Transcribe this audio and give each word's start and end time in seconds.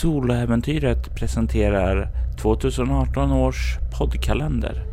Soloäventyret 0.00 1.14
presenterar 1.14 2.08
2018 2.42 3.32
års 3.32 3.78
poddkalender. 3.98 4.86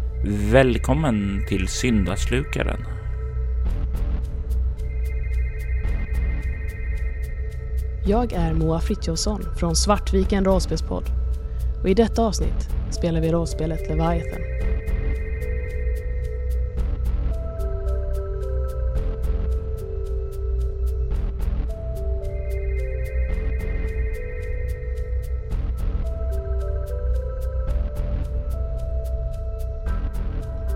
Välkommen 0.52 1.46
till 1.50 1.68
Syndaslukaren. 1.68 2.86
Jag 8.06 8.34
är 8.34 8.54
Moa 8.54 8.80
Frithiofsson 8.80 9.42
från 9.60 9.76
Svartviken 9.76 10.46
rollspelspodd 10.46 11.06
och 11.82 11.90
i 11.90 11.94
detta 11.94 12.22
avsnitt 12.22 12.70
spelar 12.92 13.22
vi 13.22 13.32
rollspelet 13.32 13.90
Leviathan. 13.90 14.51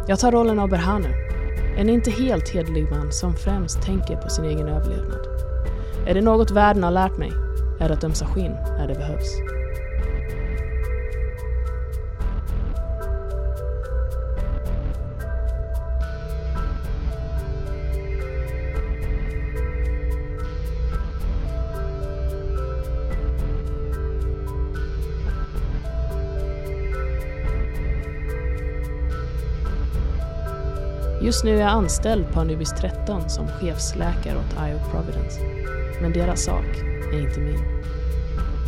Jag 0.08 0.20
tar 0.20 0.32
rollen 0.32 0.60
av 0.60 0.70
Berhanu, 0.70 1.10
en 1.78 1.90
inte 1.90 2.12
helt 2.12 2.50
hederlig 2.50 2.92
man 2.92 3.12
som 3.12 3.36
främst 3.36 3.82
tänker 3.82 4.16
på 4.16 4.30
sin 4.30 4.46
egen 4.46 4.68
överlevnad. 4.68 5.28
Är 6.08 6.14
det 6.14 6.22
något 6.22 6.52
världen 6.52 6.84
har 6.84 6.92
lärt 6.92 7.18
mig 7.18 7.32
är 7.80 7.88
det 7.88 7.94
att 7.94 8.04
ömsa 8.04 8.26
skinn 8.26 8.56
när 8.78 8.88
det 8.88 8.96
behövs. 8.96 9.55
Just 31.26 31.44
nu 31.44 31.56
är 31.56 31.62
jag 31.62 31.70
anställd 31.70 32.32
på 32.34 32.40
Anubis 32.40 32.70
13 32.70 33.30
som 33.30 33.48
chefsläkare 33.48 34.38
åt 34.38 34.70
IO 34.70 34.92
Providence. 34.92 35.42
Men 36.02 36.14
deras 36.14 36.44
sak 36.44 36.66
är 37.14 37.20
inte 37.20 37.40
min. 37.40 37.60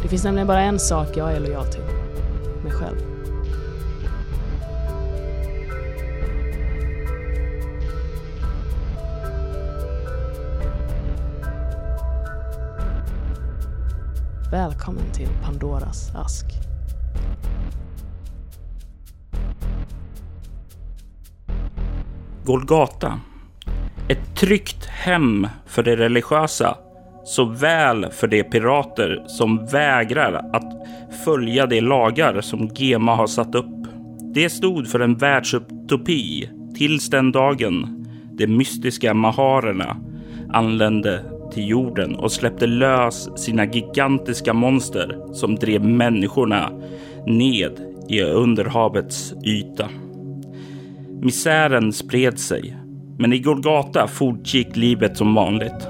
Det 0.02 0.08
finns 0.08 0.23
nämligen 0.23 0.47
bara 0.47 0.61
en 0.61 0.80
sak 0.80 1.08
jag 1.17 1.31
är 1.31 1.39
lojal 1.39 1.66
till. 1.66 1.81
Mig 2.63 2.72
själv. 2.72 2.97
Välkommen 14.52 15.11
till 15.13 15.30
Pandoras 15.44 16.11
ask. 16.16 16.67
Golgata. 22.48 23.20
Ett 24.09 24.36
tryggt 24.36 24.86
hem 24.86 25.48
för 25.66 25.84
de 25.84 25.95
religiösa, 25.95 26.78
såväl 27.26 28.12
för 28.12 28.28
de 28.28 28.44
pirater 28.44 29.23
som 29.28 29.66
vägrar 29.66 30.34
att 30.53 30.88
följa 31.25 31.66
de 31.66 31.81
lagar 31.81 32.42
som 32.42 32.70
Gema 32.75 33.16
har 33.16 33.28
satt 33.28 33.56
upp. 33.56 33.88
Det 34.34 34.50
stod 34.50 34.88
för 34.88 35.00
en 35.00 35.16
världsutopi 35.16 36.50
tills 36.75 37.09
den 37.09 37.31
dagen 37.31 38.06
de 38.31 38.48
mystiska 38.48 39.14
maharerna 39.14 39.98
anlände 40.50 41.23
till 41.53 41.68
jorden 41.68 42.16
och 42.16 42.31
släppte 42.31 42.68
lös 42.68 43.44
sina 43.44 43.66
gigantiska 43.66 44.53
monster 44.53 45.34
som 45.34 45.56
drev 45.56 45.86
människorna 45.86 46.72
ned 47.25 47.72
i 48.09 48.22
underhavets 48.22 49.34
yta. 49.45 49.90
Misären 51.22 51.94
spred 51.94 52.40
sig, 52.40 52.78
men 53.18 53.34
i 53.34 53.40
Golgata 53.40 54.08
fortgick 54.08 54.75
livet 54.75 55.18
som 55.18 55.36
vanligt. 55.36 55.88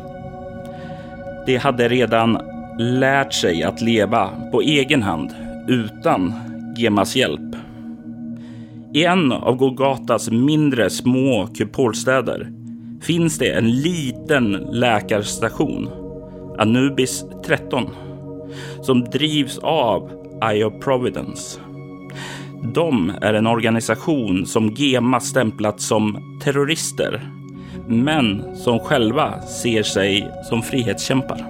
De 1.45 1.57
hade 1.57 1.87
redan 1.87 2.37
lärt 2.79 3.33
sig 3.33 3.63
att 3.63 3.81
leva 3.81 4.29
på 4.51 4.61
egen 4.61 5.03
hand 5.03 5.35
utan 5.67 6.33
Gemas 6.77 7.15
hjälp. 7.15 7.55
I 8.93 9.05
en 9.05 9.31
av 9.31 9.55
Golgatas 9.55 10.31
mindre 10.31 10.89
små 10.89 11.47
kupolstäder 11.47 12.51
finns 13.01 13.37
det 13.37 13.51
en 13.51 13.71
liten 13.71 14.51
läkarstation, 14.71 15.89
Anubis 16.57 17.25
13, 17.45 17.85
som 18.81 19.03
drivs 19.03 19.57
av 19.57 20.11
Eye 20.51 20.65
of 20.65 20.83
Providence. 20.83 21.66
De 22.63 23.11
är 23.21 23.33
en 23.33 23.47
organisation 23.47 24.45
som 24.45 24.73
Gema 24.73 25.19
stämplat 25.19 25.81
som 25.81 26.17
terrorister, 26.43 27.21
men 27.87 28.55
som 28.55 28.79
själva 28.79 29.41
ser 29.41 29.83
sig 29.83 30.31
som 30.49 30.61
frihetskämpar. 30.61 31.45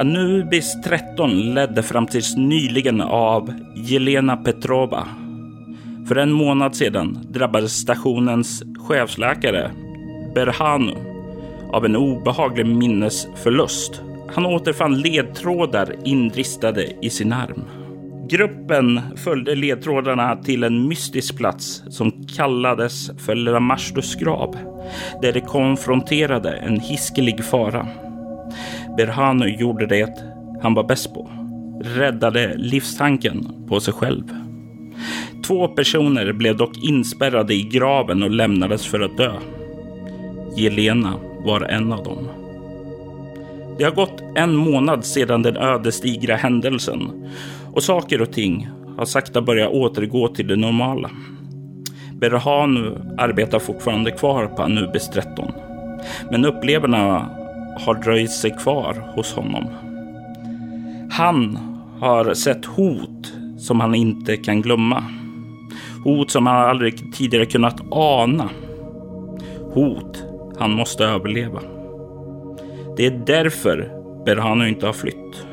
Anubis 0.00 0.82
13 0.84 1.54
ledde 1.54 1.82
fram 1.82 2.06
tills 2.06 2.36
nyligen 2.36 3.00
av 3.00 3.52
Jelena 3.74 4.36
Petrova. 4.36 5.06
För 6.08 6.16
en 6.16 6.32
månad 6.32 6.76
sedan 6.76 7.18
drabbades 7.30 7.72
stationens 7.72 8.62
chefsläkare 8.78 9.70
Berhanu 10.34 10.94
av 11.72 11.84
en 11.84 11.96
obehaglig 11.96 12.66
minnesförlust. 12.66 14.02
Han 14.34 14.46
återfann 14.46 15.00
ledtrådar 15.00 15.94
inristade 16.04 16.92
i 17.02 17.10
sin 17.10 17.32
arm. 17.32 17.64
Gruppen 18.30 19.00
följde 19.16 19.54
ledtrådarna 19.54 20.36
till 20.36 20.64
en 20.64 20.88
mystisk 20.88 21.36
plats 21.36 21.82
som 21.88 22.26
kallades 22.36 23.10
för 23.26 23.34
Lamastus 23.34 24.14
grav, 24.14 24.56
där 25.22 25.32
de 25.32 25.40
konfronterade 25.40 26.50
en 26.50 26.80
hiskelig 26.80 27.44
fara. 27.44 27.86
Berhanu 28.96 29.48
gjorde 29.48 29.86
det 29.86 30.14
han 30.62 30.74
var 30.74 30.84
bäst 30.84 31.14
på, 31.14 31.30
räddade 31.84 32.54
livstanken 32.56 33.66
på 33.68 33.80
sig 33.80 33.94
själv. 33.94 34.24
Två 35.46 35.68
personer 35.68 36.32
blev 36.32 36.56
dock 36.56 36.78
inspärrade 36.78 37.54
i 37.54 37.62
graven 37.62 38.22
och 38.22 38.30
lämnades 38.30 38.86
för 38.86 39.00
att 39.00 39.16
dö. 39.16 39.32
Jelena 40.56 41.14
var 41.44 41.60
en 41.60 41.92
av 41.92 42.04
dem. 42.04 42.28
Det 43.78 43.84
har 43.84 43.90
gått 43.90 44.22
en 44.34 44.56
månad 44.56 45.04
sedan 45.04 45.42
den 45.42 45.56
ödesdigra 45.56 46.36
händelsen 46.36 47.30
och 47.78 47.84
saker 47.84 48.22
och 48.22 48.32
ting 48.32 48.68
har 48.96 49.04
sakta 49.04 49.42
börjat 49.42 49.72
återgå 49.72 50.28
till 50.28 50.46
det 50.46 50.56
normala. 50.56 51.10
Berhanu 52.14 52.98
arbetar 53.18 53.58
fortfarande 53.58 54.10
kvar 54.10 54.46
på 54.46 54.62
Anubis 54.62 55.10
13, 55.10 55.52
men 56.30 56.44
upplevarna 56.44 57.30
har 57.80 57.94
dröjt 57.94 58.30
sig 58.30 58.50
kvar 58.50 59.12
hos 59.14 59.34
honom. 59.34 59.64
Han 61.10 61.58
har 62.00 62.34
sett 62.34 62.64
hot 62.64 63.32
som 63.58 63.80
han 63.80 63.94
inte 63.94 64.36
kan 64.36 64.62
glömma. 64.62 65.04
Hot 66.04 66.30
som 66.30 66.46
han 66.46 66.68
aldrig 66.70 67.12
tidigare 67.12 67.46
kunnat 67.46 67.80
ana. 67.90 68.50
Hot 69.74 70.24
han 70.58 70.72
måste 70.72 71.04
överleva. 71.04 71.60
Det 72.96 73.06
är 73.06 73.22
därför 73.26 73.90
Berhanu 74.24 74.68
inte 74.68 74.86
har 74.86 74.92
flytt 74.92 75.47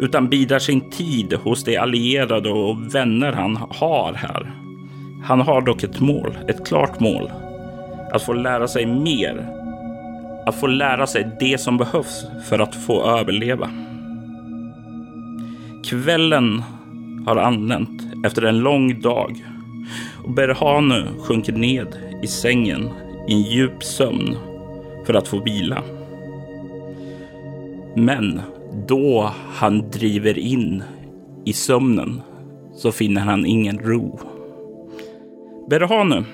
utan 0.00 0.28
bidrar 0.28 0.58
sin 0.58 0.90
tid 0.90 1.32
hos 1.32 1.64
de 1.64 1.76
allierade 1.76 2.50
och 2.50 2.94
vänner 2.94 3.32
han 3.32 3.56
har 3.56 4.12
här. 4.12 4.50
Han 5.24 5.40
har 5.40 5.60
dock 5.60 5.82
ett 5.82 6.00
mål, 6.00 6.38
ett 6.48 6.66
klart 6.66 7.00
mål. 7.00 7.30
Att 8.12 8.22
få 8.22 8.32
lära 8.32 8.68
sig 8.68 8.86
mer. 8.86 9.48
Att 10.46 10.60
få 10.60 10.66
lära 10.66 11.06
sig 11.06 11.36
det 11.40 11.60
som 11.60 11.76
behövs 11.76 12.26
för 12.48 12.58
att 12.58 12.74
få 12.74 13.02
överleva. 13.02 13.70
Kvällen 15.84 16.62
har 17.26 17.36
anlänt 17.36 18.02
efter 18.24 18.42
en 18.42 18.58
lång 18.58 19.00
dag 19.00 19.44
och 20.24 20.30
Berhanu 20.30 21.06
sjunker 21.20 21.52
ned 21.52 21.86
i 22.22 22.26
sängen 22.26 22.90
i 23.28 23.32
en 23.32 23.42
djup 23.42 23.84
sömn 23.84 24.36
för 25.06 25.14
att 25.14 25.28
få 25.28 25.44
vila. 25.44 25.82
Men 27.96 28.40
då 28.88 29.30
han 29.54 29.90
driver 29.90 30.38
in 30.38 30.82
i 31.44 31.52
sömnen 31.52 32.22
så 32.74 32.92
finner 32.92 33.20
han 33.20 33.46
ingen 33.46 33.78
ro. 33.78 34.20
Berhanu, 35.70 36.24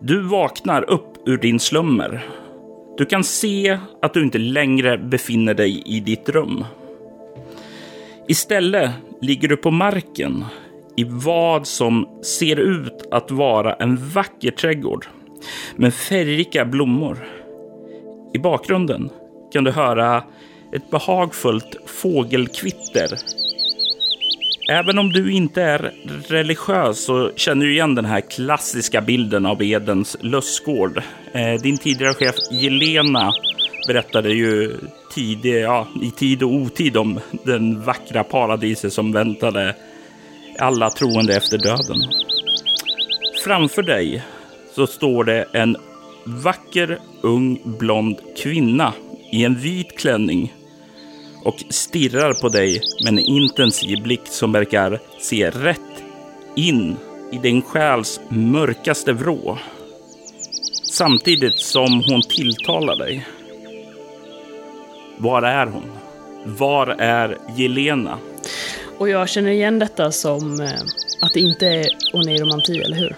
du 0.00 0.22
vaknar 0.22 0.90
upp 0.90 1.28
ur 1.28 1.36
din 1.36 1.60
slummer. 1.60 2.26
Du 2.96 3.04
kan 3.04 3.24
se 3.24 3.78
att 4.02 4.14
du 4.14 4.22
inte 4.22 4.38
längre 4.38 4.98
befinner 4.98 5.54
dig 5.54 5.82
i 5.86 6.00
ditt 6.00 6.28
rum. 6.28 6.64
Istället 8.28 8.90
ligger 9.20 9.48
du 9.48 9.56
på 9.56 9.70
marken 9.70 10.44
i 10.96 11.04
vad 11.04 11.66
som 11.66 12.08
ser 12.22 12.56
ut 12.56 13.08
att 13.10 13.30
vara 13.30 13.74
en 13.74 13.96
vacker 13.96 14.50
trädgård 14.50 15.06
med 15.76 15.94
färgrika 15.94 16.64
blommor. 16.64 17.18
I 18.34 18.38
bakgrunden 18.38 19.10
kan 19.52 19.64
du 19.64 19.70
höra 19.70 20.22
ett 20.72 20.90
behagfullt 20.90 21.76
fågelkvitter. 21.86 23.18
Även 24.70 24.98
om 24.98 25.12
du 25.12 25.32
inte 25.32 25.62
är 25.62 25.92
religiös 26.28 27.04
så 27.04 27.30
känner 27.36 27.66
du 27.66 27.72
igen 27.72 27.94
den 27.94 28.04
här 28.04 28.20
klassiska 28.20 29.00
bilden 29.00 29.46
av 29.46 29.62
Edens 29.62 30.16
lustgård. 30.20 31.02
Eh, 31.32 31.62
din 31.62 31.78
tidigare 31.78 32.14
chef 32.14 32.34
Jelena 32.50 33.32
berättade 33.86 34.30
ju 34.30 34.76
tid, 35.14 35.44
ja, 35.44 35.86
i 36.02 36.10
tid 36.10 36.42
och 36.42 36.52
otid 36.52 36.96
om 36.96 37.20
den 37.44 37.82
vackra 37.82 38.24
paradiset 38.24 38.92
som 38.92 39.12
väntade 39.12 39.74
alla 40.58 40.90
troende 40.90 41.36
efter 41.36 41.58
döden. 41.58 42.02
Framför 43.44 43.82
dig 43.82 44.22
så 44.74 44.86
står 44.86 45.24
det 45.24 45.44
en 45.52 45.76
vacker 46.24 46.98
ung 47.22 47.60
blond 47.64 48.16
kvinna 48.42 48.92
i 49.30 49.44
en 49.44 49.54
vit 49.54 49.98
klänning 49.98 50.54
och 51.44 51.64
stirrar 51.70 52.34
på 52.34 52.48
dig 52.48 52.82
med 53.04 53.12
en 53.12 53.18
intensiv 53.18 54.02
blick 54.02 54.20
som 54.24 54.52
verkar 54.52 55.00
se 55.20 55.50
rätt 55.50 55.80
in 56.56 56.96
i 57.32 57.38
din 57.38 57.62
själs 57.62 58.20
mörkaste 58.28 59.12
vrå. 59.12 59.58
Samtidigt 60.92 61.58
som 61.58 62.02
hon 62.08 62.22
tilltalar 62.22 62.96
dig. 62.96 63.26
Var 65.16 65.42
är 65.42 65.66
hon? 65.66 65.84
Var 66.44 66.86
är 66.86 67.38
Jelena? 67.56 68.18
Och 68.98 69.08
jag 69.08 69.28
känner 69.28 69.50
igen 69.50 69.78
detta 69.78 70.12
som 70.12 70.60
eh, 70.60 70.70
att 71.20 71.32
det 71.34 71.40
inte 71.40 71.66
är 71.66 71.86
oneiromanti, 72.12 72.78
eller 72.78 72.96
hur? 72.96 73.16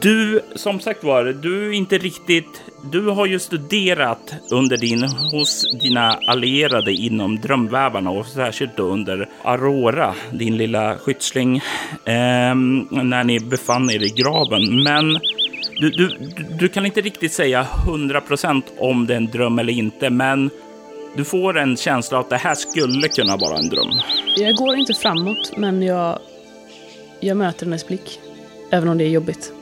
Du, 0.00 0.40
som 0.54 0.80
sagt 0.80 1.04
var, 1.04 1.24
du 1.24 1.68
är 1.68 1.72
inte 1.72 1.98
riktigt... 1.98 2.62
Du 2.82 3.06
har 3.08 3.26
ju 3.26 3.38
studerat 3.38 4.34
under 4.50 4.76
din, 4.76 5.02
hos 5.02 5.80
dina 5.80 6.18
allierade 6.26 6.92
inom 6.92 7.40
drömvävarna 7.40 8.10
och 8.10 8.26
särskilt 8.26 8.76
då 8.76 8.82
under 8.82 9.28
Aurora, 9.42 10.14
din 10.32 10.56
lilla 10.56 10.98
skyddsling, 10.98 11.56
eh, 12.04 12.54
när 12.90 13.24
ni 13.24 13.40
befann 13.40 13.90
er 13.90 14.02
i 14.02 14.08
graven. 14.08 14.82
Men 14.82 15.18
du, 15.80 15.90
du, 15.90 16.08
du 16.58 16.68
kan 16.68 16.86
inte 16.86 17.00
riktigt 17.00 17.32
säga 17.32 17.66
hundra 17.86 18.20
procent 18.20 18.72
om 18.78 19.06
det 19.06 19.12
är 19.12 19.16
en 19.16 19.26
dröm 19.26 19.58
eller 19.58 19.72
inte, 19.72 20.10
men 20.10 20.50
du 21.16 21.24
får 21.24 21.58
en 21.58 21.76
känsla 21.76 22.18
att 22.18 22.30
det 22.30 22.36
här 22.36 22.54
skulle 22.54 23.08
kunna 23.08 23.36
vara 23.36 23.58
en 23.58 23.68
dröm. 23.68 23.90
Jag 24.36 24.56
går 24.56 24.76
inte 24.76 24.94
framåt, 24.94 25.52
men 25.56 25.82
jag, 25.82 26.18
jag 27.20 27.36
möter 27.36 27.66
hennes 27.66 27.86
blick. 27.86 28.20
Även 28.70 28.88
om 28.88 28.98
det 28.98 29.04
är 29.04 29.08
jobbigt. 29.08 29.52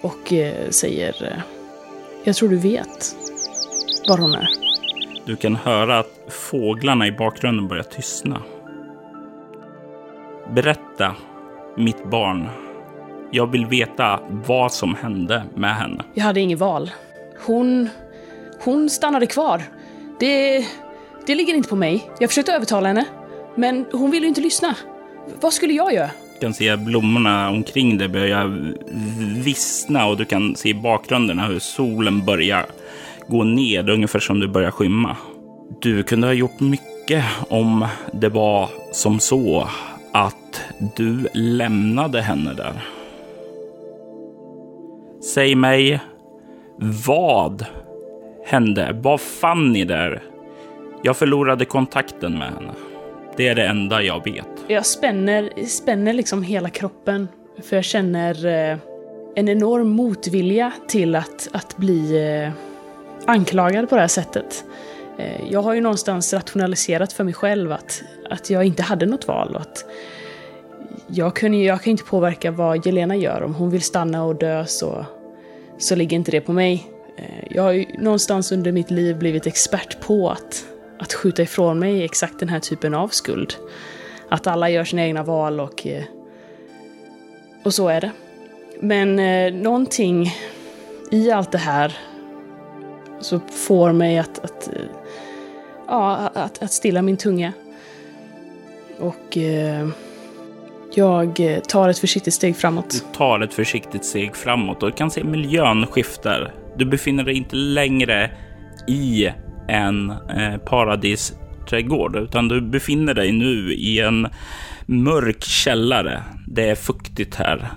Och 0.00 0.32
eh, 0.32 0.70
säger... 0.70 1.24
Eh, 1.24 1.53
jag 2.24 2.36
tror 2.36 2.48
du 2.48 2.56
vet 2.56 3.16
var 4.08 4.18
hon 4.18 4.34
är. 4.34 4.48
Du 5.24 5.36
kan 5.36 5.56
höra 5.56 5.98
att 5.98 6.18
fåglarna 6.28 7.06
i 7.06 7.12
bakgrunden 7.12 7.68
börjar 7.68 7.82
tystna. 7.82 8.42
Berätta, 10.54 11.14
mitt 11.76 12.10
barn. 12.10 12.48
Jag 13.30 13.50
vill 13.50 13.66
veta 13.66 14.20
vad 14.30 14.72
som 14.72 14.94
hände 14.94 15.42
med 15.54 15.76
henne. 15.76 16.04
Jag 16.14 16.24
hade 16.24 16.40
inget 16.40 16.58
val. 16.58 16.90
Hon... 17.46 17.88
Hon 18.60 18.90
stannade 18.90 19.26
kvar. 19.26 19.62
Det... 20.20 20.66
Det 21.26 21.34
ligger 21.34 21.54
inte 21.54 21.68
på 21.68 21.76
mig. 21.76 22.10
Jag 22.18 22.30
försökte 22.30 22.52
övertala 22.52 22.88
henne. 22.88 23.04
Men 23.54 23.86
hon 23.92 24.10
ville 24.10 24.26
inte 24.26 24.40
lyssna. 24.40 24.76
Vad 25.40 25.52
skulle 25.52 25.72
jag 25.72 25.94
göra? 25.94 26.10
Du 26.34 26.40
kan 26.40 26.54
se 26.54 26.76
blommorna 26.76 27.50
omkring 27.50 27.98
dig 27.98 28.08
börja 28.08 28.44
vissna 29.44 30.06
och 30.06 30.16
du 30.16 30.24
kan 30.24 30.56
se 30.56 30.68
i 30.68 30.74
bakgrunden 30.74 31.38
hur 31.38 31.58
solen 31.58 32.24
börjar 32.24 32.66
gå 33.28 33.44
ned, 33.44 33.90
ungefär 33.90 34.18
som 34.18 34.40
du 34.40 34.48
börjar 34.48 34.70
skymma. 34.70 35.16
Du 35.80 36.02
kunde 36.02 36.26
ha 36.26 36.34
gjort 36.34 36.60
mycket 36.60 37.24
om 37.48 37.86
det 38.12 38.28
var 38.28 38.68
som 38.92 39.20
så 39.20 39.68
att 40.12 40.62
du 40.96 41.26
lämnade 41.34 42.20
henne 42.20 42.54
där. 42.54 42.72
Säg 45.34 45.54
mig, 45.54 46.00
vad 47.06 47.66
hände? 48.46 49.00
Vad 49.02 49.20
fann 49.20 49.72
ni 49.72 49.84
där? 49.84 50.22
Jag 51.02 51.16
förlorade 51.16 51.64
kontakten 51.64 52.38
med 52.38 52.48
henne. 52.48 52.72
Det 53.36 53.48
är 53.48 53.54
det 53.54 53.66
enda 53.66 54.02
jag 54.02 54.24
vet. 54.24 54.48
Jag 54.68 54.86
spänner, 54.86 55.66
spänner 55.66 56.12
liksom 56.12 56.42
hela 56.42 56.70
kroppen. 56.70 57.28
För 57.62 57.76
jag 57.76 57.84
känner 57.84 58.46
eh, 58.46 58.78
en 59.34 59.48
enorm 59.48 59.88
motvilja 59.88 60.72
till 60.88 61.16
att, 61.16 61.48
att 61.52 61.76
bli 61.76 62.28
eh, 62.42 62.52
anklagad 63.26 63.88
på 63.88 63.94
det 63.94 64.00
här 64.00 64.08
sättet. 64.08 64.64
Eh, 65.18 65.50
jag 65.50 65.62
har 65.62 65.74
ju 65.74 65.80
någonstans 65.80 66.34
rationaliserat 66.34 67.12
för 67.12 67.24
mig 67.24 67.34
själv 67.34 67.72
att, 67.72 68.02
att 68.30 68.50
jag 68.50 68.64
inte 68.64 68.82
hade 68.82 69.06
något 69.06 69.28
val. 69.28 69.54
Och 69.54 69.60
att 69.60 69.84
jag, 71.06 71.36
kunde, 71.36 71.58
jag 71.58 71.82
kan 71.82 71.90
inte 71.90 72.04
påverka 72.04 72.50
vad 72.50 72.86
Jelena 72.86 73.16
gör. 73.16 73.42
Om 73.42 73.54
hon 73.54 73.70
vill 73.70 73.82
stanna 73.82 74.24
och 74.24 74.34
dö 74.34 74.64
så, 74.66 75.06
så 75.78 75.94
ligger 75.94 76.16
inte 76.16 76.30
det 76.30 76.40
på 76.40 76.52
mig. 76.52 76.86
Eh, 77.16 77.44
jag 77.50 77.62
har 77.62 77.72
ju 77.72 77.86
någonstans 77.98 78.52
under 78.52 78.72
mitt 78.72 78.90
liv 78.90 79.18
blivit 79.18 79.46
expert 79.46 80.00
på 80.00 80.30
att, 80.30 80.64
att 80.98 81.12
skjuta 81.12 81.42
ifrån 81.42 81.78
mig 81.78 82.04
exakt 82.04 82.38
den 82.38 82.48
här 82.48 82.60
typen 82.60 82.94
av 82.94 83.08
skuld. 83.08 83.54
Att 84.28 84.46
alla 84.46 84.70
gör 84.70 84.84
sina 84.84 85.02
egna 85.02 85.22
val 85.22 85.60
och, 85.60 85.86
eh, 85.86 86.04
och 87.64 87.74
så 87.74 87.88
är 87.88 88.00
det. 88.00 88.10
Men 88.80 89.18
eh, 89.18 89.54
någonting 89.54 90.32
i 91.10 91.30
allt 91.30 91.52
det 91.52 91.58
här 91.58 91.98
så 93.20 93.40
får 93.40 93.92
mig 93.92 94.18
att, 94.18 94.38
att, 94.44 94.68
eh, 94.68 94.74
ja, 95.86 96.30
att, 96.34 96.62
att 96.62 96.72
stilla 96.72 97.02
min 97.02 97.16
tunga. 97.16 97.52
Och 98.98 99.36
eh, 99.36 99.88
jag 100.94 101.40
tar 101.68 101.88
ett 101.88 101.98
försiktigt 101.98 102.34
steg 102.34 102.56
framåt. 102.56 102.90
Du 102.90 103.16
tar 103.16 103.40
ett 103.40 103.54
försiktigt 103.54 104.04
steg 104.04 104.36
framåt 104.36 104.82
och 104.82 104.96
kan 104.96 105.10
se 105.10 105.24
miljön 105.24 105.86
skiftar. 105.86 106.54
Du 106.76 106.84
befinner 106.84 107.24
dig 107.24 107.36
inte 107.36 107.56
längre 107.56 108.30
i 108.88 109.28
en 109.68 110.10
eh, 110.10 110.56
paradisträdgård, 110.56 112.16
utan 112.16 112.48
du 112.48 112.60
befinner 112.60 113.14
dig 113.14 113.32
nu 113.32 113.72
i 113.72 114.00
en 114.00 114.28
mörk 114.86 115.44
källare. 115.44 116.22
Det 116.46 116.70
är 116.70 116.74
fuktigt 116.74 117.34
här. 117.34 117.70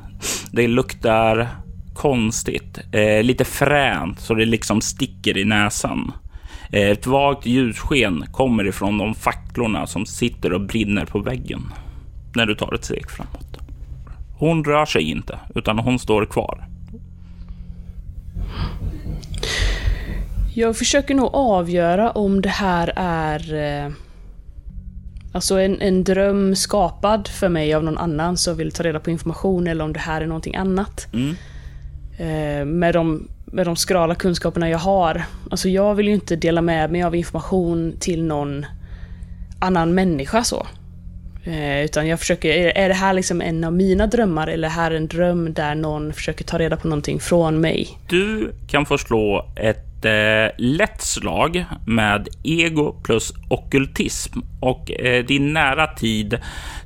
Det 0.51 0.67
luktar 0.67 1.47
konstigt, 1.93 2.79
eh, 2.91 3.23
lite 3.23 3.45
fränt 3.45 4.19
så 4.19 4.33
det 4.33 4.45
liksom 4.45 4.81
sticker 4.81 5.37
i 5.37 5.45
näsan. 5.45 6.11
Eh, 6.71 6.89
ett 6.89 7.07
vagt 7.07 7.45
ljussken 7.45 8.25
kommer 8.31 8.67
ifrån 8.67 8.97
de 8.97 9.15
facklorna 9.15 9.87
som 9.87 10.05
sitter 10.05 10.53
och 10.53 10.61
brinner 10.61 11.05
på 11.05 11.19
väggen 11.19 11.61
när 12.35 12.45
du 12.45 12.55
tar 12.55 12.73
ett 12.73 12.85
steg 12.85 13.09
framåt. 13.11 13.57
Hon 14.37 14.63
rör 14.63 14.85
sig 14.85 15.03
inte, 15.03 15.39
utan 15.55 15.79
hon 15.79 15.99
står 15.99 16.25
kvar. 16.25 16.67
Jag 20.59 20.77
försöker 20.77 21.15
nog 21.15 21.29
avgöra 21.33 22.11
om 22.11 22.41
det 22.41 22.49
här 22.49 22.93
är 22.95 23.53
eh, 23.53 23.91
alltså 25.33 25.59
en, 25.59 25.81
en 25.81 26.03
dröm 26.03 26.55
skapad 26.55 27.27
för 27.27 27.49
mig 27.49 27.73
av 27.73 27.83
någon 27.83 27.97
annan 27.97 28.37
som 28.37 28.57
vill 28.57 28.71
ta 28.71 28.83
reda 28.83 28.99
på 28.99 29.09
information 29.09 29.67
eller 29.67 29.83
om 29.83 29.93
det 29.93 29.99
här 29.99 30.21
är 30.21 30.25
någonting 30.25 30.55
annat. 30.55 31.07
Mm. 31.13 31.35
Eh, 32.17 32.65
med, 32.65 32.93
de, 32.93 33.27
med 33.45 33.65
de 33.65 33.75
skrala 33.75 34.15
kunskaperna 34.15 34.69
jag 34.69 34.77
har. 34.77 35.23
Alltså 35.51 35.69
jag 35.69 35.95
vill 35.95 36.07
ju 36.07 36.13
inte 36.13 36.35
dela 36.35 36.61
med 36.61 36.91
mig 36.91 37.03
av 37.03 37.15
information 37.15 37.93
till 37.99 38.23
någon 38.23 38.65
annan 39.59 39.93
människa 39.93 40.43
så. 40.43 40.67
Eh, 41.47 41.83
utan 41.85 42.07
jag 42.07 42.19
försöker, 42.19 42.49
är, 42.77 42.87
det 42.87 42.95
här 42.95 43.13
liksom 43.13 43.41
en 43.41 43.63
av 43.63 43.73
mina 43.73 44.07
drömmar 44.07 44.47
eller 44.47 44.67
är 44.67 44.71
det 44.71 44.75
här 44.75 44.91
en 44.91 45.07
dröm 45.07 45.53
där 45.53 45.75
någon 45.75 46.13
försöker 46.13 46.43
ta 46.43 46.57
reda 46.57 46.77
på 46.77 46.87
någonting 46.87 47.19
från 47.19 47.61
mig? 47.61 47.87
Du 48.09 48.53
kan 48.67 48.85
få 48.85 48.97
slå 48.97 49.51
ett 49.55 50.05
eh, 50.05 50.55
lätt 50.57 51.01
slag 51.01 51.65
med 51.85 52.27
ego 52.43 52.95
plus 53.03 53.33
ockultism 53.49 54.39
och 54.59 54.91
eh, 54.91 55.25
din 55.25 55.53
nära 55.53 55.87
tid 55.87 56.39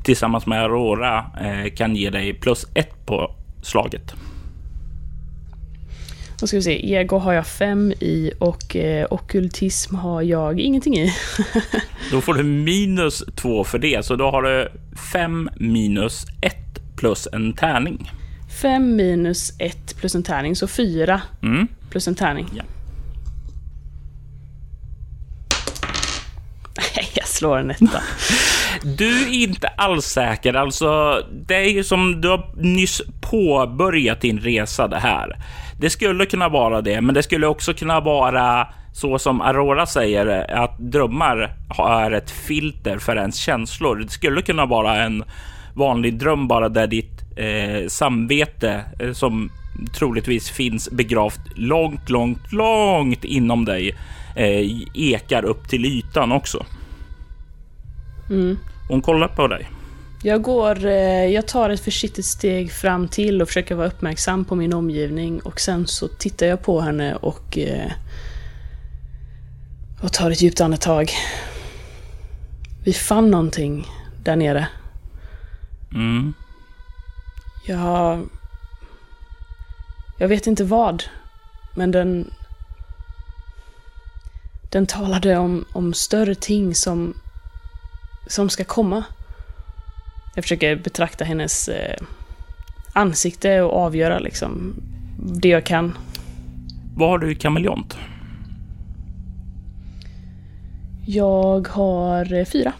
tillsammans 0.04 0.46
med 0.46 0.64
Aurora 0.64 1.26
eh, 1.42 1.74
kan 1.74 1.96
ge 1.96 2.10
dig 2.10 2.34
plus 2.34 2.68
ett 2.74 3.06
på 3.06 3.36
slaget. 3.62 4.16
Då 6.42 6.48
ska 6.48 6.58
vi 6.58 6.64
se, 6.64 6.96
ego 6.96 7.18
har 7.18 7.34
jag 7.34 7.48
fem 7.48 7.92
i 7.92 8.32
och 8.40 8.76
eh, 8.76 9.08
okultism 9.10 9.96
har 9.96 10.22
jag 10.22 10.60
ingenting 10.60 10.98
i. 10.98 11.14
då 12.12 12.22
får 12.22 12.34
du 12.34 12.44
minus 12.44 13.24
två 13.36 13.64
för 13.64 13.80
det, 13.80 14.06
så 14.06 14.16
då 14.16 14.32
har 14.32 14.42
du 14.42 14.72
fem 15.14 15.50
minus 15.56 16.26
ett 16.42 16.98
plus 16.98 17.28
en 17.34 17.54
tärning. 17.54 18.12
Fem 18.62 18.96
minus 18.96 19.54
ett 19.60 19.98
plus 19.98 20.16
en 20.16 20.24
tärning, 20.24 20.56
så 20.56 20.68
fyra 20.68 21.22
mm. 21.44 21.68
plus 21.90 22.08
en 22.08 22.16
tärning. 22.16 22.48
Ja. 22.56 22.64
Nej, 26.78 27.10
jag 27.14 27.28
slår 27.28 27.58
en 27.58 27.72
etta. 27.72 28.04
Du 28.84 29.24
är 29.24 29.34
inte 29.34 29.68
alls 29.68 30.06
säker. 30.06 30.54
Alltså, 30.54 31.22
det 31.48 31.56
är 31.56 31.70
ju 31.70 31.84
som 31.84 32.22
du 32.22 32.30
har 32.30 32.50
nyss 32.56 33.02
påbörjat 33.22 34.22
din 34.22 34.40
resa 34.40 34.88
det 34.88 35.00
här. 35.00 35.38
Det 35.82 35.90
skulle 35.90 36.26
kunna 36.26 36.50
vara 36.50 36.82
det, 36.82 37.02
men 37.02 37.16
det 37.16 37.24
skulle 37.24 37.48
också 37.48 37.74
kunna 37.74 38.00
vara 38.00 38.68
så 38.94 39.20
som 39.20 39.42
Aurora 39.42 39.86
säger, 39.86 40.52
att 40.52 40.78
drömmar 40.80 41.56
är 41.80 42.12
ett 42.12 42.32
filter 42.32 42.98
för 42.98 43.16
ens 43.16 43.36
känslor. 43.36 43.96
Det 43.96 44.10
skulle 44.10 44.42
kunna 44.42 44.66
vara 44.66 45.04
en 45.04 45.24
vanlig 45.76 46.20
dröm 46.20 46.48
bara 46.48 46.70
där 46.70 46.88
ditt 46.88 47.22
eh, 47.38 47.88
samvete 47.88 48.84
eh, 49.00 49.12
som 49.12 49.50
troligtvis 49.98 50.50
finns 50.50 50.90
begravt 50.92 51.42
långt, 51.56 52.10
långt, 52.10 52.52
långt 52.52 53.24
inom 53.24 53.66
dig 53.66 53.96
eh, 54.36 54.88
ekar 54.94 55.46
upp 55.46 55.70
till 55.70 55.86
ytan 55.86 56.32
också. 56.32 56.66
Mm. 58.30 58.58
Hon 58.90 59.02
kollar 59.02 59.28
på 59.28 59.48
dig. 59.48 59.68
Jag 60.24 60.42
går, 60.42 60.86
eh, 60.86 61.26
jag 61.26 61.48
tar 61.48 61.70
ett 61.70 61.80
försiktigt 61.80 62.26
steg 62.26 62.72
fram 62.72 63.08
till 63.08 63.42
och 63.42 63.48
försöker 63.48 63.76
vara 63.76 63.88
uppmärksam 63.88 64.46
på 64.46 64.56
min 64.56 64.74
omgivning 64.74 65.40
och 65.40 65.60
sen 65.60 65.88
så 65.88 66.08
tittar 66.08 66.46
jag 66.46 66.62
på 66.64 66.82
henne 66.82 67.16
och, 67.16 67.58
eh, 67.58 67.92
och 70.02 70.14
tar 70.14 70.32
ett 70.32 70.42
djupt 70.42 70.62
andetag. 70.62 71.12
Vi 72.84 72.94
fann 72.94 73.32
någonting 73.32 73.88
där 74.24 74.36
nere. 74.36 74.68
Mm. 75.94 76.34
Jag... 77.68 78.30
Jag 80.20 80.28
vet 80.28 80.48
inte 80.48 80.64
vad, 80.64 81.04
men 81.76 81.92
den... 81.92 82.34
Den 84.72 84.86
talade 84.86 85.38
om, 85.38 85.66
om 85.74 85.94
större 85.94 86.36
ting 86.36 86.76
som... 86.76 87.14
Som 88.28 88.50
ska 88.50 88.64
komma. 88.64 89.04
Jag 90.36 90.44
försöker 90.44 90.76
betrakta 90.76 91.26
hennes 91.26 91.68
eh, 91.68 91.96
ansikte 92.94 93.62
och 93.62 93.80
avgöra 93.80 94.20
liksom 94.20 94.74
det 95.18 95.50
jag 95.50 95.66
kan. 95.66 95.98
Vad 96.96 97.10
har 97.10 97.18
du 97.18 97.32
i 97.32 97.36
kameleont? 97.36 97.98
Jag 101.06 101.68
har 101.68 102.34
eh, 102.34 102.46
fyra. 102.46 102.74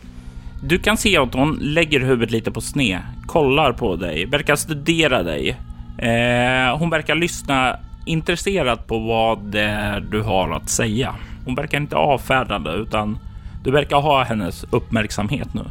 Du 0.64 0.80
kan 0.80 0.98
se 0.98 1.18
att 1.18 1.34
hon 1.34 1.58
lägger 1.62 2.00
huvudet 2.00 2.32
lite 2.32 2.52
på 2.52 2.62
sned, 2.62 3.02
kollar 3.28 3.74
på 3.74 3.96
dig, 3.96 4.26
verkar 4.26 4.56
studera 4.56 5.24
dig. 5.24 5.50
Eh, 5.98 6.78
hon 6.78 6.90
verkar 6.90 7.16
lyssna 7.16 7.80
intresserat 8.06 8.88
på 8.88 9.00
vad 9.00 9.40
det 9.44 9.62
är 9.62 10.00
du 10.00 10.22
har 10.22 10.52
att 10.52 10.70
säga. 10.70 11.16
Hon 11.46 11.56
verkar 11.56 11.78
inte 11.78 11.96
avfärdande 11.96 12.72
utan 12.72 13.20
du 13.64 13.72
verkar 13.72 13.98
ha 13.98 14.24
hennes 14.24 14.66
uppmärksamhet 14.72 15.54
nu. 15.54 15.64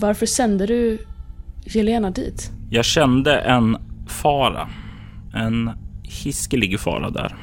Varför 0.00 0.26
sände 0.26 0.66
du 0.66 0.98
Jelena 1.64 2.10
dit? 2.10 2.50
Jag 2.70 2.84
kände 2.84 3.38
en 3.38 3.76
fara. 4.06 4.68
En 5.34 5.70
hiskelig 6.02 6.80
fara 6.80 7.10
där. 7.10 7.36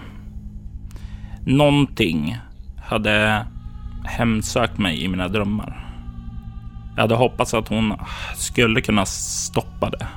Någonting 1.46 2.38
hade 2.78 3.46
hemsökt 4.06 4.78
mig 4.78 5.04
i 5.04 5.08
mina 5.08 5.28
drömmar. 5.28 5.96
Jag 6.96 7.02
hade 7.02 7.16
hoppats 7.16 7.54
att 7.54 7.68
hon 7.68 7.94
skulle 8.36 8.82
kunna 8.82 9.06
stoppa 9.06 9.90
det. 9.90 10.08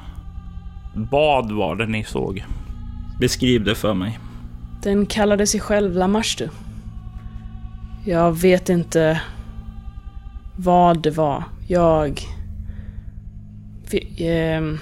Vad 0.95 1.53
var 1.53 1.77
det 1.77 1.87
ni 1.87 2.05
såg? 2.05 2.45
Beskriv 3.21 3.65
det 3.65 3.75
för 3.75 3.95
mig. 3.95 4.19
Den 4.83 5.07
kallade 5.07 5.47
sig 5.47 5.61
själv 5.61 5.93
Lamashtu. 5.93 6.49
Jag 8.05 8.41
vet 8.41 8.69
inte 8.69 9.21
vad 10.57 11.03
det 11.03 11.11
var. 11.11 11.45
Jag... 11.69 12.21
För, 13.91 13.99
ehm, 14.23 14.79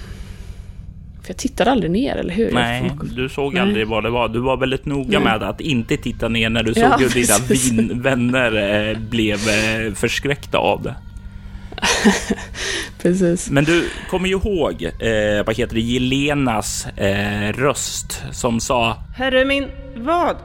för 1.21 1.29
jag 1.29 1.37
tittade 1.37 1.71
aldrig 1.71 1.91
ner, 1.91 2.15
eller 2.15 2.33
hur? 2.33 2.51
Nej, 2.51 2.91
du 3.15 3.29
såg 3.29 3.53
Nej. 3.53 3.61
aldrig 3.61 3.87
vad 3.87 4.03
det 4.03 4.09
var. 4.09 4.27
Du 4.29 4.39
var 4.39 4.57
väldigt 4.57 4.85
noga 4.85 5.19
Nej. 5.19 5.23
med 5.23 5.43
att 5.43 5.61
inte 5.61 5.97
titta 5.97 6.27
ner 6.29 6.49
när 6.49 6.63
du 6.63 6.73
såg 6.73 6.83
Ja, 6.83 6.97
hur 6.97 7.09
dina 7.09 7.37
vin- 7.49 8.01
vänner 8.01 8.89
eh, 8.91 8.97
blev 9.09 9.37
eh, 9.49 9.93
förskräckta 9.93 10.57
av 10.57 10.83
det. 10.83 10.95
Precis. 13.01 13.49
Men 13.49 13.63
du 13.63 13.89
kommer 14.09 14.27
ju 14.29 14.35
ihåg, 14.35 14.83
eh, 14.83 15.45
vad 15.45 15.57
heter 15.57 15.75
det, 15.75 15.81
Jelenas 15.81 16.87
eh, 16.87 17.53
röst 17.53 18.23
som 18.31 18.59
sa 18.59 18.97
Herre 19.15 19.45
min, 19.45 19.67
vad? 19.95 20.35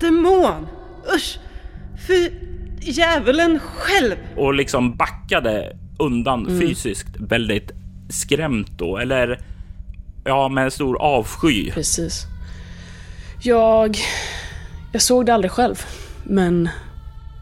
Demon! 0.00 0.66
Usch! 1.16 1.38
Fy 2.06 2.30
djävulen 2.90 3.58
själv! 3.58 4.14
och 4.36 4.54
liksom 4.54 4.96
backade 4.96 5.76
undan 5.98 6.58
fysiskt 6.60 7.16
väldigt 7.18 7.72
skrämt 8.10 8.70
då, 8.78 8.98
eller 8.98 9.40
ja, 10.24 10.48
med 10.48 10.64
en 10.64 10.70
stor 10.70 11.02
avsky. 11.02 11.70
Precis. 11.70 12.26
Jag... 13.42 13.96
Jag 14.92 15.02
såg 15.02 15.26
det 15.26 15.34
aldrig 15.34 15.50
själv. 15.50 15.82
Men 16.24 16.68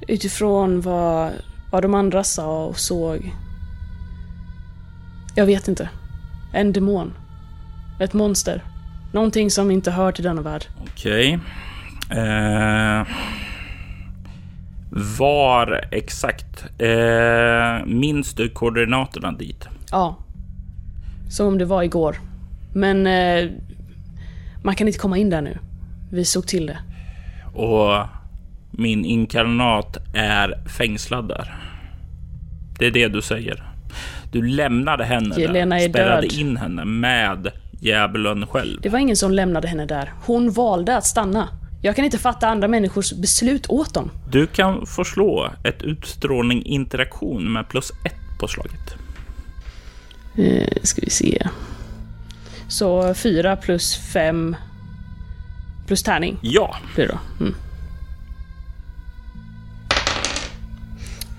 utifrån 0.08 0.80
vad, 0.80 1.30
vad 1.70 1.82
de 1.82 1.94
andra 1.94 2.24
sa 2.24 2.64
och 2.64 2.78
såg... 2.78 3.34
Jag 5.34 5.46
vet 5.46 5.68
inte. 5.68 5.88
En 6.52 6.72
demon. 6.72 7.12
Ett 8.00 8.12
monster. 8.12 8.64
Någonting 9.12 9.50
som 9.50 9.70
inte 9.70 9.90
hör 9.90 10.12
till 10.12 10.24
denna 10.24 10.42
värld. 10.42 10.64
Okej. 10.92 11.38
Eh, 12.10 13.06
var 14.94 15.84
exakt? 15.90 16.64
Eh, 16.78 17.86
minns 17.86 18.34
du 18.34 18.48
koordinaterna 18.48 19.32
dit? 19.32 19.68
Ja. 19.90 20.16
Som 21.30 21.46
om 21.46 21.58
det 21.58 21.64
var 21.64 21.82
igår. 21.82 22.16
Men... 22.74 23.06
Eh, 23.06 23.50
man 24.64 24.74
kan 24.74 24.86
inte 24.86 24.98
komma 24.98 25.18
in 25.18 25.30
där 25.30 25.42
nu. 25.42 25.58
Vi 26.10 26.24
såg 26.24 26.46
till 26.46 26.66
det. 26.66 26.78
Och 27.54 28.06
min 28.70 29.04
inkarnat 29.04 29.96
är 30.14 30.68
fängslad 30.68 31.28
där. 31.28 31.54
Det 32.78 32.86
är 32.86 32.90
det 32.90 33.08
du 33.08 33.22
säger. 33.22 33.62
Du 34.32 34.42
lämnade 34.42 35.04
henne 35.04 35.34
Jelena 35.40 35.76
där, 35.76 35.84
är 35.84 35.88
spärrade 35.88 36.20
död. 36.20 36.32
in 36.32 36.56
henne 36.56 36.84
med 36.84 37.52
djävulen 37.80 38.46
själv. 38.46 38.80
Det 38.82 38.88
var 38.88 38.98
ingen 38.98 39.16
som 39.16 39.32
lämnade 39.32 39.68
henne 39.68 39.86
där. 39.86 40.12
Hon 40.26 40.50
valde 40.50 40.96
att 40.96 41.06
stanna. 41.06 41.48
Jag 41.84 41.96
kan 41.96 42.04
inte 42.04 42.18
fatta 42.18 42.48
andra 42.48 42.68
människors 42.68 43.12
beslut 43.12 43.66
åt 43.68 43.94
dem. 43.94 44.10
Du 44.30 44.46
kan 44.46 44.86
få 44.86 45.04
slå 45.04 45.50
ett 45.64 45.82
utstrålning 45.82 46.62
interaktion 46.64 47.52
med 47.52 47.68
plus 47.68 47.90
ett 47.90 48.38
på 48.40 48.48
slaget. 48.48 48.94
Eh, 50.38 50.82
ska 50.82 51.00
vi 51.00 51.10
se. 51.10 51.48
Så 52.68 53.14
fyra 53.14 53.56
plus 53.56 53.96
fem 54.12 54.56
plus 55.86 56.02
tärning 56.02 56.38
Ja, 56.42 56.76
blir 56.94 57.08
då. 57.08 57.18
Mm. 57.40 57.54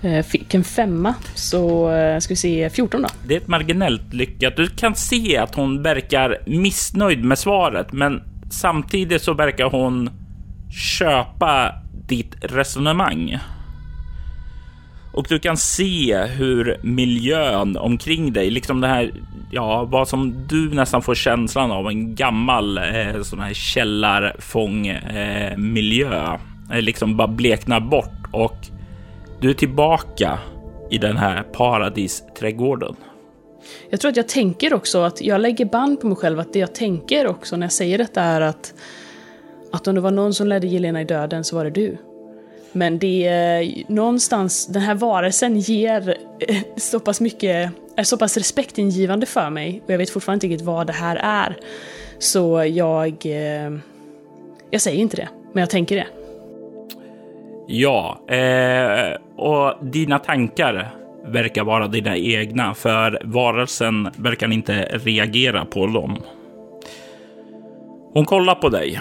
Eh, 0.02 0.24
Fick 0.24 0.54
en 0.54 0.64
femma, 0.64 1.14
så 1.34 1.90
eh, 1.92 2.18
ska 2.18 2.32
vi 2.32 2.36
se 2.36 2.70
14 2.70 3.02
då. 3.02 3.08
det 3.26 3.34
är 3.34 3.40
ett 3.40 3.48
marginellt 3.48 4.14
lyckat. 4.14 4.56
Du 4.56 4.66
kan 4.66 4.94
se 4.94 5.36
att 5.36 5.54
hon 5.54 5.82
verkar 5.82 6.38
missnöjd 6.46 7.24
med 7.24 7.38
svaret, 7.38 7.92
men 7.92 8.22
samtidigt 8.50 9.22
så 9.22 9.34
verkar 9.34 9.64
hon 9.64 10.10
köpa 10.74 11.72
ditt 12.06 12.36
resonemang. 12.40 13.38
Och 15.12 15.26
du 15.28 15.38
kan 15.38 15.56
se 15.56 16.16
hur 16.16 16.78
miljön 16.82 17.76
omkring 17.76 18.32
dig, 18.32 18.50
liksom 18.50 18.80
det 18.80 18.88
här, 18.88 19.12
ja, 19.50 19.84
vad 19.84 20.08
som 20.08 20.46
du 20.48 20.74
nästan 20.74 21.02
får 21.02 21.14
känslan 21.14 21.70
av 21.70 21.88
en 21.88 22.14
gammal 22.14 22.78
eh, 22.78 23.22
sån 23.22 23.40
här 23.40 23.54
källarfång 23.54 24.86
eh, 24.86 25.56
miljö, 25.56 26.38
eh, 26.72 26.80
liksom 26.80 27.16
bara 27.16 27.28
bleknar 27.28 27.80
bort 27.80 28.28
och 28.32 28.56
du 29.40 29.50
är 29.50 29.54
tillbaka 29.54 30.38
i 30.90 30.98
den 30.98 31.16
här 31.16 31.42
paradisträdgården. 31.42 32.96
Jag 33.90 34.00
tror 34.00 34.10
att 34.10 34.16
jag 34.16 34.28
tänker 34.28 34.74
också 34.74 35.02
att 35.02 35.20
jag 35.20 35.40
lägger 35.40 35.64
band 35.64 36.00
på 36.00 36.06
mig 36.06 36.16
själv 36.16 36.40
att 36.40 36.52
det 36.52 36.58
jag 36.58 36.74
tänker 36.74 37.26
också 37.26 37.56
när 37.56 37.64
jag 37.64 37.72
säger 37.72 37.98
detta 37.98 38.22
är 38.22 38.40
att 38.40 38.74
att 39.74 39.86
om 39.86 39.94
det 39.94 40.00
var 40.00 40.10
någon 40.10 40.34
som 40.34 40.46
ledde 40.46 40.66
Jelena 40.66 41.00
i 41.00 41.04
döden 41.04 41.44
så 41.44 41.56
var 41.56 41.64
det 41.64 41.70
du. 41.70 41.96
Men 42.72 42.98
det 42.98 43.26
är 43.26 43.82
någonstans, 43.88 44.66
den 44.66 44.82
här 44.82 44.94
varelsen 44.94 45.58
ger 45.58 46.16
eh, 46.48 46.56
så 46.76 47.00
pass 47.00 47.20
mycket, 47.20 47.70
är 47.96 48.02
så 48.02 48.16
pass 48.16 48.36
respektingivande 48.36 49.26
för 49.26 49.50
mig 49.50 49.82
och 49.84 49.90
jag 49.90 49.98
vet 49.98 50.10
fortfarande 50.10 50.36
inte 50.36 50.54
riktigt 50.54 50.66
vad 50.66 50.86
det 50.86 50.92
här 50.92 51.16
är. 51.22 51.56
Så 52.18 52.64
jag, 52.64 53.26
eh, 53.26 53.78
jag 54.70 54.80
säger 54.80 54.98
inte 54.98 55.16
det, 55.16 55.28
men 55.52 55.60
jag 55.60 55.70
tänker 55.70 55.96
det. 55.96 56.06
Ja, 57.66 58.20
eh, 58.28 59.16
och 59.36 59.86
dina 59.86 60.18
tankar 60.18 60.94
verkar 61.26 61.64
vara 61.64 61.88
dina 61.88 62.16
egna, 62.16 62.74
för 62.74 63.22
varelsen 63.24 64.10
verkar 64.16 64.52
inte 64.52 64.88
reagera 64.92 65.64
på 65.64 65.86
dem. 65.86 66.22
Hon 68.12 68.24
kollar 68.24 68.54
på 68.54 68.68
dig. 68.68 69.00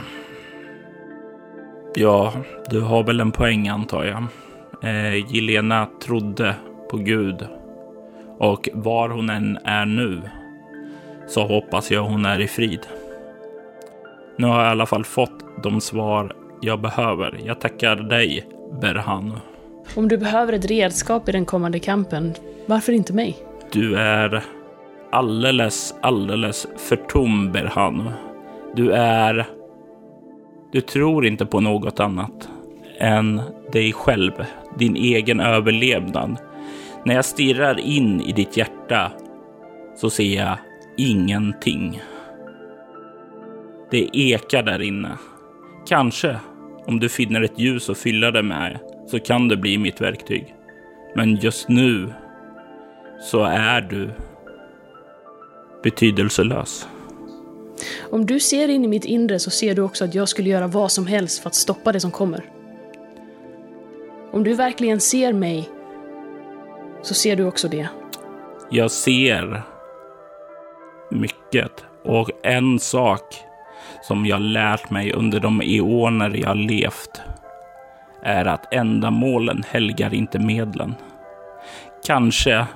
Ja, 1.96 2.34
du 2.70 2.82
har 2.82 3.04
väl 3.04 3.20
en 3.20 3.32
poäng 3.32 3.68
antar 3.68 4.04
jag. 4.04 4.24
Eh, 4.90 5.36
Jelena 5.36 5.88
trodde 6.04 6.56
på 6.90 6.98
Gud 6.98 7.48
och 8.38 8.70
var 8.74 9.10
hon 9.10 9.30
än 9.30 9.58
är 9.66 9.86
nu 9.86 10.22
så 11.28 11.48
hoppas 11.48 11.92
jag 11.92 12.04
hon 12.04 12.26
är 12.26 12.40
i 12.40 12.48
frid. 12.48 12.80
Nu 14.38 14.48
har 14.48 14.60
jag 14.60 14.68
i 14.68 14.72
alla 14.72 14.86
fall 14.86 15.06
fått 15.06 15.64
de 15.64 15.82
svar 15.82 16.36
jag 16.62 16.82
behöver. 16.82 17.40
Jag 17.46 17.62
tackar 17.62 17.96
dig, 17.96 18.46
Berhanu. 18.82 19.36
Om 19.96 20.08
du 20.08 20.18
behöver 20.18 20.54
ett 20.54 20.66
redskap 20.66 21.30
i 21.30 21.32
den 21.32 21.46
kommande 21.46 21.80
kampen, 21.80 22.34
varför 22.66 22.92
inte 22.94 23.14
mig? 23.14 23.38
Du 23.72 23.96
är 23.96 24.44
alldeles, 25.12 25.96
alldeles 26.02 26.68
för 26.78 26.96
tom, 26.96 27.52
Berhanu. 27.52 28.12
Du 28.76 28.92
är... 28.92 29.46
Du 30.74 30.82
tror 30.82 31.26
inte 31.26 31.46
på 31.46 31.60
något 31.60 32.00
annat 32.00 32.50
än 32.98 33.42
dig 33.72 33.94
själv, 33.94 34.32
din 34.78 34.96
egen 34.96 35.40
överlevnad. 35.40 36.38
När 37.06 37.16
jag 37.16 37.26
stirrar 37.26 37.80
in 37.80 38.22
i 38.22 38.32
ditt 38.32 38.58
hjärta 38.58 39.12
så 39.96 40.10
ser 40.10 40.36
jag 40.36 40.58
ingenting. 40.98 42.02
Det 43.92 44.10
ekar 44.14 44.64
där 44.64 44.82
inne. 44.82 45.18
Kanske, 45.88 46.40
om 46.86 47.00
du 47.00 47.10
finner 47.10 47.42
ett 47.42 47.60
ljus 47.60 47.90
att 47.90 47.98
fylla 47.98 48.32
det 48.32 48.44
med, 48.44 48.80
så 49.08 49.20
kan 49.20 49.48
det 49.48 49.58
bli 49.58 49.78
mitt 49.78 50.02
verktyg. 50.02 50.56
Men 51.16 51.36
just 51.36 51.70
nu 51.70 52.14
så 53.22 53.44
är 53.44 53.82
du 53.82 54.10
betydelselös. 55.84 56.88
Om 58.12 58.26
du 58.26 58.40
ser 58.40 58.68
in 58.68 58.86
i 58.86 58.88
mitt 58.88 59.06
inre 59.06 59.40
så 59.40 59.50
ser 59.50 59.76
du 59.76 59.82
också 59.82 60.04
att 60.04 60.16
jag 60.16 60.30
skulle 60.30 60.50
göra 60.50 60.68
vad 60.68 60.92
som 60.92 61.08
helst 61.08 61.40
för 61.40 61.50
att 61.50 61.56
stoppa 61.56 61.92
det 61.92 62.00
som 62.00 62.12
kommer. 62.12 62.44
Om 64.32 64.44
du 64.44 64.54
verkligen 64.54 65.00
ser 65.00 65.34
mig 65.34 65.70
så 67.02 67.14
ser 67.14 67.36
du 67.36 67.46
också 67.46 67.68
det. 67.68 67.88
Jag 68.72 68.92
ser 68.92 69.64
mycket 71.12 71.86
och 72.04 72.30
en 72.44 72.80
sak 72.80 73.36
som 74.02 74.26
jag 74.26 74.42
lärt 74.42 74.90
mig 74.90 75.14
under 75.14 75.40
de 75.40 75.62
eoner 75.62 76.42
jag 76.44 76.58
levt 76.58 77.22
är 78.24 78.46
att 78.46 78.74
ändamålen 78.74 79.64
helgar 79.70 80.14
inte 80.14 80.40
medlen. 80.40 80.96
Kanske 82.06 82.68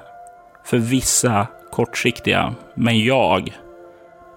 för 0.66 0.78
vissa 0.78 1.48
kortsiktiga, 1.72 2.56
men 2.76 3.00
jag 3.00 3.54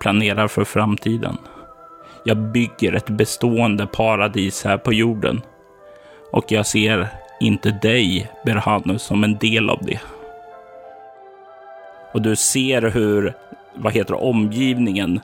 planerar 0.00 0.48
för 0.48 0.64
framtiden. 0.64 1.36
Jag 2.24 2.36
bygger 2.36 2.92
ett 2.92 3.10
bestående 3.10 3.86
paradis 3.86 4.64
här 4.64 4.76
på 4.76 4.92
jorden 4.92 5.40
och 6.32 6.52
jag 6.52 6.66
ser 6.66 7.08
inte 7.40 7.70
dig, 7.70 8.30
Berhanus, 8.44 9.02
som 9.02 9.24
en 9.24 9.38
del 9.38 9.70
av 9.70 9.78
det. 9.82 10.00
Och 12.12 12.22
du 12.22 12.36
ser 12.36 12.82
hur, 12.82 13.34
vad 13.74 13.92
heter 13.92 14.14
det, 14.14 14.20
omgivningen 14.20 15.20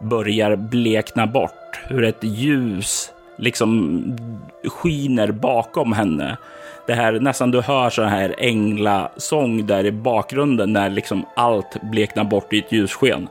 börjar 0.00 0.56
blekna 0.56 1.26
bort. 1.26 1.80
Hur 1.88 2.04
ett 2.04 2.24
ljus 2.24 3.12
liksom 3.38 4.02
skiner 4.64 5.32
bakom 5.32 5.92
henne. 5.92 6.36
Det 6.86 6.94
här 6.94 7.12
nästan 7.12 7.50
du 7.50 7.60
hör 7.60 7.90
så 7.90 8.02
här 8.02 8.34
änglasång 8.38 9.66
där 9.66 9.86
i 9.86 9.92
bakgrunden 9.92 10.72
när 10.72 10.90
liksom 10.90 11.26
allt 11.36 11.82
bleknar 11.82 12.24
bort 12.24 12.52
i 12.52 12.58
ett 12.58 12.72
ljussken. 12.72 13.28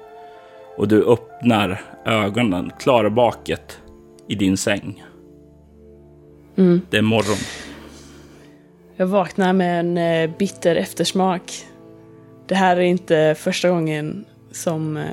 Och 0.80 0.88
du 0.88 1.06
öppnar 1.06 1.82
ögonen 2.06 2.72
klarbaket 2.80 3.82
i 4.28 4.36
din 4.36 4.58
säng. 4.58 5.04
Mm. 6.56 6.82
Det 6.90 6.98
är 6.98 7.02
morgon. 7.02 7.38
Jag 8.96 9.08
vaknar 9.08 9.54
med 9.54 9.80
en 9.80 9.98
eh, 9.98 10.38
bitter 10.38 10.76
eftersmak. 10.76 11.66
Det 12.48 12.56
här 12.56 12.78
är 12.78 12.82
inte 12.82 13.36
första 13.38 13.70
gången 13.70 14.26
som 14.52 14.98
eh, 14.98 15.04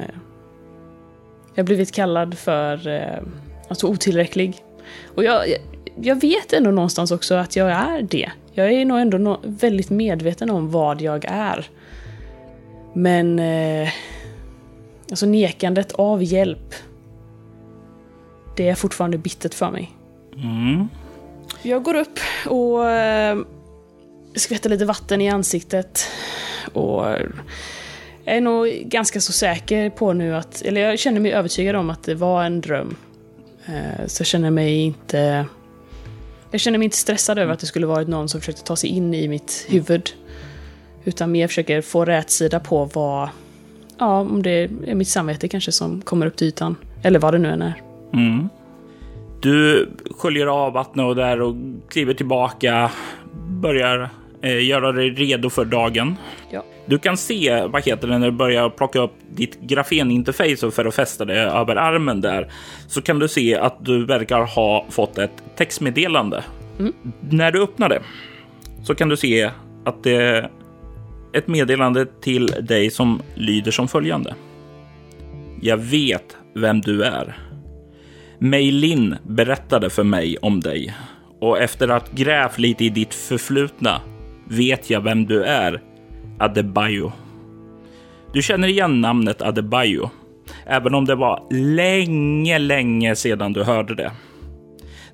jag 1.54 1.66
blivit 1.66 1.92
kallad 1.92 2.38
för 2.38 2.88
eh, 2.88 3.22
alltså 3.68 3.86
otillräcklig. 3.86 4.56
Och 5.14 5.24
jag, 5.24 5.44
jag, 6.00 6.20
vet 6.20 6.52
ändå 6.52 6.70
någonstans 6.70 7.10
också 7.10 7.34
att 7.34 7.56
jag 7.56 7.70
är 7.70 8.02
det. 8.02 8.30
Jag 8.52 8.72
är 8.72 8.84
nog 8.84 8.98
ändå 8.98 9.40
väldigt 9.42 9.90
medveten 9.90 10.50
om 10.50 10.70
vad 10.70 11.00
jag 11.00 11.24
är. 11.28 11.66
Men 12.92 13.40
alltså 15.10 15.26
nekandet 15.26 15.92
av 15.92 16.22
hjälp, 16.22 16.74
det 18.56 18.68
är 18.68 18.74
fortfarande 18.74 19.18
bittert 19.18 19.54
för 19.54 19.70
mig. 19.70 19.92
Mm. 20.34 20.88
Jag 21.62 21.82
går 21.82 21.94
upp 21.94 22.18
och 22.46 22.90
eh, 22.90 23.38
skvätter 24.34 24.70
lite 24.70 24.84
vatten 24.84 25.20
i 25.20 25.28
ansiktet. 25.28 26.08
Och 26.72 27.04
är 28.24 28.40
nog 28.40 28.66
ganska 28.66 29.20
så 29.20 29.32
säker 29.32 29.90
på 29.90 30.12
nu 30.12 30.36
att, 30.36 30.62
eller 30.62 30.80
jag 30.80 30.98
känner 30.98 31.20
mig 31.20 31.32
övertygad 31.32 31.76
om 31.76 31.90
att 31.90 32.02
det 32.02 32.14
var 32.14 32.44
en 32.44 32.60
dröm. 32.60 32.96
Eh, 33.66 34.06
så 34.06 34.20
jag 34.20 34.26
känner 34.26 34.50
mig 34.50 34.80
inte... 34.80 35.46
Jag 36.50 36.60
känner 36.60 36.78
mig 36.78 36.84
inte 36.84 36.96
stressad 36.96 37.38
över 37.38 37.52
att 37.52 37.60
det 37.60 37.66
skulle 37.66 37.86
varit 37.86 38.08
någon 38.08 38.28
som 38.28 38.40
försökte 38.40 38.62
ta 38.62 38.76
sig 38.76 38.90
in 38.90 39.14
i 39.14 39.28
mitt 39.28 39.66
huvud. 39.68 40.10
Utan 41.04 41.32
mer 41.32 41.48
försöker 41.48 41.80
få 41.80 42.04
rätsida 42.04 42.60
på 42.60 42.84
vad... 42.84 43.28
Ja, 43.98 44.20
om 44.20 44.42
det 44.42 44.50
är 44.50 44.94
mitt 44.94 45.08
samvete 45.08 45.48
kanske 45.48 45.72
som 45.72 46.02
kommer 46.02 46.26
upp 46.26 46.36
till 46.36 46.46
ytan. 46.46 46.76
Eller 47.02 47.18
vad 47.18 47.34
det 47.34 47.38
nu 47.38 47.48
än 47.48 47.62
är. 47.62 47.74
Mm. 48.12 48.48
Du 49.40 49.88
sköljer 50.18 50.46
av 50.46 50.72
vattnet 50.72 51.06
och 51.06 51.16
där 51.16 51.40
och 51.40 51.56
kliver 51.88 52.14
tillbaka. 52.14 52.90
Börjar 53.48 54.10
eh, 54.42 54.64
göra 54.64 54.92
dig 54.92 55.10
redo 55.10 55.50
för 55.50 55.64
dagen. 55.64 56.16
Ja. 56.50 56.64
Du 56.86 56.98
kan 56.98 57.16
se, 57.16 57.66
vad 57.66 57.84
heter 57.84 58.08
det, 58.08 58.18
när 58.18 58.30
du 58.30 58.36
börjar 58.36 58.68
plocka 58.70 59.00
upp 59.00 59.12
ditt 59.30 59.60
grafeninterface 59.60 60.70
för 60.70 60.84
att 60.84 60.94
fästa 60.94 61.24
det 61.24 61.40
över 61.40 61.76
armen 61.76 62.20
där, 62.20 62.52
så 62.88 63.02
kan 63.02 63.18
du 63.18 63.28
se 63.28 63.56
att 63.56 63.84
du 63.84 64.04
verkar 64.04 64.40
ha 64.40 64.86
fått 64.90 65.18
ett 65.18 65.42
textmeddelande. 65.56 66.44
Mm. 66.78 66.92
När 67.20 67.52
du 67.52 67.62
öppnar 67.62 67.88
det 67.88 68.02
så 68.82 68.94
kan 68.94 69.08
du 69.08 69.16
se 69.16 69.50
att 69.84 70.02
det 70.02 70.50
ett 71.36 71.48
meddelande 71.48 72.06
till 72.20 72.46
dig 72.46 72.90
som 72.90 73.22
lyder 73.34 73.70
som 73.70 73.88
följande. 73.88 74.34
Jag 75.60 75.76
vet 75.76 76.36
vem 76.54 76.80
du 76.80 77.02
är. 77.02 77.36
Mei 78.38 78.70
Lin 78.70 79.16
berättade 79.22 79.90
för 79.90 80.04
mig 80.04 80.36
om 80.36 80.60
dig 80.60 80.94
och 81.40 81.58
efter 81.58 81.88
att 81.88 82.12
grävt 82.12 82.58
lite 82.58 82.84
i 82.84 82.88
ditt 82.88 83.14
förflutna 83.14 84.00
vet 84.48 84.90
jag 84.90 85.00
vem 85.00 85.26
du 85.26 85.44
är 85.44 85.82
Adebayo. 86.38 87.12
Du 88.32 88.42
känner 88.42 88.68
igen 88.68 89.00
namnet 89.00 89.42
Adebayo, 89.42 90.10
även 90.66 90.94
om 90.94 91.04
det 91.04 91.14
var 91.14 91.46
länge, 91.50 92.58
länge 92.58 93.16
sedan 93.16 93.52
du 93.52 93.62
hörde 93.62 93.94
det. 93.94 94.12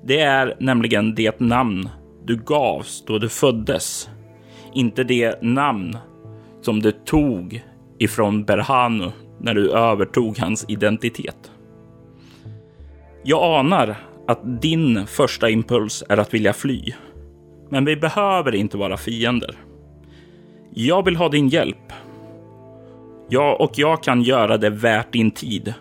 Det 0.03 0.19
är 0.19 0.55
nämligen 0.59 1.15
det 1.15 1.39
namn 1.39 1.89
du 2.25 2.37
gavs 2.37 3.03
då 3.07 3.19
du 3.19 3.29
föddes, 3.29 4.09
inte 4.73 5.03
det 5.03 5.41
namn 5.41 5.97
som 6.65 6.81
du 6.81 6.91
tog 6.91 7.63
ifrån 7.99 8.43
Berhanu 8.43 9.11
när 9.39 9.53
du 9.53 9.71
övertog 9.71 10.37
hans 10.39 10.65
identitet. 10.67 11.51
Jag 13.23 13.59
anar 13.59 13.95
att 14.27 14.61
din 14.61 15.07
första 15.07 15.49
impuls 15.49 16.03
är 16.09 16.17
att 16.17 16.33
vilja 16.33 16.53
fly, 16.53 16.93
men 17.69 17.85
vi 17.85 17.95
behöver 17.95 18.55
inte 18.55 18.77
vara 18.77 18.97
fiender. 18.97 19.55
Jag 20.73 21.05
vill 21.05 21.15
ha 21.15 21.29
din 21.29 21.49
hjälp. 21.49 21.93
Jag 23.29 23.61
och 23.61 23.71
jag 23.75 24.03
kan 24.03 24.21
göra 24.21 24.57
det 24.57 24.69
värt 24.69 25.13
din 25.13 25.31
tid. 25.31 25.73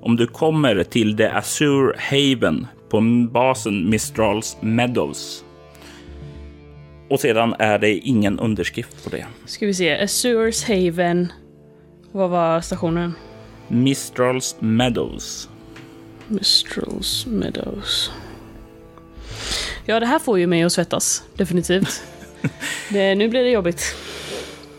Om 0.00 0.16
du 0.16 0.26
kommer 0.26 0.82
till 0.82 1.16
The 1.16 1.26
Azure 1.26 1.94
Haven 1.98 2.66
på 2.90 3.00
basen 3.32 3.90
Mistrals 3.90 4.56
Meadows. 4.60 5.44
Och 7.08 7.20
sedan 7.20 7.54
är 7.58 7.78
det 7.78 7.94
ingen 7.94 8.38
underskrift 8.38 9.04
på 9.04 9.10
det. 9.10 9.26
Ska 9.44 9.66
vi 9.66 9.74
se, 9.74 10.02
Azures 10.02 10.64
Haven. 10.64 11.32
Vad 12.12 12.30
var 12.30 12.60
stationen? 12.60 13.14
Mistrals 13.68 14.56
Meadows. 14.60 15.48
Mistrals 16.26 17.26
Meadows. 17.26 18.10
Ja, 19.84 20.00
det 20.00 20.06
här 20.06 20.18
får 20.18 20.38
ju 20.38 20.46
mig 20.46 20.62
att 20.62 20.72
svettas. 20.72 21.22
Definitivt. 21.34 22.02
det, 22.90 23.14
nu 23.14 23.28
blir 23.28 23.42
det 23.42 23.50
jobbigt. 23.50 23.96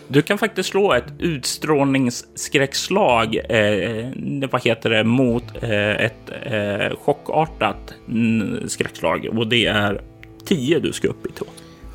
Du 0.08 0.22
kan 0.22 0.38
faktiskt 0.38 0.70
slå 0.70 0.94
ett 0.94 1.14
utstrålningsskräckslag, 1.20 3.36
eh, 3.36 4.10
vad 4.52 4.64
heter 4.64 4.90
det, 4.90 5.04
mot 5.04 5.44
eh, 5.62 6.06
ett 6.06 6.30
eh, 6.46 6.98
chockartat 6.98 7.94
mm, 8.08 8.70
skräckslag. 8.70 9.30
Och 9.38 9.48
det 9.48 9.66
är 9.66 10.02
10 10.46 10.80
du 10.80 10.94
ska 10.94 11.08
upp 11.08 11.26
i. 11.26 11.30
Då. 11.40 11.46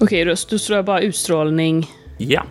Okej, 0.04 0.24
då, 0.24 0.34
då 0.50 0.58
slår 0.58 0.76
jag 0.76 0.84
bara 0.84 1.00
utstrålning. 1.00 1.86
Ja. 2.18 2.44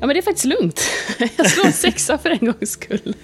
Ja, 0.00 0.06
men 0.06 0.08
det 0.08 0.18
är 0.18 0.22
faktiskt 0.22 0.44
lugnt. 0.44 0.90
Jag 1.36 1.50
slår 1.50 1.70
sexa 1.70 2.18
för 2.18 2.30
en 2.30 2.38
gångs 2.38 2.70
skull. 2.70 3.14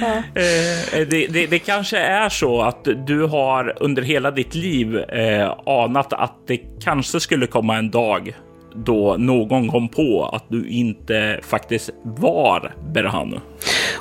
Ja. 0.00 0.16
Eh, 0.16 1.08
det, 1.08 1.26
det, 1.26 1.46
det, 1.46 1.58
kanske 1.58 1.98
är 1.98 2.28
så 2.28 2.62
att 2.62 2.88
du 3.06 3.26
har 3.26 3.76
under 3.80 4.02
hela 4.02 4.30
ditt 4.30 4.54
liv 4.54 4.96
eh, 4.96 5.54
anat 5.66 6.12
att 6.12 6.36
det 6.46 6.56
kanske 6.84 7.20
skulle 7.20 7.46
komma 7.46 7.76
en 7.76 7.90
dag 7.90 8.34
då 8.74 9.16
någon 9.18 9.70
kom 9.70 9.88
på 9.88 10.30
att 10.32 10.44
du 10.48 10.68
inte 10.68 11.40
faktiskt 11.42 11.90
var 12.02 12.74
Berhanu. 12.92 13.40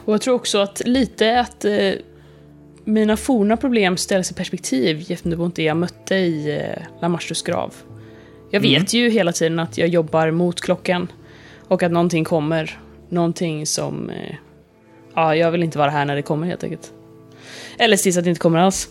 Och 0.05 0.13
jag 0.13 0.21
tror 0.21 0.35
också 0.35 0.57
att 0.57 0.81
lite 0.85 1.39
att 1.39 1.65
eh, 1.65 1.91
mina 2.83 3.17
forna 3.17 3.57
problem 3.57 3.97
ställs 3.97 4.31
i 4.31 4.33
perspektiv 4.33 5.05
gentemot 5.07 5.55
det 5.55 5.63
jag 5.63 5.77
mötte 5.77 6.15
i 6.15 6.59
eh, 6.59 7.01
Lamasters 7.01 7.43
grav. 7.43 7.73
Jag 8.49 8.59
vet 8.61 8.93
ju 8.93 9.09
hela 9.09 9.31
tiden 9.31 9.59
att 9.59 9.77
jag 9.77 9.87
jobbar 9.87 10.31
mot 10.31 10.61
klockan 10.61 11.11
och 11.67 11.83
att 11.83 11.91
någonting 11.91 12.23
kommer. 12.23 12.79
Någonting 13.09 13.65
som... 13.65 14.09
Eh, 14.09 14.35
ja, 15.13 15.35
jag 15.35 15.51
vill 15.51 15.63
inte 15.63 15.77
vara 15.77 15.89
här 15.89 16.05
när 16.05 16.15
det 16.15 16.21
kommer 16.21 16.47
helt 16.47 16.63
enkelt. 16.63 16.93
Eller 17.77 17.97
tills 17.97 18.17
att 18.17 18.23
det 18.23 18.29
inte 18.29 18.41
kommer 18.41 18.59
alls. 18.59 18.89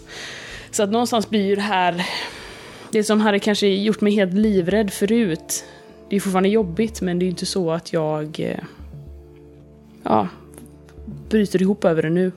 Så 0.70 0.82
att 0.82 0.90
någonstans 0.90 1.30
blir 1.30 1.46
ju 1.46 1.54
det 1.54 1.60
här... 1.60 2.06
Det 2.92 3.04
som 3.04 3.20
hade 3.20 3.38
kanske 3.38 3.66
gjort 3.66 4.00
mig 4.00 4.12
helt 4.12 4.34
livrädd 4.34 4.92
förut. 4.92 5.64
Det 6.08 6.16
är 6.16 6.20
fortfarande 6.20 6.48
jobbigt, 6.48 7.00
men 7.00 7.18
det 7.18 7.24
är 7.24 7.28
inte 7.28 7.46
så 7.46 7.70
att 7.70 7.92
jag... 7.92 8.40
Eh, 8.40 8.58
ja, 10.02 10.28
bryter 11.28 11.62
ihop 11.62 11.84
över 11.84 12.02
det 12.02 12.10
nu. 12.10 12.32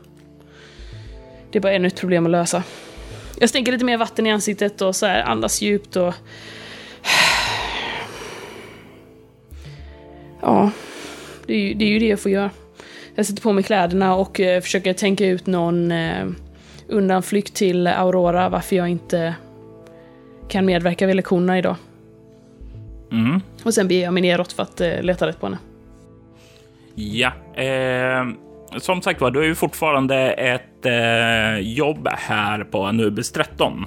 Det 1.53 1.59
är 1.59 1.61
bara 1.61 1.73
ännu 1.73 1.87
ett 1.87 1.99
problem 1.99 2.25
att 2.25 2.31
lösa. 2.31 2.63
Jag 3.39 3.49
stänker 3.49 3.71
lite 3.71 3.85
mer 3.85 3.97
vatten 3.97 4.27
i 4.27 4.31
ansiktet 4.31 4.81
och 4.81 4.95
så 4.95 5.05
här 5.05 5.23
andas 5.23 5.61
djupt 5.61 5.95
och... 5.95 6.13
Ja, 10.41 10.71
det 11.45 11.53
är, 11.53 11.57
ju, 11.57 11.73
det 11.73 11.85
är 11.85 11.89
ju 11.89 11.99
det 11.99 12.07
jag 12.07 12.19
får 12.19 12.31
göra. 12.31 12.49
Jag 13.15 13.25
sätter 13.25 13.41
på 13.41 13.53
mig 13.53 13.63
kläderna 13.63 14.15
och 14.15 14.39
eh, 14.39 14.61
försöker 14.61 14.93
tänka 14.93 15.25
ut 15.25 15.47
någon 15.47 15.91
eh, 15.91 16.25
undanflykt 16.87 17.53
till 17.53 17.87
Aurora 17.87 18.49
varför 18.49 18.75
jag 18.75 18.89
inte 18.89 19.35
kan 20.47 20.65
medverka 20.65 21.07
vid 21.07 21.15
lektionerna 21.15 21.57
idag. 21.57 21.75
Mm. 23.11 23.41
Och 23.63 23.73
sen 23.73 23.87
beger 23.87 24.03
jag 24.03 24.13
mig 24.13 24.21
neråt 24.21 24.53
för 24.53 24.63
att 24.63 24.81
eh, 24.81 25.01
leta 25.01 25.27
rätt 25.27 25.39
på 25.39 25.45
henne. 25.45 25.57
Ja, 26.95 27.31
eh, 27.55 28.25
som 28.77 29.01
sagt 29.01 29.21
var, 29.21 29.31
du 29.31 29.39
har 29.39 29.45
ju 29.45 29.55
fortfarande 29.55 30.17
ett 30.31 30.85
eh, 30.85 31.59
jobb 31.59 32.07
här 32.11 32.63
på 32.63 32.83
Anubis 32.83 33.31
13 33.31 33.85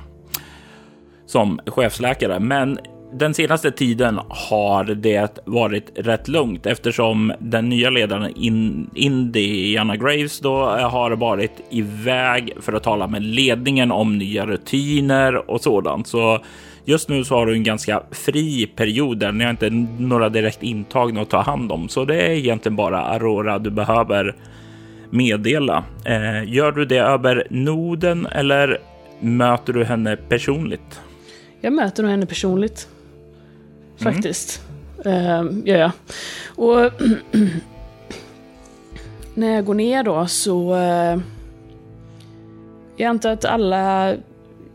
som 1.26 1.60
chefsläkare, 1.66 2.40
men 2.40 2.78
den 3.12 3.34
senaste 3.34 3.70
tiden 3.70 4.20
har 4.28 4.84
det 4.84 5.38
varit 5.44 5.90
rätt 5.94 6.28
lugnt 6.28 6.66
eftersom 6.66 7.32
den 7.38 7.68
nya 7.68 7.90
ledaren 7.90 8.32
in, 8.36 8.90
Indiana 8.94 9.96
Graves 9.96 10.40
då 10.40 10.76
eh, 10.76 10.90
har 10.90 11.10
varit 11.10 11.60
iväg 11.70 12.52
för 12.60 12.72
att 12.72 12.82
tala 12.82 13.06
med 13.06 13.22
ledningen 13.22 13.92
om 13.92 14.18
nya 14.18 14.46
rutiner 14.46 15.50
och 15.50 15.60
sådant. 15.60 16.06
Så 16.06 16.40
just 16.84 17.08
nu 17.08 17.24
så 17.24 17.34
har 17.34 17.46
du 17.46 17.52
en 17.52 17.64
ganska 17.64 18.02
fri 18.10 18.66
period 18.66 19.18
där 19.18 19.32
ni 19.32 19.44
har 19.44 19.50
inte 19.50 19.70
några 19.98 20.28
direkt 20.28 20.62
intagna 20.62 21.20
att 21.20 21.30
ta 21.30 21.40
hand 21.40 21.72
om, 21.72 21.88
så 21.88 22.04
det 22.04 22.22
är 22.22 22.30
egentligen 22.30 22.76
bara 22.76 23.00
Aurora 23.00 23.58
du 23.58 23.70
behöver 23.70 24.36
meddela. 25.10 25.84
Eh, 26.04 26.52
gör 26.54 26.72
du 26.72 26.84
det 26.84 26.98
över 26.98 27.46
noden 27.50 28.26
eller 28.26 28.80
möter 29.20 29.72
du 29.72 29.84
henne 29.84 30.16
personligt? 30.16 31.00
Jag 31.60 31.72
möter 31.72 32.02
nog 32.02 32.10
henne 32.10 32.26
personligt. 32.26 32.88
Faktiskt. 33.96 34.62
Mm. 35.04 35.46
Uh, 35.46 35.68
gör 35.68 35.78
jag. 35.78 35.90
Och 36.46 36.92
när 39.34 39.54
jag 39.54 39.64
går 39.64 39.74
ner 39.74 40.02
då 40.02 40.26
så... 40.26 40.74
Uh, 40.74 41.20
jag 42.96 43.08
antar 43.08 43.30
att 43.30 43.44
alla 43.44 44.14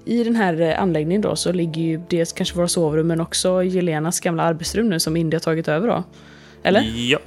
i 0.06 0.24
den 0.24 0.36
här 0.36 0.76
anläggningen 0.76 1.22
då 1.22 1.36
så 1.36 1.52
ligger 1.52 1.82
ju 1.82 2.02
dels 2.10 2.34
kanske 2.34 2.58
våra 2.58 2.68
sovrum 2.68 3.08
men 3.08 3.22
också 3.22 3.64
Jelenas 3.64 4.20
gamla 4.20 4.44
arbetsrum 4.44 4.90
nu 4.90 5.00
som 5.00 5.18
Indy 5.18 5.36
har 5.36 5.40
tagit 5.40 5.68
över 5.68 5.88
då. 5.88 6.04
Eller? 6.64 6.82
Ja, 6.82 7.20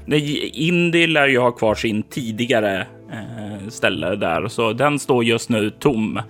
Indy 0.53 1.07
lär 1.07 1.29
ju 1.29 1.39
ha 1.39 1.51
kvar 1.51 1.75
sin 1.75 2.03
tidigare 2.03 2.87
eh, 3.13 3.69
ställe 3.69 4.17
där, 4.17 4.49
så 4.49 4.73
den 4.73 4.99
står 4.99 5.25
just 5.25 5.49
nu 5.49 5.71
tom. 5.71 6.21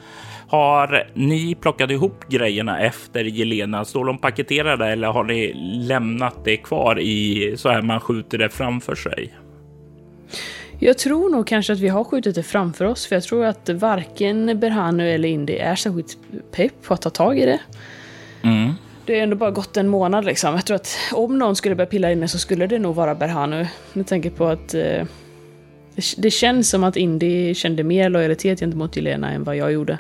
Har 0.49 1.09
ni 1.15 1.55
plockat 1.55 1.91
ihop 1.91 2.25
grejerna 2.29 2.81
efter 2.81 3.25
Jelena? 3.25 3.85
Står 3.85 4.05
de 4.05 4.19
paketerade 4.19 4.87
eller 4.87 5.09
har 5.09 5.25
ni 5.25 5.53
lämnat 5.89 6.45
det 6.45 6.57
kvar 6.57 7.01
i 7.01 7.55
så 7.57 7.69
här 7.69 7.83
man 7.83 8.01
skjuter 8.01 8.39
det 8.39 8.49
framför 8.49 8.95
sig? 8.95 9.35
Jag 10.79 10.99
tror 10.99 11.31
nog 11.31 11.47
kanske 11.47 11.73
att 11.73 11.79
vi 11.79 11.89
har 11.89 12.05
skjutit 12.05 12.35
det 12.35 12.43
framför 12.43 12.85
oss, 12.85 13.07
för 13.07 13.17
jag 13.17 13.23
tror 13.23 13.45
att 13.45 13.69
varken 13.69 14.61
Berhanu 14.61 15.11
eller 15.11 15.29
Indy 15.29 15.53
är 15.53 15.75
särskilt 15.75 16.19
pepp 16.53 16.83
på 16.83 16.95
att 16.95 17.03
ta 17.03 17.11
tag 17.11 17.39
i 17.39 17.47
det. 17.47 17.61
Mm. 18.43 18.73
Det 19.07 19.15
har 19.15 19.23
ändå 19.23 19.37
bara 19.37 19.51
gått 19.51 19.77
en 19.77 19.89
månad 19.89 20.25
liksom. 20.25 20.55
Jag 20.55 20.67
tror 20.67 20.75
att 20.75 20.99
om 21.13 21.39
någon 21.39 21.57
skulle 21.57 21.75
börja 21.75 21.91
pilla 21.91 22.13
inne 22.13 22.29
så 22.29 22.39
skulle 22.39 22.67
det 22.67 22.79
nog 22.79 22.95
vara 22.95 23.15
Berhanu. 23.15 23.67
Med 23.93 24.07
tanke 24.07 24.31
på 24.31 24.47
att 24.47 24.75
eh, 24.75 25.05
det 26.17 26.31
känns 26.31 26.71
som 26.71 26.85
att 26.85 26.97
Indy 26.97 27.55
kände 27.55 27.85
mer 27.85 28.11
lojalitet 28.11 28.61
gentemot 28.61 28.97
Jelena 28.97 29.31
än 29.31 29.45
vad 29.45 29.57
jag 29.57 29.73
gjorde. 29.73 29.99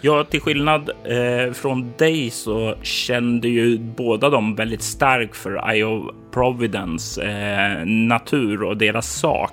Ja, 0.00 0.24
till 0.24 0.40
skillnad 0.40 0.90
eh, 1.04 1.52
från 1.52 1.92
dig 1.98 2.30
så 2.30 2.74
kände 2.82 3.48
ju 3.48 3.78
båda 3.78 4.30
de 4.30 4.54
väldigt 4.54 4.82
starkt 4.82 5.36
för 5.36 5.74
Io 5.74 6.14
Providence 6.32 7.22
eh, 7.22 7.86
natur 7.86 8.62
och 8.62 8.76
deras 8.76 9.20
sak. 9.20 9.52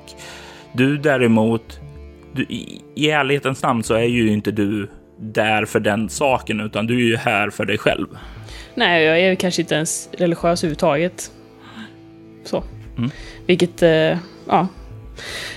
Du 0.74 0.98
däremot, 0.98 1.80
du, 2.34 2.44
i, 2.44 2.82
i 2.96 3.10
ärlighetens 3.10 3.63
namn 3.63 3.84
så 3.84 3.94
är 3.94 4.04
ju 4.04 4.28
inte 4.28 4.52
du 4.52 4.89
där 5.20 5.66
för 5.66 5.80
den 5.80 6.10
saken, 6.10 6.62
utan 6.62 6.88
du 6.88 6.96
är 6.96 7.08
ju 7.08 7.16
här 7.16 7.50
för 7.50 7.66
dig 7.66 7.78
själv. 7.78 8.08
Nej, 8.76 9.04
jag 9.04 9.20
är 9.20 9.36
kanske 9.36 9.62
inte 9.62 9.76
ens 9.76 10.10
religiös 10.12 10.64
överhuvudtaget. 10.64 11.32
Så. 12.44 12.64
Mm. 12.98 13.12
Vilket, 13.46 13.84
eh, 13.84 14.18
ja. 14.48 14.68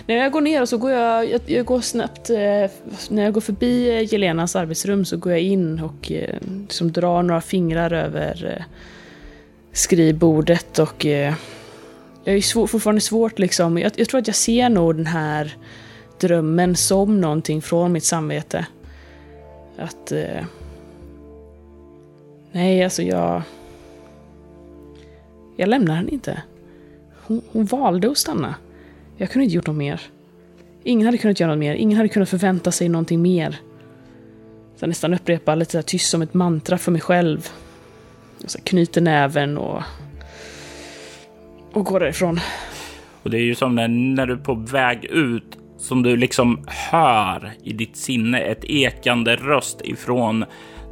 När 0.07 0.17
jag 0.17 0.33
går 0.33 0.41
ner 0.41 0.65
så 0.65 0.79
går 0.79 0.91
jag, 0.91 1.31
jag, 1.31 1.41
jag 1.47 1.67
går 1.67 1.81
snabbt, 1.81 2.31
eh, 2.31 2.71
när 3.09 3.25
jag 3.25 3.33
går 3.33 3.41
förbi 3.41 3.91
eh, 3.91 4.13
Jelenas 4.13 4.57
arbetsrum 4.57 5.05
så 5.05 5.17
går 5.17 5.33
jag 5.33 5.41
in 5.41 5.81
och 5.81 6.13
eh, 6.13 6.35
liksom 6.61 6.93
drar 6.93 7.23
några 7.23 7.41
fingrar 7.41 7.93
över 7.93 8.55
eh, 8.59 8.65
skrivbordet 9.73 10.79
och 10.79 11.07
eh, 11.07 11.35
jag 12.25 12.37
är 12.37 12.41
svår, 12.41 12.67
fortfarande 12.67 13.01
svårt 13.01 13.39
liksom. 13.39 13.79
Jag, 13.79 13.93
jag 13.97 14.09
tror 14.09 14.21
att 14.21 14.27
jag 14.27 14.37
ser 14.37 14.69
nog 14.69 14.97
den 14.97 15.07
här 15.07 15.57
drömmen 16.21 16.77
som 16.77 17.21
någonting 17.21 17.63
från 17.63 17.93
mitt 17.93 18.05
samvete. 18.05 18.67
Att... 19.79 20.13
Nej, 22.57 22.85
alltså 22.85 23.03
jag... 23.03 23.43
Jag 25.57 25.69
lämnar 25.69 25.95
henne 25.95 26.11
inte. 26.11 26.43
Hon, 27.27 27.43
hon, 27.53 27.65
valde 27.65 28.11
att 28.11 28.19
stanna. 28.19 28.55
Jag 29.17 29.31
kunde 29.31 29.45
inte 29.45 29.55
gjort 29.57 29.67
något 29.67 29.77
mer. 29.77 30.01
Ingen 30.83 31.07
hade 31.07 31.19
kunnat 31.19 31.41
göra 31.41 31.51
något 31.51 31.59
mer. 31.59 31.75
Ingen 31.75 31.97
hade 31.97 32.09
kunnat 32.09 32.29
förvänta 32.29 32.73
sig 32.73 32.89
någonting 32.89 33.23
mer. 33.23 33.51
Så 34.77 34.83
jag 34.83 34.89
nästan 34.89 35.15
upprepar 35.15 35.57
lite 35.57 35.73
så 35.73 35.83
tyst 35.83 36.11
som 36.11 36.23
ett 36.23 36.35
mantra 36.35 36.79
för 36.79 36.93
mig 36.93 37.01
själv. 37.01 37.49
Och 38.45 38.51
så 38.51 38.59
knyter 38.61 39.01
näven 39.01 39.59
och... 39.59 39.83
Och 41.73 41.85
går 41.85 42.01
därifrån. 42.01 42.41
Och 43.23 43.31
det 43.31 43.39
är 43.39 43.45
ju 43.45 43.55
som 43.55 43.75
när, 43.75 43.89
när 43.89 44.27
du 44.27 44.33
är 44.33 44.39
på 44.39 44.55
väg 44.55 45.05
ut 45.05 45.59
som 45.79 46.03
du 46.03 46.17
liksom 46.17 46.65
hör 46.67 47.53
i 47.63 47.73
ditt 47.73 47.97
sinne 47.97 48.41
ett 48.41 48.65
ekande 48.65 49.37
röst 49.37 49.81
ifrån 49.85 50.45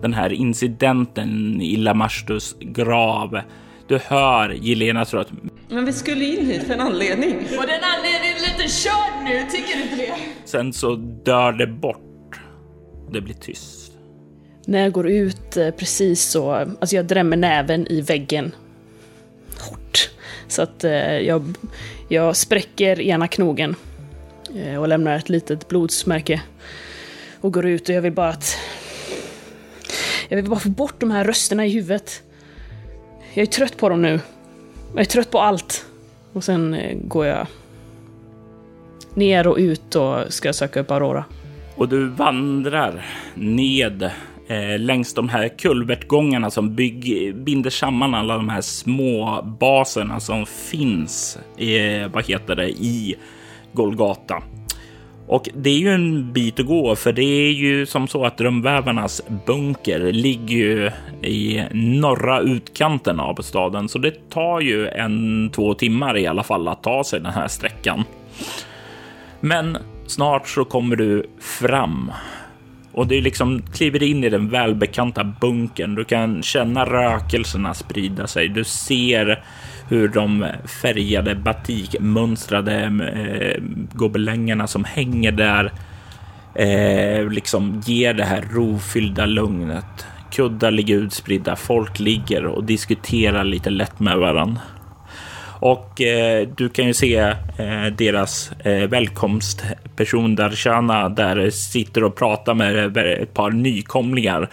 den 0.02 0.14
här 0.14 0.32
incidenten 0.32 1.62
i 1.62 1.76
Lamastus 1.76 2.56
grav. 2.60 3.40
Du 3.88 3.98
hör 3.98 4.50
Jelenas 4.50 5.14
röst. 5.14 5.30
Men 5.68 5.84
vi 5.84 5.92
skulle 5.92 6.24
in 6.24 6.46
hit 6.46 6.62
för 6.62 6.74
en 6.74 6.80
anledning. 6.80 7.34
Och 7.34 7.66
den 7.66 7.80
anledningen 7.82 8.36
är 8.36 8.58
lite 8.58 8.70
körd 8.72 9.24
nu, 9.24 9.42
tycker 9.50 9.76
du 9.76 9.82
inte 9.82 9.96
det? 9.96 10.14
Sen 10.44 10.72
så 10.72 10.94
dör 11.24 11.52
det 11.52 11.66
bort. 11.66 12.40
Det 13.12 13.20
blir 13.20 13.34
tyst. 13.34 13.92
När 14.66 14.82
jag 14.82 14.92
går 14.92 15.08
ut 15.08 15.56
eh, 15.56 15.70
precis 15.70 16.22
så, 16.22 16.52
alltså 16.52 16.96
jag 16.96 17.06
drämmer 17.06 17.36
näven 17.36 17.86
i 17.86 18.00
väggen. 18.00 18.54
Hårt. 19.60 20.10
Så 20.48 20.62
att 20.62 20.84
eh, 20.84 21.18
jag, 21.18 21.54
jag 22.08 22.36
spräcker 22.36 23.00
ena 23.00 23.28
knogen. 23.28 23.74
Eh, 24.56 24.76
och 24.76 24.88
lämnar 24.88 25.16
ett 25.16 25.28
litet 25.28 25.68
blodsmärke. 25.68 26.42
Och 27.40 27.52
går 27.52 27.66
ut 27.66 27.88
och 27.88 27.94
jag 27.94 28.02
vill 28.02 28.12
bara 28.12 28.28
att... 28.28 28.56
Jag 30.28 30.36
vill 30.36 30.50
bara 30.50 30.60
få 30.60 30.68
bort 30.68 31.00
de 31.00 31.10
här 31.10 31.24
rösterna 31.24 31.66
i 31.66 31.70
huvudet. 31.70 32.22
Jag 33.34 33.42
är 33.42 33.46
trött 33.46 33.76
på 33.76 33.88
dem 33.88 34.02
nu. 34.02 34.20
Jag 34.92 35.00
är 35.00 35.04
trött 35.04 35.30
på 35.30 35.40
allt. 35.40 35.86
Och 36.32 36.44
sen 36.44 36.74
eh, 36.74 36.98
går 37.02 37.26
jag 37.26 37.46
ner 39.14 39.46
och 39.46 39.56
ut 39.56 39.94
och 39.94 40.32
ska 40.32 40.52
söka 40.52 40.80
upp 40.80 40.90
Aurora. 40.90 41.24
Och 41.76 41.88
du 41.88 42.08
vandrar 42.08 43.06
ned 43.34 44.02
eh, 44.48 44.78
längs 44.78 45.14
de 45.14 45.28
här 45.28 45.48
kulvertgångarna 45.48 46.50
som 46.50 46.74
bygg, 46.74 47.34
binder 47.36 47.70
samman 47.70 48.14
alla 48.14 48.36
de 48.36 48.48
här 48.48 48.60
små 48.60 49.42
baserna 49.60 50.20
som 50.20 50.46
finns 50.46 51.38
eh, 51.56 52.08
vad 52.12 52.24
heter 52.24 52.56
det, 52.56 52.68
i 52.68 53.14
Golgata. 53.72 54.42
Och 55.26 55.48
det 55.54 55.70
är 55.70 55.78
ju 55.78 55.94
en 55.94 56.32
bit 56.32 56.60
att 56.60 56.66
gå, 56.66 56.96
för 56.96 57.12
det 57.12 57.22
är 57.22 57.52
ju 57.52 57.86
som 57.86 58.08
så 58.08 58.24
att 58.24 58.38
drömvävarnas 58.38 59.22
bunker 59.46 60.12
ligger 60.12 60.56
ju 60.56 60.90
i 61.22 61.62
norra 61.72 62.40
utkanten 62.40 63.20
av 63.20 63.34
staden, 63.42 63.88
så 63.88 63.98
det 63.98 64.30
tar 64.30 64.60
ju 64.60 64.88
en 64.88 65.50
två 65.50 65.74
timmar 65.74 66.16
i 66.16 66.26
alla 66.26 66.42
fall 66.42 66.68
att 66.68 66.82
ta 66.82 67.04
sig 67.04 67.20
den 67.20 67.32
här 67.32 67.48
sträckan. 67.48 68.04
Men 69.40 69.78
snart 70.06 70.48
så 70.48 70.64
kommer 70.64 70.96
du 70.96 71.26
fram 71.40 72.10
Och 72.94 73.06
du 73.06 73.20
liksom 73.20 73.62
kliver 73.62 74.02
in 74.02 74.24
i 74.24 74.30
den 74.30 74.48
välbekanta 74.48 75.24
bunkern. 75.24 75.94
Du 75.94 76.04
kan 76.04 76.42
känna 76.42 76.84
rökelserna 76.84 77.74
sprida 77.74 78.26
sig. 78.26 78.48
Du 78.48 78.64
ser 78.64 79.44
hur 79.88 80.08
de 80.08 80.46
färgade 80.82 81.34
batikmönstrade 81.34 82.74
eh, 83.14 83.62
gobelängerna 83.92 84.66
som 84.66 84.84
hänger 84.84 85.32
där 85.32 85.72
eh, 86.54 87.30
liksom 87.30 87.82
ger 87.84 88.14
det 88.14 88.24
här 88.24 88.44
rofyllda 88.50 89.26
lugnet. 89.26 90.06
Kuddar 90.30 90.70
ligger 90.70 90.96
utspridda, 90.96 91.56
folk 91.56 91.98
ligger 91.98 92.46
och 92.46 92.64
diskuterar 92.64 93.44
lite 93.44 93.70
lätt 93.70 94.00
med 94.00 94.18
varandra. 94.18 94.60
Och 95.60 96.00
eh, 96.00 96.48
du 96.56 96.68
kan 96.68 96.86
ju 96.86 96.94
se 96.94 97.16
eh, 97.16 97.86
deras 97.96 98.52
eh, 98.52 98.88
välkomstperson 98.88 100.36
Darshana 100.36 101.08
där 101.08 101.50
sitter 101.50 102.04
och 102.04 102.16
pratar 102.16 102.54
med 102.54 102.96
ett 102.96 103.34
par 103.34 103.50
nykomlingar. 103.50 104.50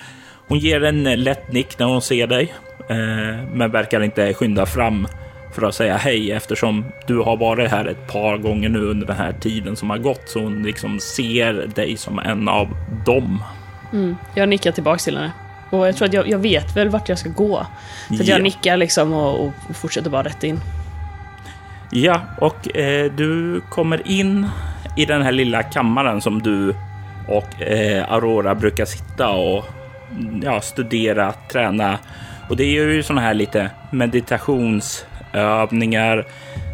Hon 0.48 0.60
ger 0.60 0.84
en 0.84 1.04
lätt 1.04 1.52
nick 1.54 1.80
när 1.80 1.86
hon 1.86 2.02
ser 2.02 2.28
dig, 2.28 2.54
eh, 2.90 3.48
men 3.54 3.72
verkar 3.72 4.02
inte 4.02 4.34
skynda 4.34 4.66
fram 4.66 5.08
för 5.54 5.62
att 5.68 5.76
säga 5.76 5.98
hej 5.98 6.32
eftersom 6.32 6.86
du 7.08 7.18
har 7.20 7.38
varit 7.38 7.72
här 7.72 7.86
ett 7.86 8.08
par 8.08 8.38
gånger 8.38 8.70
nu 8.70 8.80
under 8.80 9.08
den 9.08 9.16
här 9.16 9.34
tiden 9.34 9.76
som 9.76 9.90
har 9.90 9.98
gått. 9.98 10.22
Så 10.30 10.40
hon 10.40 10.64
liksom 10.64 11.00
ser 11.00 11.54
dig 11.76 11.98
som 11.98 12.20
en 12.20 12.48
av 12.48 12.68
dem. 13.06 13.44
Mm. 13.94 14.16
Jag 14.36 14.50
nickar 14.50 14.72
tillbaks 14.72 15.04
till 15.04 15.16
henne. 15.18 15.32
Och 15.70 15.88
jag 15.88 15.96
tror 15.96 16.08
att 16.08 16.14
jag, 16.14 16.28
jag 16.30 16.40
vet 16.40 16.76
väl 16.78 16.90
vart 16.90 17.10
jag 17.10 17.18
ska 17.20 17.30
gå. 17.30 17.66
Så 18.08 18.14
Ja. 18.16 18.24
jag 18.24 18.44
nickar 18.44 18.78
liksom 18.78 19.14
och, 19.14 19.46
och 19.46 19.76
fortsätter 19.76 20.10
bara 20.10 20.24
rätt 20.24 20.44
in. 20.44 20.60
Ja, 21.92 22.22
och 22.38 22.78
eh, 22.78 23.12
du 23.12 23.62
kommer 23.70 24.08
in 24.08 24.48
i 24.98 25.06
den 25.06 25.22
här 25.22 25.32
lilla 25.32 25.64
kammaren 25.64 26.22
som 26.22 26.42
du 26.42 26.76
och 27.28 27.62
eh, 27.62 28.12
Aurora 28.12 28.56
brukar 28.56 28.86
sitta 28.86 29.30
och 29.30 29.66
ja, 30.44 30.62
studera, 30.62 31.34
träna. 31.52 32.00
Och 32.50 32.58
det 32.58 32.64
är 32.64 32.68
ju 32.86 33.04
såna 33.04 33.22
här 33.22 33.34
lite 33.34 33.70
meditationsövningar. 35.34 36.26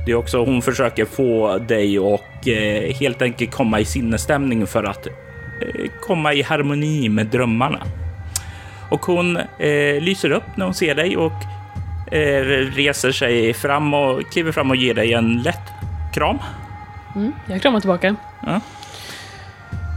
Det 0.06 0.12
är 0.12 0.16
också 0.16 0.46
hon 0.46 0.62
försöker 0.62 1.06
få 1.06 1.58
dig 1.58 2.00
och 2.00 2.48
eh, 2.48 2.94
helt 2.94 3.22
enkelt 3.22 3.52
komma 3.52 3.80
i 3.80 3.86
sinnesstämning 3.86 4.68
för 4.68 4.84
att 4.84 5.08
eh, 5.08 5.92
komma 6.02 6.34
i 6.34 6.42
harmoni 6.42 7.10
med 7.10 7.28
drömmarna. 7.28 7.80
Och 8.92 9.06
hon 9.06 9.38
eh, 9.38 10.02
lyser 10.02 10.32
upp 10.32 10.58
när 10.58 10.66
hon 10.66 10.74
ser 10.74 10.96
dig 10.96 11.18
och 11.18 11.34
eh, 12.14 12.44
reser 12.76 13.12
sig 13.12 13.54
fram 13.54 13.94
och 13.94 14.32
kliver 14.32 14.52
fram 14.52 14.70
och 14.70 14.76
ger 14.76 14.94
dig 14.94 15.14
en 15.14 15.42
lätt 15.42 15.72
kram. 16.14 16.38
Mm. 17.16 17.34
Jag 17.46 17.62
kramar 17.62 17.80
tillbaka. 17.80 18.16
Ja. 18.46 18.62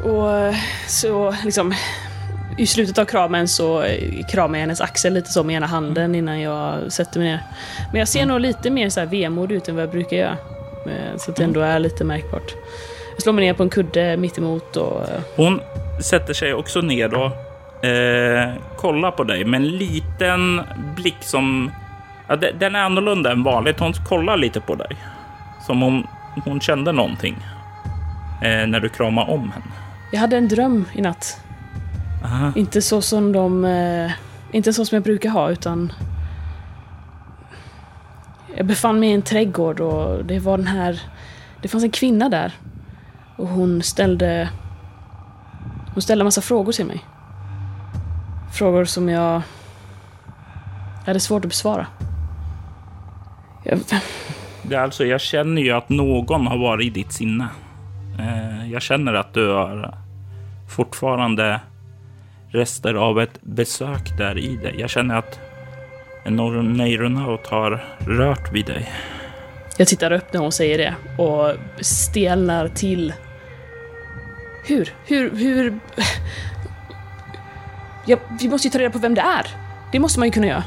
Och 0.04 0.54
så 0.86 1.34
liksom 1.44 1.74
i 2.60 2.66
slutet 2.66 2.98
av 2.98 3.04
kramen 3.04 3.48
så 3.48 3.84
kramar 4.30 4.54
jag 4.58 4.60
hennes 4.60 4.80
axel 4.80 5.12
lite 5.14 5.30
så 5.32 5.44
med 5.44 5.56
ena 5.56 5.66
handen 5.66 6.14
innan 6.14 6.40
jag 6.40 6.92
sätter 6.92 7.20
mig 7.20 7.28
ner. 7.28 7.40
Men 7.92 7.98
jag 7.98 8.08
ser 8.08 8.26
nog 8.26 8.40
lite 8.40 8.70
mer 8.70 8.88
så 8.90 9.00
här 9.00 9.06
vemod 9.06 9.52
ut 9.52 9.68
än 9.68 9.74
vad 9.74 9.82
jag 9.82 9.90
brukar 9.90 10.16
göra. 10.16 10.36
Eh, 10.86 11.16
Så 11.16 11.30
att 11.30 11.36
det 11.36 11.44
ändå 11.44 11.60
är 11.60 11.78
lite 11.78 12.04
märkbart. 12.04 12.54
Jag 13.14 13.22
slår 13.22 13.32
mig 13.32 13.44
ner 13.44 13.54
på 13.54 13.62
en 13.62 13.70
kudde 13.70 14.16
mittemot 14.16 14.76
och... 14.76 15.02
eh, 15.02 15.20
Hon 15.36 15.60
sätter 16.02 16.34
sig 16.34 16.54
också 16.54 16.80
ner 16.80 17.14
och 17.14 17.84
eh, 17.84 18.52
kollar 18.76 19.10
på 19.10 19.24
dig 19.24 19.44
med 19.44 19.60
en 19.60 19.68
liten 19.68 20.60
blick 20.96 21.16
som... 21.20 21.70
Ja, 22.28 22.36
de- 22.36 22.52
den 22.52 22.74
är 22.74 22.80
annorlunda 22.80 23.32
än 23.32 23.42
vanligt. 23.42 23.80
Hon 23.80 23.92
kollar 23.92 24.36
lite 24.36 24.60
på 24.60 24.74
dig. 24.74 24.96
Som 25.66 25.82
om 25.82 26.06
hon 26.44 26.60
kände 26.60 26.92
någonting 26.92 27.36
eh, 28.42 28.66
när 28.66 28.80
du 28.80 28.88
kramar 28.88 29.30
om 29.30 29.40
henne. 29.52 29.66
Jag 30.12 30.20
hade 30.20 30.36
en 30.36 30.48
dröm 30.48 30.84
i 30.92 31.02
natt. 31.02 31.40
Aha. 32.22 32.52
Inte 32.56 32.82
så 32.82 33.02
som 33.02 33.32
de... 33.32 33.64
Eh, 33.64 34.12
inte 34.52 34.72
så 34.72 34.84
som 34.84 34.96
jag 34.96 35.02
brukar 35.02 35.30
ha, 35.30 35.50
utan... 35.50 35.92
Jag 38.56 38.66
befann 38.66 39.00
mig 39.00 39.08
i 39.08 39.12
en 39.12 39.22
trädgård 39.22 39.80
och 39.80 40.24
det 40.24 40.38
var 40.38 40.56
den 40.56 40.66
här... 40.66 41.00
Det 41.62 41.68
fanns 41.68 41.84
en 41.84 41.90
kvinna 41.90 42.28
där. 42.28 42.52
Och 43.36 43.48
hon 43.48 43.82
ställde... 43.82 44.48
Hon 45.94 46.02
ställde 46.02 46.22
en 46.22 46.26
massa 46.26 46.40
frågor 46.40 46.72
till 46.72 46.86
mig. 46.86 47.04
Frågor 48.52 48.84
som 48.84 49.08
jag... 49.08 49.42
hade 51.06 51.20
svårt 51.20 51.44
att 51.44 51.50
besvara. 51.50 51.86
Jag, 53.64 53.78
Det 54.62 54.74
är 54.74 54.80
alltså, 54.80 55.04
jag 55.04 55.20
känner 55.20 55.62
ju 55.62 55.70
att 55.70 55.88
någon 55.88 56.46
har 56.46 56.58
varit 56.58 56.86
i 56.86 56.90
ditt 56.90 57.12
sinne. 57.12 57.48
Eh, 58.18 58.72
jag 58.72 58.82
känner 58.82 59.14
att 59.14 59.34
du 59.34 59.48
har 59.48 59.94
fortfarande 60.68 61.60
rester 62.52 62.94
av 62.94 63.20
ett 63.20 63.42
besök 63.42 64.18
där 64.18 64.38
i 64.38 64.56
dig. 64.56 64.74
Jag 64.78 64.90
känner 64.90 65.16
att 65.16 65.40
en 66.24 66.36
neuronaut 66.72 67.46
har 67.46 67.84
rört 67.98 68.52
vid 68.52 68.66
dig. 68.66 68.92
jag 69.76 69.88
tittar 69.88 70.12
upp 70.12 70.32
när 70.32 70.40
hon 70.40 70.52
säger 70.52 70.78
det 70.78 71.22
och 71.22 71.56
stelnar 71.80 72.68
till. 72.68 73.12
Hur? 74.66 74.88
Hur? 75.06 75.36
Hur? 75.36 75.78
Ja, 78.06 78.16
vi 78.40 78.48
måste 78.48 78.68
ju 78.68 78.72
ta 78.72 78.78
reda 78.78 78.90
på 78.90 78.98
vem 78.98 79.14
det 79.14 79.20
är. 79.20 79.46
Det 79.92 79.98
måste 79.98 80.18
man 80.18 80.28
ju 80.28 80.32
kunna 80.32 80.46
göra. 80.46 80.64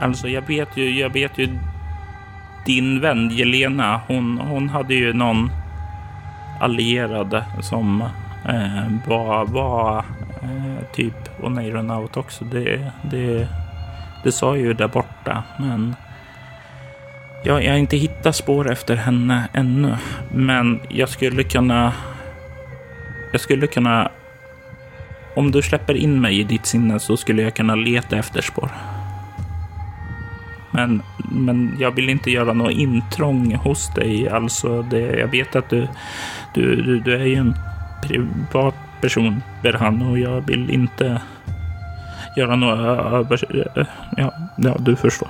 Alltså, 0.00 0.28
jag 0.28 0.46
vet 0.46 0.76
ju, 0.76 1.00
jag 1.00 1.10
vet 1.10 1.38
ju 1.38 1.58
din 2.66 3.00
vän 3.00 3.30
Jelena, 3.30 4.00
hon, 4.06 4.38
hon 4.38 4.68
hade 4.68 4.94
ju 4.94 5.12
någon 5.12 5.50
allierad 6.60 7.44
som 7.60 8.04
eh, 8.48 9.08
var, 9.08 9.44
var 9.46 10.04
eh, 10.42 10.84
typ 10.92 11.14
oneironaut 11.42 12.16
också. 12.16 12.44
Det, 12.44 12.90
det, 13.10 13.48
det 14.24 14.32
sa 14.32 14.56
ju 14.56 14.74
där 14.74 14.88
borta, 14.88 15.42
men 15.58 15.94
jag, 17.46 17.64
jag 17.64 17.70
har 17.70 17.78
inte 17.78 17.96
hittat 17.96 18.36
spår 18.36 18.72
efter 18.72 18.96
henne 18.96 19.48
ännu. 19.52 19.96
Men 20.34 20.80
jag 20.88 21.08
skulle 21.08 21.42
kunna... 21.42 21.92
Jag 23.32 23.40
skulle 23.40 23.66
kunna... 23.66 24.10
Om 25.36 25.50
du 25.50 25.62
släpper 25.62 25.94
in 25.94 26.20
mig 26.20 26.40
i 26.40 26.44
ditt 26.44 26.66
sinne 26.66 27.00
så 27.00 27.16
skulle 27.16 27.42
jag 27.42 27.54
kunna 27.54 27.74
leta 27.74 28.16
efter 28.16 28.42
spår. 28.42 28.70
Men, 30.70 31.02
men 31.18 31.76
jag 31.78 31.90
vill 31.90 32.08
inte 32.08 32.30
göra 32.30 32.52
något 32.52 32.72
intrång 32.72 33.54
hos 33.54 33.94
dig. 33.94 34.28
Alltså, 34.28 34.82
det, 34.82 35.00
jag 35.00 35.28
vet 35.28 35.56
att 35.56 35.70
du, 35.70 35.88
du, 36.54 36.82
du, 36.82 37.00
du 37.00 37.14
är 37.14 37.24
ju 37.24 37.34
en 37.34 37.54
privat 38.06 38.74
person, 39.00 39.42
Berhan, 39.62 40.02
och 40.02 40.18
jag 40.18 40.40
vill 40.40 40.70
inte 40.70 41.20
göra 42.36 42.56
några. 42.56 43.26
Ja, 44.16 44.32
ja, 44.56 44.76
du 44.78 44.96
förstår. 44.96 45.28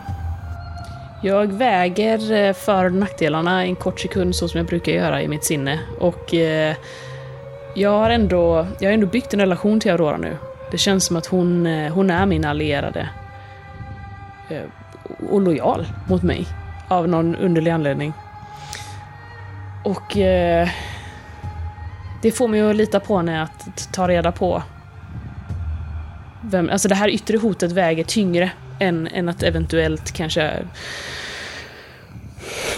Jag 1.23 1.53
väger 1.53 2.33
eh, 2.33 2.53
för 2.53 2.85
och 2.85 2.93
nackdelarna 2.93 3.65
en 3.65 3.77
kort 3.77 4.01
sekund 4.01 4.37
så 4.37 4.49
som 4.49 4.59
jag 4.59 4.67
brukar 4.67 4.93
göra 4.93 5.23
i 5.23 5.29
mitt 5.29 5.45
sinne. 5.45 5.81
Och 6.01 6.35
eh, 6.35 6.77
jag 7.75 7.91
har 7.91 8.11
ändå, 8.11 8.67
jag 8.79 8.89
har 8.89 8.95
ändå 8.95 9.07
byggt 9.07 9.35
en 9.35 9.41
relation 9.41 9.81
till 9.81 9.91
Aurora 9.91 10.17
nu. 10.17 10.37
Det 10.71 10.79
känns 10.79 11.05
som 11.05 11.17
att 11.17 11.27
hon, 11.27 11.67
eh, 11.67 11.93
hon 11.93 12.11
är 12.11 12.27
min 12.27 12.45
allierade. 12.45 13.09
Eh, 14.51 14.63
och 15.31 15.41
lojal 15.41 15.87
mot 16.09 16.23
mig. 16.23 16.47
Av 16.89 17.09
någon 17.09 17.37
underlig 17.37 17.71
anledning. 17.71 18.13
Och 19.85 20.17
eh, 20.17 20.69
det 22.25 22.33
får 22.33 22.49
mig 22.49 22.61
att 22.61 22.77
lita 22.77 23.01
på 23.01 23.17
henne 23.17 23.43
att 23.43 23.89
ta 23.93 24.09
reda 24.09 24.33
på 24.33 24.63
vem, 26.41 26.71
alltså 26.71 26.89
det 26.89 26.95
här 26.95 27.09
yttre 27.09 27.39
hotet 27.39 27.73
väger 27.73 28.05
tyngre 28.05 28.51
än, 28.79 29.07
än 29.07 29.29
att 29.29 29.43
eventuellt 29.43 30.13
kanske 30.13 30.53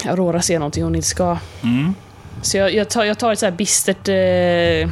Aurora 0.07 0.43
ser 0.43 0.59
någonting 0.59 0.85
hon 0.85 0.95
inte 0.95 1.09
ska. 1.09 1.39
Mm. 1.63 1.95
Så 2.43 2.57
jag, 2.57 2.75
jag, 2.75 2.91
tar, 2.91 3.05
jag 3.05 3.19
tar 3.19 3.33
ett 3.33 3.39
så 3.39 3.47
här 3.47 3.53
bistert 3.53 4.09
eh, 4.09 4.91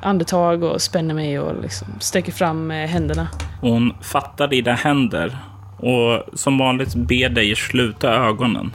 andetag 0.00 0.62
och 0.62 0.82
spänner 0.82 1.14
mig 1.14 1.40
och 1.40 1.62
liksom 1.62 1.88
sträcker 2.00 2.32
fram 2.32 2.70
eh, 2.70 2.86
händerna. 2.88 3.28
Hon 3.60 3.94
fattar 4.02 4.48
dina 4.48 4.74
händer 4.74 5.38
och 5.76 6.38
som 6.38 6.58
vanligt 6.58 6.94
ber 6.94 7.28
dig 7.28 7.56
sluta 7.56 8.14
ögonen 8.14 8.72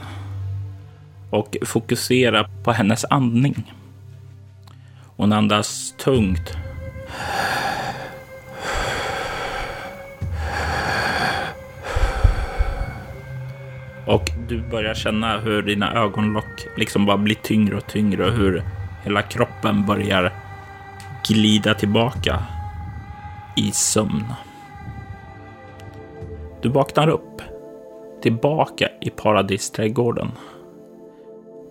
och 1.30 1.56
fokusera 1.62 2.48
på 2.64 2.72
hennes 2.72 3.04
andning. 3.10 3.75
Hon 5.16 5.32
andas 5.32 5.94
tungt. 5.96 6.56
Och 14.06 14.30
du 14.48 14.62
börjar 14.70 14.94
känna 14.94 15.38
hur 15.38 15.62
dina 15.62 15.94
ögonlock 15.94 16.66
liksom 16.76 17.06
bara 17.06 17.16
blir 17.16 17.34
tyngre 17.34 17.76
och 17.76 17.86
tyngre 17.86 18.26
och 18.26 18.32
hur 18.32 18.62
hela 19.04 19.22
kroppen 19.22 19.86
börjar 19.86 20.32
glida 21.28 21.74
tillbaka 21.74 22.42
i 23.56 23.70
sömn. 23.72 24.24
Du 26.62 26.68
vaknar 26.68 27.08
upp, 27.08 27.42
tillbaka 28.22 28.88
i 29.00 29.10
paradisträdgården. 29.10 30.32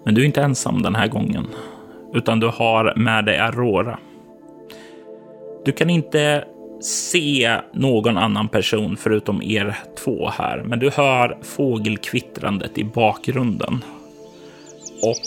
Men 0.04 0.16
du 0.16 0.22
är 0.22 0.26
inte 0.26 0.42
ensam 0.42 0.82
den 0.82 0.96
här 0.96 1.08
gången, 1.08 1.48
utan 2.16 2.40
du 2.40 2.48
har 2.48 2.94
med 2.96 3.26
dig 3.26 3.40
Aurora. 3.40 4.00
Du 5.66 5.72
kan 5.72 5.90
inte 5.90 6.46
se 6.82 7.58
någon 7.74 8.18
annan 8.18 8.48
person 8.48 8.98
förutom 8.98 9.42
er 9.42 9.76
två 10.04 10.30
här, 10.30 10.64
men 10.66 10.80
du 10.80 10.90
hör 10.90 11.38
fågelkvittrandet 11.42 12.78
i 12.78 12.84
bakgrunden. 12.84 13.84
Och 15.02 15.26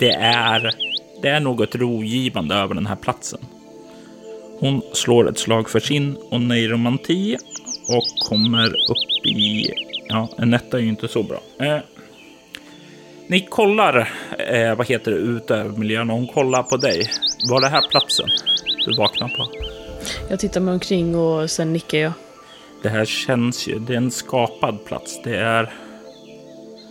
det 0.00 0.12
är, 0.12 0.74
det 1.22 1.28
är 1.28 1.40
något 1.40 1.74
rogivande 1.74 2.54
över 2.54 2.74
den 2.74 2.86
här 2.86 2.96
platsen. 2.96 3.40
Hon 4.60 4.82
slår 4.92 5.28
ett 5.28 5.38
slag 5.38 5.70
för 5.70 5.80
sin 5.80 6.16
oneiromanti 6.30 7.36
och 7.88 8.28
kommer 8.28 8.66
upp 8.66 9.26
i... 9.26 9.72
Ja, 10.08 10.28
en 10.38 10.54
etta 10.54 10.78
är 10.78 10.82
ju 10.82 10.88
inte 10.88 11.08
så 11.08 11.22
bra. 11.22 11.40
Eh, 11.60 11.78
ni 13.28 13.40
kollar, 13.40 14.12
eh, 14.38 14.74
vad 14.74 14.86
heter 14.86 15.10
det, 15.10 15.16
ut 15.16 15.50
över 15.50 15.78
miljön 15.78 16.10
och 16.10 16.16
hon 16.16 16.26
kollar 16.26 16.62
på 16.62 16.76
dig. 16.76 17.10
Var 17.50 17.60
det 17.60 17.68
här 17.68 17.88
platsen 17.90 18.26
du 18.86 18.96
vaknar 18.96 19.28
på? 19.28 19.48
Jag 20.30 20.40
tittar 20.40 20.60
mig 20.60 20.74
omkring 20.74 21.16
och 21.16 21.50
sen 21.50 21.72
nickar 21.72 21.98
jag. 21.98 22.12
Det 22.82 22.88
här 22.88 23.04
känns 23.04 23.68
ju, 23.68 23.78
det 23.78 23.92
är 23.92 23.96
en 23.96 24.10
skapad 24.10 24.84
plats. 24.84 25.20
Det 25.24 25.36
är... 25.36 25.72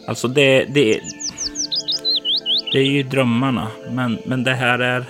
Alltså 0.07 0.27
det, 0.27 0.65
det, 0.65 1.01
det 2.71 2.79
är 2.79 2.83
ju 2.83 3.03
drömmarna, 3.03 3.67
men, 3.91 4.17
men 4.25 4.43
det 4.43 4.53
här 4.53 4.79
är... 4.79 5.05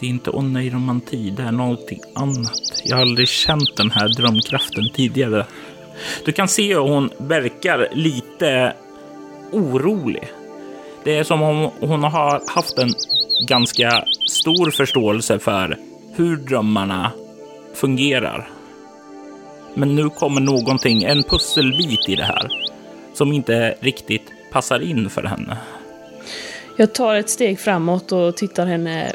Det 0.00 0.06
är 0.06 0.10
inte 0.10 0.30
oneiromanti, 0.30 1.30
det 1.30 1.42
är 1.42 1.52
någonting 1.52 2.00
annat. 2.14 2.82
Jag 2.84 2.96
har 2.96 3.02
aldrig 3.02 3.28
känt 3.28 3.76
den 3.76 3.90
här 3.90 4.08
drömkraften 4.08 4.84
tidigare. 4.94 5.46
Du 6.24 6.32
kan 6.32 6.48
se 6.48 6.74
hur 6.74 6.80
hon 6.80 7.10
verkar 7.18 7.88
lite 7.92 8.74
orolig. 9.52 10.32
Det 11.04 11.18
är 11.18 11.24
som 11.24 11.42
om 11.42 11.70
hon 11.80 12.02
har 12.02 12.54
haft 12.54 12.78
en 12.78 12.90
ganska 13.46 14.04
stor 14.30 14.70
förståelse 14.70 15.38
för 15.38 15.78
hur 16.14 16.36
drömmarna 16.36 17.12
fungerar. 17.74 18.48
Men 19.74 19.94
nu 19.94 20.10
kommer 20.10 20.40
någonting, 20.40 21.02
en 21.02 21.22
pusselbit 21.22 22.08
i 22.08 22.16
det 22.16 22.24
här, 22.24 22.48
som 23.14 23.32
inte 23.32 23.74
riktigt 23.80 24.32
passar 24.52 24.80
in 24.80 25.10
för 25.10 25.22
henne. 25.22 25.56
Jag 26.76 26.94
tar 26.94 27.14
ett 27.14 27.30
steg 27.30 27.60
framåt 27.60 28.12
och 28.12 28.36
tittar 28.36 28.66
henne 28.66 29.12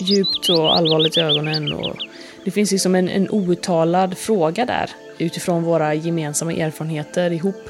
djupt 0.00 0.48
och 0.48 0.76
allvarligt 0.76 1.16
i 1.16 1.20
ögonen. 1.20 1.72
Och 1.72 1.96
det 2.44 2.50
finns 2.50 2.72
liksom 2.72 2.94
en, 2.94 3.08
en 3.08 3.30
outtalad 3.30 4.18
fråga 4.18 4.66
där 4.66 4.90
utifrån 5.18 5.62
våra 5.62 5.94
gemensamma 5.94 6.52
erfarenheter 6.52 7.30
ihop. 7.30 7.68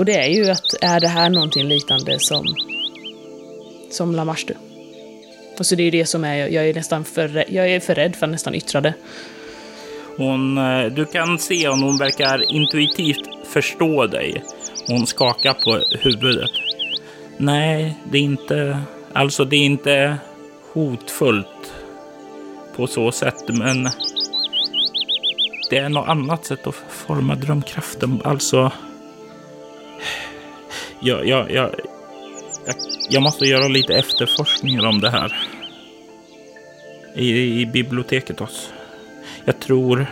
Och 0.00 0.06
det 0.06 0.14
är 0.14 0.28
ju 0.28 0.50
att 0.50 0.74
är 0.80 1.00
det 1.00 1.08
här 1.08 1.30
någonting 1.30 1.68
liknande 1.68 2.18
som, 2.18 2.46
som 3.90 4.14
Lamarstu? 4.14 4.54
Och 4.54 4.58
så 4.58 5.58
alltså, 5.58 5.76
det 5.76 5.82
är 5.82 5.84
ju 5.84 5.90
det 5.90 6.06
som 6.06 6.24
är, 6.24 6.36
jag 6.36 6.68
är 6.68 6.74
nästan 6.74 7.04
för, 7.04 7.44
jag 7.48 7.70
är 7.70 7.80
för 7.80 7.94
rädd 7.94 8.16
för 8.16 8.26
att 8.26 8.30
nästan 8.30 8.54
yttra 8.54 8.80
det. 8.80 8.94
Hon, 10.16 10.58
eh, 10.58 10.84
du 10.86 11.04
kan 11.04 11.38
se 11.38 11.68
om 11.68 11.82
hon 11.82 11.98
verkar 11.98 12.52
intuitivt 12.52 13.46
förstå 13.46 14.06
dig. 14.06 14.44
Hon 14.86 15.06
skakar 15.06 15.54
på 15.54 15.98
huvudet. 15.98 16.50
Nej, 17.36 17.96
det 18.12 18.18
är 18.18 18.22
inte, 18.22 18.78
alltså 19.12 19.44
det 19.44 19.56
är 19.56 19.64
inte 19.64 20.16
hotfullt 20.72 21.72
på 22.76 22.86
så 22.86 23.12
sätt, 23.12 23.48
men 23.48 23.88
det 25.70 25.78
är 25.78 25.88
något 25.88 26.08
annat 26.08 26.44
sätt 26.44 26.66
att 26.66 26.74
forma 26.88 27.34
drömkraften. 27.34 28.20
Alltså, 28.24 28.72
jag, 31.00 31.26
jag, 31.28 31.50
jag, 31.50 31.74
jag, 32.66 32.74
jag 33.10 33.22
måste 33.22 33.44
göra 33.44 33.68
lite 33.68 33.94
efterforskningar 33.94 34.86
om 34.86 35.00
det 35.00 35.10
här. 35.10 35.36
I, 37.14 37.60
i 37.60 37.66
biblioteket 37.66 38.40
också. 38.40 38.70
Jag 39.44 39.60
tror... 39.60 40.06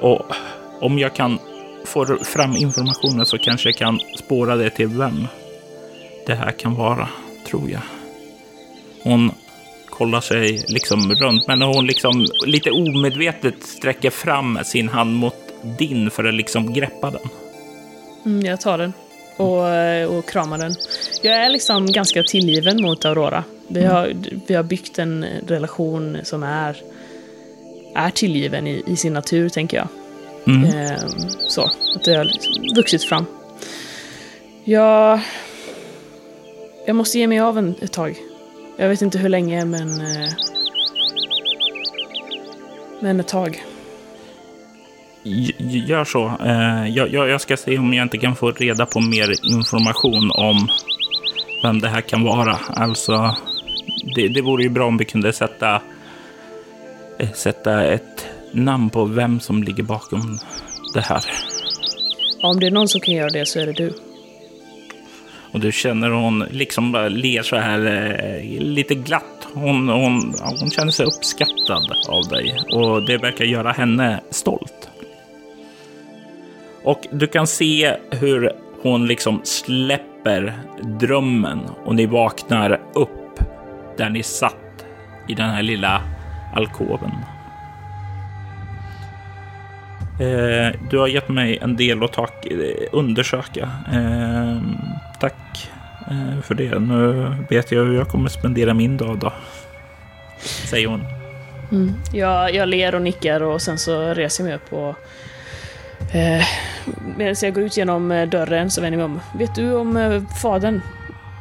Och 0.00 0.34
om 0.80 0.98
jag 0.98 1.14
kan 1.14 1.38
få 1.84 2.18
fram 2.24 2.56
informationen 2.56 3.26
så 3.26 3.38
kanske 3.38 3.68
jag 3.68 3.76
kan 3.76 4.00
spåra 4.18 4.56
det 4.56 4.70
till 4.70 4.88
vem 4.88 5.28
det 6.26 6.34
här 6.34 6.50
kan 6.50 6.74
vara, 6.74 7.08
tror 7.46 7.70
jag. 7.70 7.80
Hon 9.02 9.32
kollar 9.90 10.20
sig 10.20 10.64
liksom 10.68 11.14
runt, 11.14 11.46
men 11.46 11.62
hon 11.62 11.86
liksom 11.86 12.26
lite 12.46 12.70
omedvetet 12.70 13.62
sträcker 13.62 14.10
fram 14.10 14.58
sin 14.64 14.88
hand 14.88 15.14
mot 15.14 15.34
din 15.78 16.10
för 16.10 16.24
att 16.24 16.34
liksom 16.34 16.72
greppa 16.72 17.10
den. 17.10 17.28
Mm, 18.26 18.46
jag 18.46 18.60
tar 18.60 18.78
den 18.78 18.92
och, 19.36 20.16
och 20.18 20.28
kramar 20.28 20.58
den. 20.58 20.74
Jag 21.22 21.34
är 21.34 21.48
liksom 21.50 21.86
ganska 21.92 22.22
tillgiven 22.22 22.82
mot 22.82 23.04
Aurora. 23.04 23.44
Vi 23.68 23.84
har, 23.84 24.12
vi 24.46 24.54
har 24.54 24.62
byggt 24.62 24.98
en 24.98 25.24
relation 25.46 26.18
som 26.22 26.42
är, 26.42 26.76
är 27.94 28.10
tillgiven 28.10 28.66
i, 28.66 28.82
i 28.86 28.96
sin 28.96 29.12
natur, 29.12 29.48
tänker 29.48 29.76
jag. 29.76 29.88
Mm. 30.46 30.64
Ehm, 30.64 30.98
så, 31.48 31.62
att 31.62 32.04
det 32.04 32.14
har 32.14 32.24
liksom 32.24 32.52
vuxit 32.76 33.04
fram. 33.04 33.24
Jag, 34.64 35.20
jag 36.86 36.96
måste 36.96 37.18
ge 37.18 37.26
mig 37.26 37.40
av 37.40 37.58
en, 37.58 37.74
ett 37.80 37.92
tag. 37.92 38.16
Jag 38.76 38.88
vet 38.88 39.02
inte 39.02 39.18
hur 39.18 39.28
länge, 39.28 39.64
men... 39.64 40.00
eh, 40.00 40.28
Men 43.00 43.20
ett 43.20 43.28
tag. 43.28 43.64
Gör 45.58 46.04
så. 46.04 46.32
Eh, 46.44 46.88
jag, 46.88 47.12
jag, 47.12 47.28
jag 47.28 47.40
ska 47.40 47.56
se 47.56 47.78
om 47.78 47.94
jag 47.94 48.02
inte 48.02 48.18
kan 48.18 48.36
få 48.36 48.50
reda 48.50 48.86
på 48.86 49.00
mer 49.00 49.46
information 49.46 50.30
om 50.34 50.68
vem 51.62 51.80
det 51.80 51.88
här 51.88 52.00
kan 52.00 52.22
vara. 52.22 52.58
Alltså, 52.68 53.36
det, 54.14 54.28
det 54.28 54.42
vore 54.42 54.62
ju 54.62 54.68
bra 54.68 54.86
om 54.86 54.96
vi 54.96 55.04
kunde 55.04 55.32
sätta, 55.32 55.82
eh, 57.18 57.32
sätta 57.32 57.84
ett 57.84 58.26
namn 58.52 58.90
på 58.90 59.04
vem 59.04 59.40
som 59.40 59.62
ligger 59.62 59.82
bakom 59.82 60.38
det 60.94 61.00
här. 61.00 61.24
Om 62.42 62.60
det 62.60 62.66
är 62.66 62.70
någon 62.70 62.88
som 62.88 63.00
kan 63.00 63.14
göra 63.14 63.30
det 63.30 63.46
så 63.46 63.60
är 63.60 63.66
det 63.66 63.72
du. 63.72 63.94
Och 65.52 65.60
du 65.60 65.72
känner 65.72 66.10
hon 66.10 66.44
liksom 66.50 66.92
bara 66.92 67.08
ler 67.08 67.42
så 67.42 67.56
här 67.56 67.86
eh, 67.86 68.60
lite 68.60 68.94
glatt. 68.94 69.48
Hon, 69.52 69.88
hon, 69.88 70.34
hon 70.60 70.70
känner 70.70 70.92
sig 70.92 71.06
uppskattad 71.06 71.92
av 72.08 72.28
dig 72.28 72.56
och 72.72 73.06
det 73.06 73.18
verkar 73.18 73.44
göra 73.44 73.72
henne 73.72 74.20
stolt. 74.30 74.83
Och 76.84 77.06
du 77.10 77.26
kan 77.26 77.46
se 77.46 77.96
hur 78.10 78.52
hon 78.82 79.06
liksom 79.06 79.40
släpper 79.44 80.52
drömmen 80.82 81.60
och 81.84 81.94
ni 81.94 82.06
vaknar 82.06 82.80
upp 82.94 83.38
där 83.96 84.10
ni 84.10 84.22
satt 84.22 84.86
i 85.28 85.34
den 85.34 85.50
här 85.50 85.62
lilla 85.62 86.02
alkoven. 86.54 87.10
Eh, 90.20 90.80
du 90.90 90.98
har 90.98 91.08
gett 91.08 91.28
mig 91.28 91.58
en 91.62 91.76
del 91.76 92.02
att 92.02 92.12
ta, 92.12 92.22
eh, 92.22 92.88
undersöka. 92.92 93.70
Eh, 93.92 94.58
tack 95.20 95.70
eh, 96.10 96.40
för 96.42 96.54
det. 96.54 96.78
Nu 96.78 97.32
vet 97.50 97.72
jag 97.72 97.84
hur 97.84 97.94
jag 97.94 98.08
kommer 98.08 98.28
spendera 98.28 98.74
min 98.74 98.96
dag 98.96 99.18
då. 99.18 99.32
Säger 100.70 100.88
hon. 100.88 101.04
Mm. 101.72 101.94
Jag, 102.12 102.54
jag 102.54 102.68
ler 102.68 102.94
och 102.94 103.02
nickar 103.02 103.42
och 103.42 103.62
sen 103.62 103.78
så 103.78 104.14
reser 104.14 104.44
jag 104.44 104.48
mig 104.48 104.56
upp 104.56 104.72
och... 104.72 104.96
Eh, 106.14 106.46
medan 107.16 107.34
jag 107.42 107.54
går 107.54 107.64
ut 107.64 107.76
genom 107.76 108.12
eh, 108.12 108.28
dörren 108.28 108.70
så 108.70 108.80
vänder 108.80 109.00
jag 109.00 109.10
mig 109.10 109.16
om. 109.16 109.38
Vet 109.38 109.54
du 109.54 109.74
om 109.74 109.96
eh, 109.96 110.22
fadern 110.42 110.80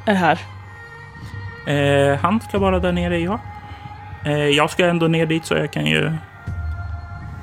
är 0.06 0.14
här? 0.14 0.40
Eh, 1.68 2.18
han 2.20 2.40
ska 2.42 2.60
vara 2.60 2.80
där 2.80 2.92
nere, 2.92 3.20
ja. 3.20 3.40
Eh, 4.26 4.48
jag 4.48 4.70
ska 4.70 4.86
ändå 4.86 5.08
ner 5.08 5.26
dit 5.26 5.46
så 5.46 5.54
jag 5.54 5.72
kan 5.72 5.86
ju... 5.86 6.12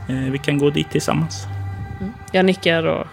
Vi 0.06 0.38
kan 0.38 0.58
gå 0.58 0.70
dit 0.70 0.90
tillsammans. 0.90 1.46
Jag 2.32 2.44
nickar 2.44 2.86
och 2.86 3.06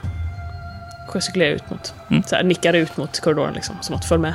gestikulerar 1.08 1.52
ut 1.52 1.70
mot... 1.70 1.94
Mm. 2.10 2.24
Så 2.24 2.36
här, 2.36 2.44
nickar 2.44 2.74
ut 2.74 2.98
mot 2.98 3.20
korridoren 3.20 3.54
liksom, 3.54 3.76
som 3.82 3.96
att 3.96 4.06
följ 4.06 4.22
med. 4.22 4.34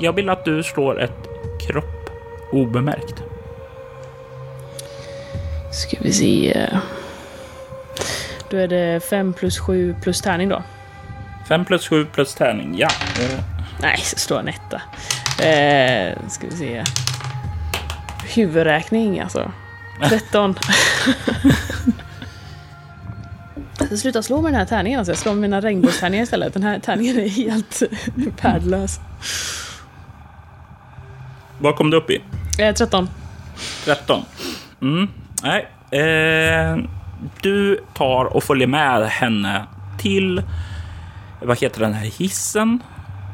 Jag 0.00 0.12
vill 0.12 0.28
att 0.28 0.44
du 0.44 0.62
slår 0.62 1.00
ett 1.00 1.26
kropp 1.66 2.10
obemärkt. 2.52 3.22
Ska 5.72 5.96
vi 6.00 6.12
se... 6.12 6.66
Då 8.50 8.56
är 8.56 8.68
det 8.68 9.04
5 9.10 9.32
plus 9.32 9.58
7 9.58 9.94
plus 10.02 10.20
tärning 10.20 10.48
då. 10.48 10.62
5 11.48 11.64
plus 11.64 11.88
7 11.88 12.04
plus 12.04 12.34
tärning, 12.34 12.78
ja. 12.78 12.88
Nej, 13.80 13.98
så 13.98 14.18
står 14.18 14.38
en 14.40 14.48
etta. 14.48 14.82
Eh, 15.44 16.28
ska 16.28 16.46
vi 16.46 16.56
se. 16.56 16.84
Huvudräkning 18.34 19.20
alltså. 19.20 19.52
13. 20.08 20.54
Jag 23.90 23.98
slutar 23.98 24.22
slå 24.22 24.42
med 24.42 24.52
den 24.52 24.58
här 24.58 24.66
tärningen 24.66 24.98
alltså. 24.98 25.10
Jag 25.12 25.18
slår 25.18 25.32
med 25.32 25.40
mina 25.40 25.60
regnbågstärningar 25.60 26.24
istället. 26.24 26.54
Den 26.54 26.62
här 26.62 26.78
tärningen 26.78 27.18
är 27.18 27.28
helt 27.28 27.82
värdelös. 28.42 29.00
vad 31.58 31.76
kom 31.76 31.90
du 31.90 31.96
upp 31.96 32.10
i? 32.10 32.22
Eh, 32.58 32.74
13. 32.74 33.08
13. 33.84 34.24
Mm. 34.82 35.08
Nej. 35.42 35.68
Eh, 35.90 36.78
du 37.40 37.80
tar 37.94 38.24
och 38.24 38.44
följer 38.44 38.66
med 38.66 39.08
henne 39.08 39.66
till, 39.98 40.42
vad 41.42 41.60
heter 41.60 41.80
den 41.80 41.92
här 41.92 42.06
hissen? 42.18 42.82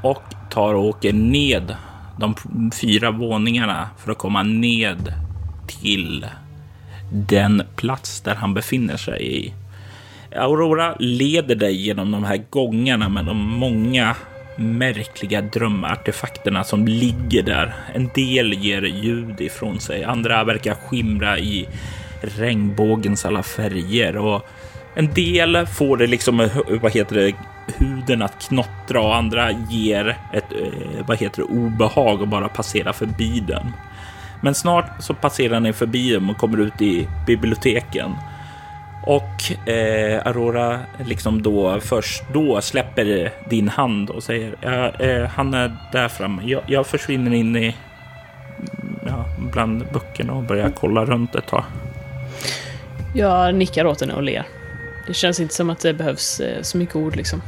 Och 0.02 0.22
tar 0.50 0.74
och 0.74 0.84
åker 0.84 1.12
ned 1.12 1.76
de 2.18 2.34
fyra 2.80 3.10
våningarna 3.10 3.88
för 3.98 4.12
att 4.12 4.18
komma 4.18 4.42
ned 4.42 5.12
till 5.66 6.26
den 7.12 7.62
plats 7.76 8.20
där 8.20 8.34
han 8.34 8.54
befinner 8.54 8.96
sig 8.96 9.36
i. 9.36 9.52
Aurora 10.36 10.96
leder 10.98 11.54
dig 11.54 11.76
genom 11.86 12.10
de 12.10 12.24
här 12.24 12.44
gångarna 12.50 13.08
med 13.08 13.24
de 13.24 13.36
många 13.36 14.16
märkliga 14.56 15.40
drömartefakterna 15.40 16.64
som 16.64 16.88
ligger 16.88 17.42
där. 17.42 17.74
En 17.94 18.10
del 18.14 18.52
ger 18.52 18.82
ljud 18.82 19.40
ifrån 19.40 19.80
sig, 19.80 20.04
andra 20.04 20.44
verkar 20.44 20.74
skimra 20.74 21.38
i 21.38 21.68
regnbågens 22.26 23.24
alla 23.24 23.42
färger 23.42 24.16
och 24.16 24.46
en 24.94 25.14
del 25.14 25.66
får 25.66 25.96
det 25.96 26.06
liksom, 26.06 26.40
eh, 26.40 26.50
vad 26.80 26.92
heter 26.92 27.16
det, 27.16 27.32
huden 27.78 28.22
att 28.22 28.48
knottra 28.48 29.00
och 29.00 29.16
andra 29.16 29.50
ger 29.50 30.16
ett, 30.32 30.52
eh, 30.52 31.06
vad 31.06 31.18
heter 31.18 31.42
det, 31.42 31.48
obehag 31.48 32.22
och 32.22 32.28
bara 32.28 32.48
passera 32.48 32.92
förbi 32.92 33.40
den. 33.40 33.72
Men 34.40 34.54
snart 34.54 34.90
så 34.98 35.14
passerar 35.14 35.60
ni 35.60 35.72
förbi 35.72 36.12
dem 36.12 36.30
och 36.30 36.36
kommer 36.36 36.58
ut 36.58 36.82
i 36.82 37.08
biblioteken. 37.26 38.14
Och 39.06 39.68
eh, 39.68 40.26
Aurora 40.26 40.80
liksom 41.04 41.42
då 41.42 41.80
först 41.80 42.22
då 42.32 42.60
släpper 42.60 43.32
din 43.50 43.68
hand 43.68 44.10
och 44.10 44.22
säger 44.22 44.54
ja, 44.60 44.88
eh, 44.88 45.26
han 45.28 45.54
är 45.54 45.76
där 45.92 46.08
framme. 46.08 46.42
Jag, 46.44 46.62
jag 46.66 46.86
försvinner 46.86 47.34
in 47.34 47.56
i 47.56 47.74
mm, 48.58 48.96
ja, 49.06 49.24
bland 49.52 49.84
böckerna 49.92 50.32
och 50.32 50.42
börjar 50.42 50.70
kolla 50.70 51.04
runt 51.04 51.34
ett 51.34 51.46
tag. 51.46 51.64
Jag 53.16 53.54
nickar 53.54 53.86
åt 53.86 54.00
henne 54.00 54.14
och 54.14 54.22
ler. 54.22 54.46
Det 55.06 55.14
känns 55.14 55.40
inte 55.40 55.54
som 55.54 55.70
att 55.70 55.80
det 55.80 55.94
behövs 55.94 56.40
eh, 56.40 56.62
så 56.62 56.78
mycket 56.78 56.96
ord 56.96 57.16
liksom. 57.16 57.42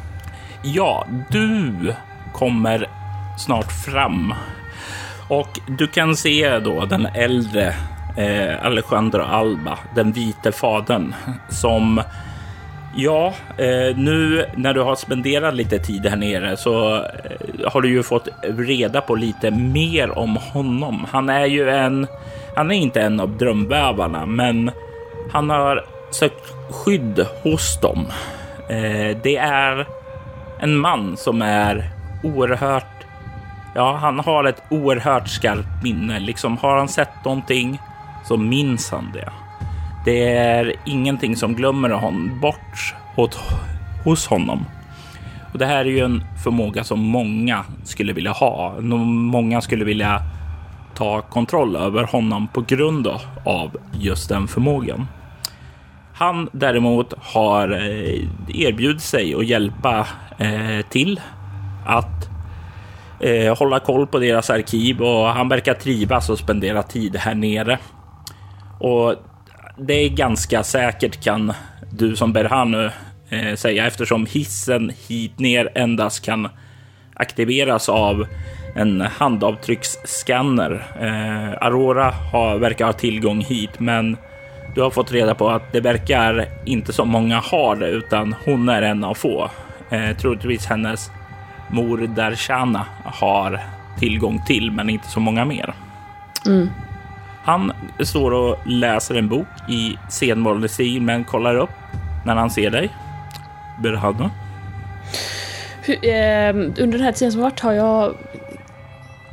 Ja, 0.62 1.06
du 1.30 1.74
kommer 2.32 2.88
snart 3.38 3.72
fram 3.72 4.34
och 5.28 5.60
du 5.78 5.86
kan 5.86 6.16
se 6.16 6.58
då 6.58 6.84
den 6.84 7.06
äldre 7.06 7.74
eh, 8.16 8.66
Alejandro 8.66 9.22
Alba, 9.22 9.78
den 9.94 10.12
vite 10.12 10.52
fadern 10.52 11.14
som 11.48 12.02
Ja, 12.96 13.34
eh, 13.58 13.96
nu 13.96 14.44
när 14.56 14.74
du 14.74 14.80
har 14.80 14.96
spenderat 14.96 15.54
lite 15.54 15.78
tid 15.78 16.06
här 16.06 16.16
nere 16.16 16.56
så 16.56 16.94
eh, 16.96 17.02
har 17.72 17.80
du 17.80 17.88
ju 17.88 18.02
fått 18.02 18.28
reda 18.42 19.00
på 19.00 19.14
lite 19.14 19.50
mer 19.50 20.18
om 20.18 20.36
honom. 20.36 21.06
Han 21.10 21.28
är 21.28 21.46
ju 21.46 21.70
en, 21.70 22.06
han 22.56 22.70
är 22.70 22.74
inte 22.74 23.00
en 23.00 23.20
av 23.20 23.36
drömvävarna, 23.36 24.26
men 24.26 24.70
han 25.32 25.50
har 25.50 25.84
sökt 26.10 26.54
skydd 26.70 27.26
hos 27.42 27.80
dem. 27.80 28.06
Eh, 28.68 29.16
det 29.22 29.36
är 29.36 29.86
en 30.60 30.76
man 30.76 31.16
som 31.16 31.42
är 31.42 31.90
oerhört 32.22 32.98
Ja, 33.74 33.96
han 33.96 34.18
har 34.18 34.44
ett 34.44 34.62
oerhört 34.70 35.28
skarpt 35.28 35.82
minne. 35.82 36.18
Liksom 36.18 36.56
har 36.56 36.78
han 36.78 36.88
sett 36.88 37.24
någonting 37.24 37.78
så 38.24 38.36
minns 38.36 38.90
han 38.90 39.10
det. 39.12 39.28
Det 40.04 40.36
är 40.36 40.74
ingenting 40.84 41.36
som 41.36 41.54
glömmer 41.54 41.90
honom 41.90 42.40
bort 42.40 42.94
hos 44.04 44.26
honom. 44.26 44.64
Och 45.52 45.58
det 45.58 45.66
här 45.66 45.78
är 45.78 45.90
ju 45.90 46.00
en 46.00 46.24
förmåga 46.44 46.84
som 46.84 47.00
många 47.00 47.64
skulle 47.84 48.12
vilja 48.12 48.32
ha. 48.32 48.80
Många 48.80 49.60
skulle 49.60 49.84
vilja 49.84 50.22
ta 50.94 51.20
kontroll 51.20 51.76
över 51.76 52.04
honom 52.04 52.48
på 52.48 52.60
grund 52.60 53.06
av 53.44 53.76
just 53.92 54.28
den 54.28 54.48
förmågan. 54.48 55.06
Han 56.18 56.48
däremot 56.52 57.14
har 57.18 57.70
eh, 57.70 58.26
erbjudit 58.48 59.02
sig 59.02 59.34
att 59.34 59.46
hjälpa 59.46 60.06
eh, 60.38 60.86
till 60.88 61.20
att 61.86 62.28
eh, 63.20 63.58
hålla 63.58 63.80
koll 63.80 64.06
på 64.06 64.18
deras 64.18 64.50
arkiv 64.50 65.00
och 65.02 65.26
han 65.26 65.48
verkar 65.48 65.74
trivas 65.74 66.30
och 66.30 66.38
spendera 66.38 66.82
tid 66.82 67.16
här 67.16 67.34
nere. 67.34 67.78
Och 68.80 69.14
det 69.78 69.94
är 69.94 70.08
ganska 70.08 70.62
säkert 70.62 71.24
kan 71.24 71.52
du 71.92 72.16
som 72.16 72.32
Berhanu 72.32 72.90
eh, 73.28 73.54
säga 73.54 73.86
eftersom 73.86 74.26
hissen 74.26 74.92
hit 75.08 75.38
ner 75.38 75.68
endast 75.74 76.24
kan 76.24 76.48
aktiveras 77.14 77.88
av 77.88 78.26
en 78.74 79.00
handavtrycksscanner. 79.00 80.86
Eh, 81.00 81.66
Aurora 81.66 82.10
har, 82.32 82.58
verkar 82.58 82.86
ha 82.86 82.92
tillgång 82.92 83.40
hit, 83.40 83.80
men 83.80 84.16
du 84.78 84.82
har 84.82 84.90
fått 84.90 85.12
reda 85.12 85.34
på 85.34 85.50
att 85.50 85.72
det 85.72 85.80
verkar 85.80 86.48
inte 86.64 86.92
så 86.92 87.04
många 87.04 87.40
har 87.40 87.76
det, 87.76 87.88
utan 87.88 88.34
hon 88.44 88.68
är 88.68 88.82
en 88.82 89.04
av 89.04 89.14
få. 89.14 89.50
Eh, 89.90 90.16
troligtvis 90.16 90.66
hennes 90.66 91.10
mor 91.70 92.06
Darshana 92.06 92.86
har 93.04 93.60
tillgång 93.98 94.42
till, 94.46 94.70
men 94.70 94.90
inte 94.90 95.08
så 95.08 95.20
många 95.20 95.44
mer. 95.44 95.74
Mm. 96.46 96.68
Han 97.44 97.72
står 98.00 98.30
och 98.30 98.58
läser 98.66 99.14
en 99.14 99.28
bok 99.28 99.46
i 99.68 99.98
sedvanlig 100.08 100.70
stil, 100.70 101.02
men 101.02 101.24
kollar 101.24 101.54
upp 101.54 101.70
när 102.26 102.34
han 102.34 102.50
ser 102.50 102.70
dig. 102.70 102.88
Berhadna. 103.82 104.30
Eh, 105.86 106.56
under 106.56 106.92
den 106.92 107.00
här 107.00 107.12
tiden 107.12 107.32
som 107.32 107.40
varit 107.40 107.60
har 107.60 107.72
jag... 107.72 108.14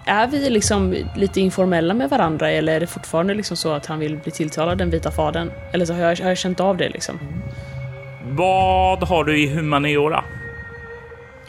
Är 0.07 0.27
vi 0.27 0.49
liksom 0.49 0.95
lite 1.15 1.41
informella 1.41 1.93
med 1.93 2.09
varandra 2.09 2.51
eller 2.51 2.75
är 2.75 2.79
det 2.79 2.87
fortfarande 2.87 3.33
liksom 3.33 3.57
så 3.57 3.73
att 3.73 3.85
han 3.85 3.99
vill 3.99 4.17
bli 4.17 4.31
tilltalad 4.31 4.77
den 4.77 4.89
vita 4.89 5.11
fadern? 5.11 5.51
Eller 5.71 5.85
så 5.85 5.93
har 5.93 5.99
jag, 5.99 6.17
har 6.17 6.27
jag 6.27 6.37
känt 6.37 6.59
av 6.59 6.77
det 6.77 6.89
liksom. 6.89 7.19
Vad 8.23 9.03
har 9.03 9.23
du 9.23 9.39
i 9.39 9.47
humaniora? 9.47 10.23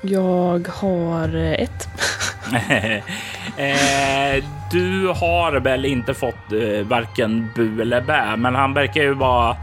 Jag 0.01 0.69
har 0.69 1.37
eh, 1.37 1.53
ett. 1.53 1.89
eh, 3.57 4.45
du 4.71 5.09
har 5.09 5.61
väl 5.61 5.85
inte 5.85 6.15
fått 6.15 6.53
eh, 6.53 6.87
varken 6.87 7.51
bu 7.55 7.83
eller 7.83 8.01
bä, 8.01 8.37
men 8.37 8.55
han 8.55 8.75
verkar 8.75 9.03
ju 9.03 9.15
bara 9.15 9.57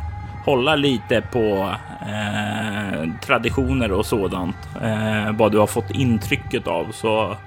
hålla 0.45 0.75
lite 0.75 1.21
på 1.21 1.75
eh, 2.01 3.09
traditioner 3.25 3.91
och 3.91 4.05
sådant. 4.05 4.55
Eh, 4.83 5.31
vad 5.31 5.51
du 5.51 5.57
har 5.57 5.67
fått 5.67 5.91
intrycket 5.91 6.67
av. 6.67 6.87
Så 6.91 7.37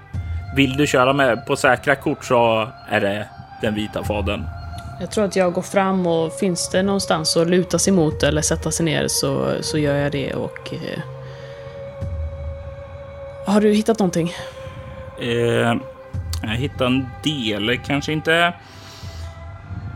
vill 0.57 0.77
du 0.77 0.87
köra 0.87 1.13
med 1.13 1.47
på 1.47 1.57
säkra 1.57 1.95
kort 1.95 2.25
så 2.25 2.69
är 2.89 3.01
det 3.01 3.29
den 3.61 3.75
vita 3.75 4.05
fadern. 4.05 4.45
Jag 5.01 5.11
tror 5.11 5.25
att 5.25 5.37
jag 5.37 5.53
går 5.53 5.63
fram 5.63 6.07
och 6.07 6.33
finns 6.33 6.71
det 6.71 6.83
någonstans 6.83 7.37
att 7.37 7.47
luta 7.51 7.79
sig 7.79 7.93
mot 7.93 8.23
eller 8.23 8.43
sätta 8.43 8.71
sig 8.71 8.85
ner 8.85 9.09
så, 9.09 9.55
så 9.61 9.79
gör 9.79 9.95
jag 9.97 10.13
det 10.13 10.35
och 10.35 10.75
eh, 10.75 11.03
har 13.47 13.61
du 13.61 13.73
hittat 13.73 13.99
någonting? 13.99 14.33
Eh, 15.21 15.75
jag 16.43 16.57
hittade 16.57 16.87
en 16.87 17.07
del, 17.23 17.79
kanske 17.87 18.13
inte 18.13 18.35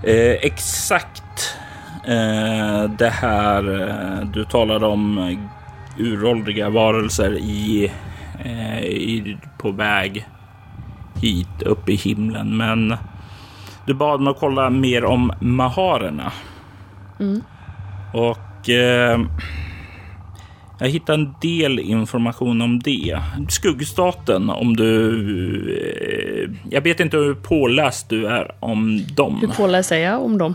eh, 0.05 0.33
exakt 0.33 1.57
eh, 2.07 2.91
det 2.99 3.11
här 3.11 3.81
eh, 3.81 4.27
du 4.27 4.45
talade 4.45 4.87
om 4.87 5.37
uråldriga 5.99 6.71
varelser 6.71 7.39
i, 7.39 7.93
eh, 8.45 8.81
i, 8.81 9.39
på 9.59 9.71
väg 9.71 10.27
hit 11.21 11.63
upp 11.63 11.89
i 11.89 11.95
himlen. 11.95 12.57
Men 12.57 12.97
du 13.87 13.95
bad 13.95 14.21
mig 14.21 14.31
att 14.31 14.39
kolla 14.39 14.71
mer 14.71 15.05
om 15.05 15.33
maharerna. 15.41 16.33
Mm. 17.21 17.43
Och 18.13 18.69
eh, 18.69 19.21
jag 20.79 20.89
hittade 20.89 21.23
en 21.23 21.35
del 21.41 21.79
information 21.79 22.63
om 22.63 22.79
det. 22.79 23.19
Skuggstaten, 23.49 24.51
om 24.51 24.77
du... 24.77 24.91
Eh, 25.77 26.51
jag 26.71 26.81
vet 26.81 27.01
inte 27.01 27.17
hur 27.17 27.35
påläst 27.35 28.09
du 28.09 28.27
är 28.27 28.55
om 28.61 29.07
dem. 29.17 29.39
Hur 29.41 29.49
påläst 29.49 29.93
är 29.93 29.99
jag 29.99 30.23
om 30.25 30.39
dem? 30.39 30.55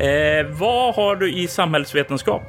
Eh, 0.00 0.46
vad 0.58 0.94
har 0.94 1.16
du 1.16 1.32
i 1.32 1.48
samhällsvetenskap? 1.48 2.42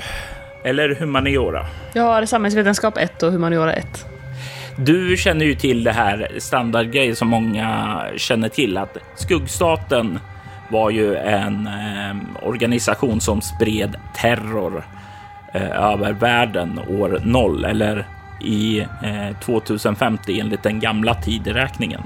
Eller 0.63 0.95
humaniora? 0.95 1.65
Jag 1.93 2.03
har 2.03 2.25
samhällsvetenskap 2.25 2.97
1 2.97 3.23
och 3.23 3.31
humaniora 3.31 3.73
1. 3.73 4.05
Du 4.77 5.17
känner 5.17 5.45
ju 5.45 5.55
till 5.55 5.83
det 5.83 5.91
här 5.91 6.29
standardgrejen 6.37 7.15
som 7.15 7.27
många 7.27 8.01
känner 8.17 8.49
till 8.49 8.77
att 8.77 8.97
skuggstaten 9.15 10.19
var 10.69 10.89
ju 10.89 11.15
en 11.15 11.67
eh, 11.67 12.47
organisation 12.47 13.21
som 13.21 13.41
spred 13.41 13.95
terror 14.15 14.83
Eh, 15.55 15.91
över 15.93 16.13
världen 16.13 16.79
år 16.87 17.19
0 17.23 17.65
eller 17.65 18.05
i 18.41 18.79
eh, 18.79 19.37
2050 19.41 20.39
enligt 20.39 20.63
den 20.63 20.79
gamla 20.79 21.13
tideräkningen. 21.13 22.01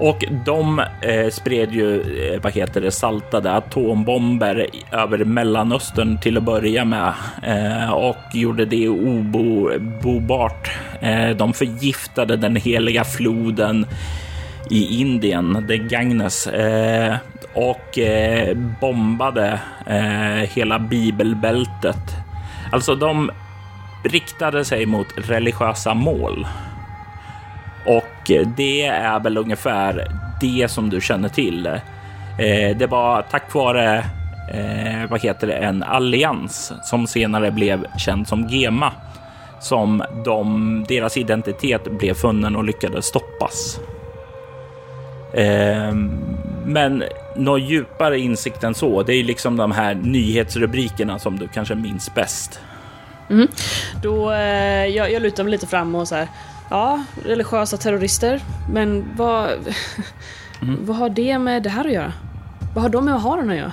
Och 0.00 0.24
de 0.44 0.78
eh, 0.78 1.28
spred 1.30 1.72
ju, 1.72 2.00
eh, 2.00 2.40
vad 2.42 2.52
heter 2.52 2.80
det, 2.80 2.90
saltade 2.90 3.52
atombomber 3.52 4.66
över 4.92 5.24
Mellanöstern 5.24 6.20
till 6.20 6.36
att 6.36 6.42
börja 6.42 6.84
med 6.84 7.12
eh, 7.42 7.92
och 7.92 8.16
gjorde 8.32 8.64
det 8.64 8.88
obobart. 8.88 10.70
Eh, 11.00 11.30
de 11.30 11.52
förgiftade 11.52 12.36
den 12.36 12.56
heliga 12.56 13.04
floden 13.04 13.86
i 14.70 15.00
Indien, 15.00 15.64
det 15.68 15.78
Ganges, 15.78 16.46
eh, 16.46 17.16
och 17.52 17.98
eh, 17.98 18.56
bombade 18.80 19.60
eh, 19.86 20.50
hela 20.54 20.78
bibelbältet 20.78 22.16
Alltså 22.70 22.94
de 22.94 23.30
riktade 24.02 24.64
sig 24.64 24.86
mot 24.86 25.06
religiösa 25.16 25.94
mål. 25.94 26.46
Och 27.88 28.30
eh, 28.30 28.48
det 28.56 28.86
är 28.86 29.20
väl 29.20 29.38
ungefär 29.38 30.06
det 30.40 30.70
som 30.70 30.90
du 30.90 31.00
känner 31.00 31.28
till. 31.28 31.66
Eh, 31.66 32.76
det 32.76 32.86
var 32.90 33.22
tack 33.22 33.54
vare 33.54 33.96
eh, 34.52 35.10
vad 35.10 35.20
heter 35.20 35.46
det, 35.46 35.54
en 35.54 35.82
allians 35.82 36.72
som 36.82 37.06
senare 37.06 37.50
blev 37.50 37.86
känd 37.98 38.28
som 38.28 38.48
GEMA 38.48 38.92
som 39.60 40.02
de, 40.24 40.84
deras 40.88 41.16
identitet 41.16 41.84
blev 41.98 42.14
funnen 42.14 42.56
och 42.56 42.64
lyckades 42.64 43.04
stoppas. 43.06 43.80
Eh, 45.32 45.94
men 46.64 47.04
någon 47.36 47.64
djupare 47.64 48.18
insikt 48.18 48.64
än 48.64 48.74
så, 48.74 49.02
det 49.02 49.14
är 49.14 49.24
liksom 49.24 49.56
de 49.56 49.72
här 49.72 49.94
nyhetsrubrikerna 49.94 51.18
som 51.18 51.38
du 51.38 51.48
kanske 51.48 51.74
minns 51.74 52.14
bäst. 52.14 52.60
Mm. 53.30 53.48
Då, 54.02 54.32
eh, 54.32 54.86
jag, 54.86 55.12
jag 55.12 55.22
lutar 55.22 55.44
mig 55.44 55.50
lite 55.50 55.66
fram 55.66 55.94
och 55.94 56.08
så 56.08 56.14
här, 56.14 56.28
ja, 56.70 57.04
religiösa 57.24 57.76
terrorister, 57.76 58.40
men 58.70 59.04
vad, 59.16 59.50
mm. 60.62 60.86
vad 60.86 60.96
har 60.96 61.08
det 61.08 61.38
med 61.38 61.62
det 61.62 61.70
här 61.70 61.84
att 61.84 61.92
göra? 61.92 62.12
Vad 62.74 62.82
har 62.82 62.90
de 62.90 63.04
med 63.04 63.14
Aharon 63.14 63.50
att 63.50 63.56
göra? 63.56 63.72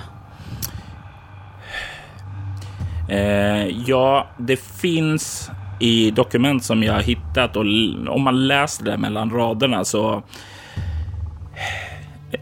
Eh, 3.08 3.66
ja, 3.86 4.28
det 4.38 4.56
finns 4.56 5.50
i 5.80 6.10
dokument 6.10 6.64
som 6.64 6.82
jag 6.82 6.92
har 6.92 7.00
hittat 7.00 7.56
och 7.56 7.64
om 8.08 8.22
man 8.22 8.46
läser 8.46 8.84
det 8.84 8.98
mellan 8.98 9.30
raderna 9.30 9.84
så 9.84 10.22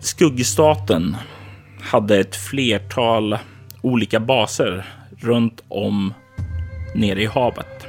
Skuggstaten 0.00 1.16
hade 1.80 2.18
ett 2.18 2.36
flertal 2.36 3.38
olika 3.80 4.20
baser 4.20 4.86
runt 5.18 5.62
om 5.68 6.14
nere 6.94 7.22
i 7.22 7.26
havet. 7.26 7.86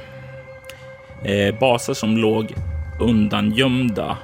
Eh, 1.24 1.58
baser 1.58 1.94
som 1.94 2.16
låg 2.16 2.54
undangömda 3.00 4.16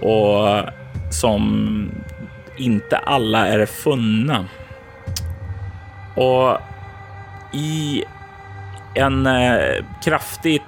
och 0.00 0.62
som 1.10 1.90
inte 2.56 2.96
alla 2.96 3.46
är 3.46 3.66
funna. 3.66 4.44
Och 6.16 6.58
i 7.52 8.04
en 8.94 9.26
eh, 9.26 9.84
kraftigt 10.04 10.62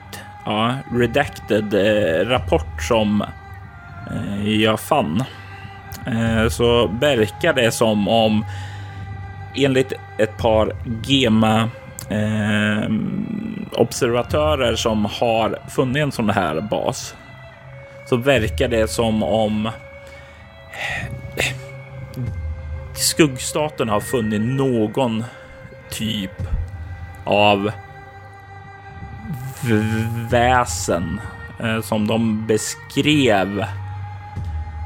ja, 0.45 0.75
redacted 0.93 1.75
eh, 1.75 2.29
rapport 2.29 2.83
som 2.83 3.23
eh, 4.11 4.49
jag 4.49 4.81
fann 4.81 5.25
eh, 6.07 6.49
så 6.49 6.87
verkar 6.87 7.53
det 7.53 7.71
som 7.71 8.09
om 8.09 8.45
enligt 9.55 9.93
ett 10.19 10.39
par 10.39 10.73
GEMA 11.03 11.71
eh, 12.11 12.91
observatörer 13.73 14.77
som 14.77 15.05
har 15.05 15.59
funnit 15.69 16.03
en 16.03 16.13
sån 16.13 16.31
här 16.31 16.61
bas 16.61 17.15
så 18.09 18.17
verkar 18.17 18.69
det 18.69 18.91
som 18.91 19.23
om 19.23 19.67
eh, 19.67 19.73
skuggstaten 22.95 23.89
har 23.89 24.01
funnit 24.01 24.41
någon 24.41 25.25
typ 25.91 26.43
av 27.25 27.71
väsen 30.31 31.21
eh, 31.61 31.81
som 31.81 32.07
de 32.07 32.47
beskrev 32.47 33.65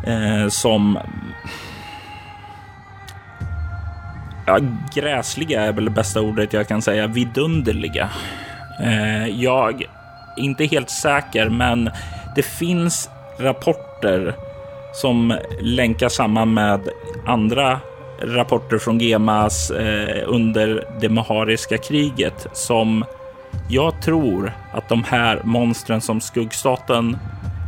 eh, 0.07 0.49
som 0.49 0.99
ja, 4.47 4.59
gräsliga 4.95 5.63
är 5.63 5.73
väl 5.73 5.85
det 5.85 5.91
bästa 5.91 6.21
ordet 6.21 6.53
jag 6.53 6.69
kan 6.69 6.83
säga, 6.83 7.07
vidunderliga. 7.07 8.09
Eh, 8.81 9.27
jag 9.27 9.83
är 9.83 9.89
inte 10.37 10.65
helt 10.65 10.91
säker, 10.91 11.49
men 11.49 11.91
det 12.37 12.43
finns 12.43 13.11
rapporter 13.39 14.35
som 14.95 15.39
länkar 15.61 16.09
samman 16.09 16.55
med 16.55 16.81
andra 17.27 17.81
rapporter 18.23 18.79
från 18.79 18.99
GEMAS 18.99 19.71
eh, 19.71 20.25
under 20.27 20.85
det 21.01 21.09
Mahariska 21.09 21.79
kriget 21.79 22.47
som 22.53 23.05
jag 23.69 24.03
tror 24.03 24.53
att 24.73 24.89
de 24.89 25.05
här 25.05 25.41
monstren 25.45 26.01
som 26.01 26.21
skuggstaten 26.21 27.19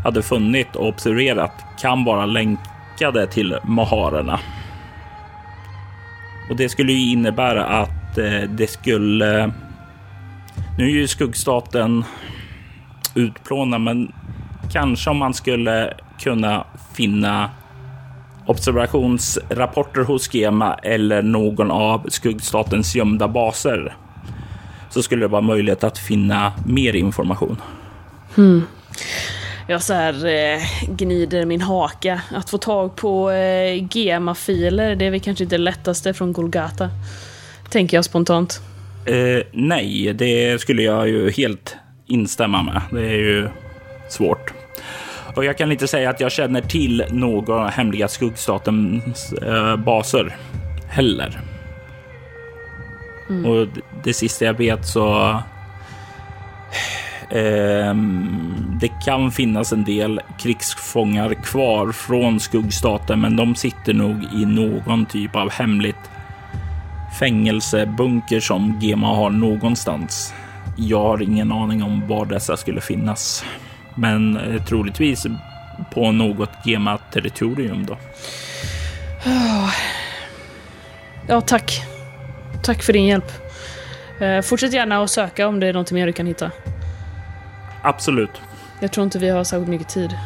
hade 0.05 0.23
funnit 0.23 0.77
och 0.77 0.89
observerat 0.89 1.53
kan 1.81 2.05
vara 2.05 2.27
länkade 2.27 3.27
till 3.27 3.57
Maharerna. 3.63 4.41
Och 6.51 6.57
det 6.57 6.69
skulle 6.69 6.93
ju 6.93 7.13
innebära 7.13 7.65
att 7.65 8.19
eh, 8.19 8.41
det 8.49 8.71
skulle... 8.71 9.53
Nu 10.79 10.85
är 10.85 10.91
ju 10.91 11.09
skuggstaten 11.09 12.05
utplånad, 13.15 13.81
men 13.81 14.13
kanske 14.73 15.11
om 15.11 15.17
man 15.17 15.35
skulle 15.35 15.95
kunna 16.21 16.65
finna 16.95 17.51
observationsrapporter 18.47 20.01
hos 20.01 20.35
Gema 20.35 20.75
eller 20.75 21.23
någon 21.23 21.71
av 21.71 22.07
skuggstatens 22.09 22.95
gömda 22.95 23.29
baser 23.29 23.97
så 24.91 25.03
skulle 25.03 25.25
det 25.25 25.29
vara 25.29 25.43
möjligt 25.43 25.85
att 25.85 25.99
finna 25.99 26.53
mer 26.67 26.97
information. 26.97 27.57
Hmm. 28.35 28.63
Jag 29.67 29.83
så 29.83 29.95
här 29.95 30.27
eh, 30.27 30.63
gnider 30.89 31.47
min 31.47 31.61
haka. 31.61 32.21
Att 32.31 32.51
få 32.51 32.59
tag 32.59 32.97
på 32.97 33.31
eh, 33.31 33.87
GEMA-filer, 33.91 34.97
det 34.97 35.05
är 35.05 35.11
väl 35.11 35.21
kanske 35.21 35.45
inte 35.45 35.57
det 35.57 35.63
lättaste 35.63 36.15
från 36.15 36.33
Golgata. 36.33 36.91
Tänker 37.71 37.97
jag 37.97 38.05
spontant. 38.05 38.61
Eh, 39.07 39.47
nej, 39.53 40.13
det 40.15 40.61
skulle 40.61 40.83
jag 40.83 41.09
ju 41.09 41.31
helt 41.31 41.77
instämma 42.07 42.63
med. 42.63 42.83
Det 42.91 43.09
är 43.09 43.19
ju 43.19 43.49
svårt. 44.09 44.53
Och 45.37 45.45
jag 45.45 45.59
kan 45.59 45.73
inte 45.73 45.89
säga 45.89 46.11
att 46.11 46.21
jag 46.21 46.33
känner 46.33 46.61
till 46.61 47.05
några 47.11 47.69
hemliga 47.69 48.09
skuggstatens 48.09 49.33
eh, 49.33 49.77
baser 49.77 50.37
heller. 50.89 51.41
Mm. 53.29 53.47
Och 53.47 53.69
det 54.05 54.13
sista 54.15 54.45
jag 54.45 54.55
vet 54.55 54.87
så 54.87 55.39
Ehm, 57.33 58.79
det 58.81 58.89
kan 59.05 59.31
finnas 59.31 59.73
en 59.73 59.85
del 59.85 60.21
krigsfångar 60.39 61.35
kvar 61.35 61.93
från 61.93 62.41
skuggstaten, 62.41 63.21
men 63.21 63.37
de 63.37 63.55
sitter 63.55 63.95
nog 63.95 64.25
i 64.35 64.45
någon 64.45 65.07
typ 65.07 65.37
av 65.37 65.51
hemligt 65.51 66.11
fängelsebunker 67.19 68.41
som 68.41 68.79
Gema 68.81 69.17
har 69.17 69.31
någonstans. 69.31 70.35
Jag 70.77 71.03
har 71.03 71.23
ingen 71.23 71.53
aning 71.53 71.83
om 71.83 72.09
var 72.09 72.27
dessa 72.27 72.57
skulle 72.57 72.81
finnas 72.81 73.45
men 73.95 74.37
eh, 74.37 74.65
troligtvis 74.65 75.27
på 75.91 76.13
något 76.13 76.51
Gema-territorium 76.65 77.87
då. 77.87 77.99
Ja, 81.29 81.41
tack. 81.41 81.83
Tack 82.63 82.83
för 82.83 82.93
din 82.93 83.07
hjälp. 83.07 83.33
Eh, 84.21 84.41
fortsätt 84.41 84.73
gärna 84.73 85.03
att 85.03 85.11
söka 85.11 85.49
om 85.49 85.61
det 85.61 85.67
är 85.67 85.73
något 85.73 85.93
mer 85.93 86.07
du 86.07 86.13
kan 86.13 86.27
hitta. 86.27 86.51
Absolut. 87.83 88.41
Jag 88.81 88.93
tror 88.93 89.05
inte 89.05 89.19
vi 89.19 89.29
har 89.29 89.45
särskilt 89.45 89.69
mycket 89.69 89.89
tid. 89.89 90.19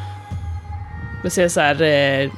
Jag 1.22 1.32
ser 1.32 1.48
så 1.48 1.60
här 1.60 1.82
eh, 1.82 2.30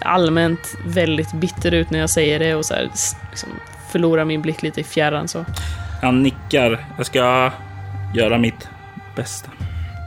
allmänt 0.00 0.74
väldigt 0.86 1.32
bitter 1.32 1.74
ut 1.74 1.90
när 1.90 1.98
jag 1.98 2.10
säger 2.10 2.38
det 2.38 2.54
och 2.54 2.64
så 2.64 2.74
här, 2.74 2.82
liksom, 3.30 3.48
förlorar 3.90 4.24
min 4.24 4.42
blick 4.42 4.62
lite 4.62 4.80
i 4.80 4.84
fjärran 4.84 5.28
så. 5.28 5.44
Han 6.02 6.22
nickar. 6.22 6.86
Jag 6.96 7.06
ska 7.06 7.52
göra 8.14 8.38
mitt 8.38 8.68
bästa. 9.16 9.50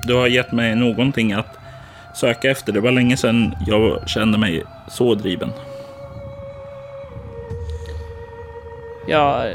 Du 0.08 0.14
har 0.14 0.28
gett 0.28 0.52
mig 0.52 0.76
någonting 0.76 1.34
att 1.34 1.58
söka 2.16 2.52
efter. 2.52 2.74
Det 2.74 2.80
var 2.80 2.92
länge 2.92 3.18
sedan 3.18 3.56
jag 3.68 4.10
kände 4.10 4.38
mig 4.38 4.64
så 4.88 5.16
driven. 5.16 5.52
Ja, 9.08 9.46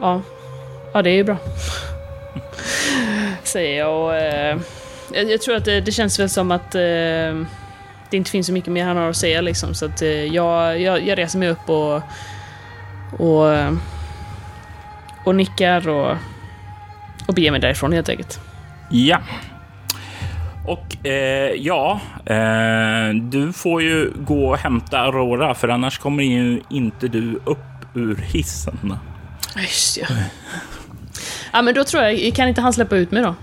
ja, 0.00 0.22
ja 0.92 1.02
det 1.02 1.10
är 1.10 1.14
ju 1.14 1.24
bra. 1.24 1.36
Säger 3.42 3.78
jag 3.78 4.04
och 4.04 4.14
eh, 4.14 4.58
jag, 5.12 5.42
tror 5.42 5.56
att 5.56 5.64
det, 5.64 5.80
det, 5.80 5.92
känns 5.92 6.20
väl 6.20 6.30
som 6.30 6.50
att 6.50 6.74
eh, 6.74 6.80
det 8.10 8.16
inte 8.16 8.30
finns 8.30 8.46
så 8.46 8.52
mycket 8.52 8.72
mer 8.72 8.84
han 8.84 8.96
har 8.96 9.10
att 9.10 9.16
säga 9.16 9.40
liksom. 9.40 9.74
Så 9.74 9.86
att 9.86 10.02
eh, 10.02 10.08
jag, 10.08 10.80
jag, 10.80 11.06
jag 11.06 11.18
reser 11.18 11.38
mig 11.38 11.48
upp 11.48 11.68
och, 11.68 12.02
och, 13.18 13.76
och 15.24 15.34
nickar 15.34 15.88
och, 15.88 16.16
och 17.26 17.34
beger 17.34 17.50
mig 17.50 17.60
därifrån 17.60 17.92
helt 17.92 18.08
enkelt. 18.08 18.40
Ja, 18.90 19.20
och 20.66 21.06
eh, 21.06 21.52
ja, 21.58 22.00
eh, 22.26 23.14
du 23.14 23.52
får 23.52 23.82
ju 23.82 24.12
gå 24.16 24.48
och 24.48 24.58
hämta 24.58 24.98
Aurora 24.98 25.54
för 25.54 25.68
annars 25.68 25.98
kommer 25.98 26.24
ju 26.24 26.60
inte 26.70 27.08
du 27.08 27.40
upp 27.44 27.58
ur 27.94 28.16
hissen. 28.16 28.96
Just 29.56 29.98
ja. 29.98 30.06
Ja, 31.54 31.62
men 31.62 31.74
då 31.74 31.84
tror 31.84 32.02
jag, 32.02 32.34
kan 32.34 32.48
inte 32.48 32.60
han 32.60 32.72
släppa 32.72 32.96
ut 32.96 33.10
mig 33.10 33.22
då? 33.22 33.34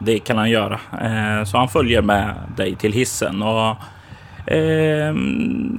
Det 0.00 0.18
kan 0.18 0.38
han 0.38 0.50
göra. 0.50 0.80
Eh, 0.92 1.44
så 1.44 1.56
han 1.58 1.68
följer 1.68 2.02
med 2.02 2.34
dig 2.56 2.76
till 2.76 2.92
hissen 2.92 3.42
och 3.42 3.76
eh, 4.52 5.14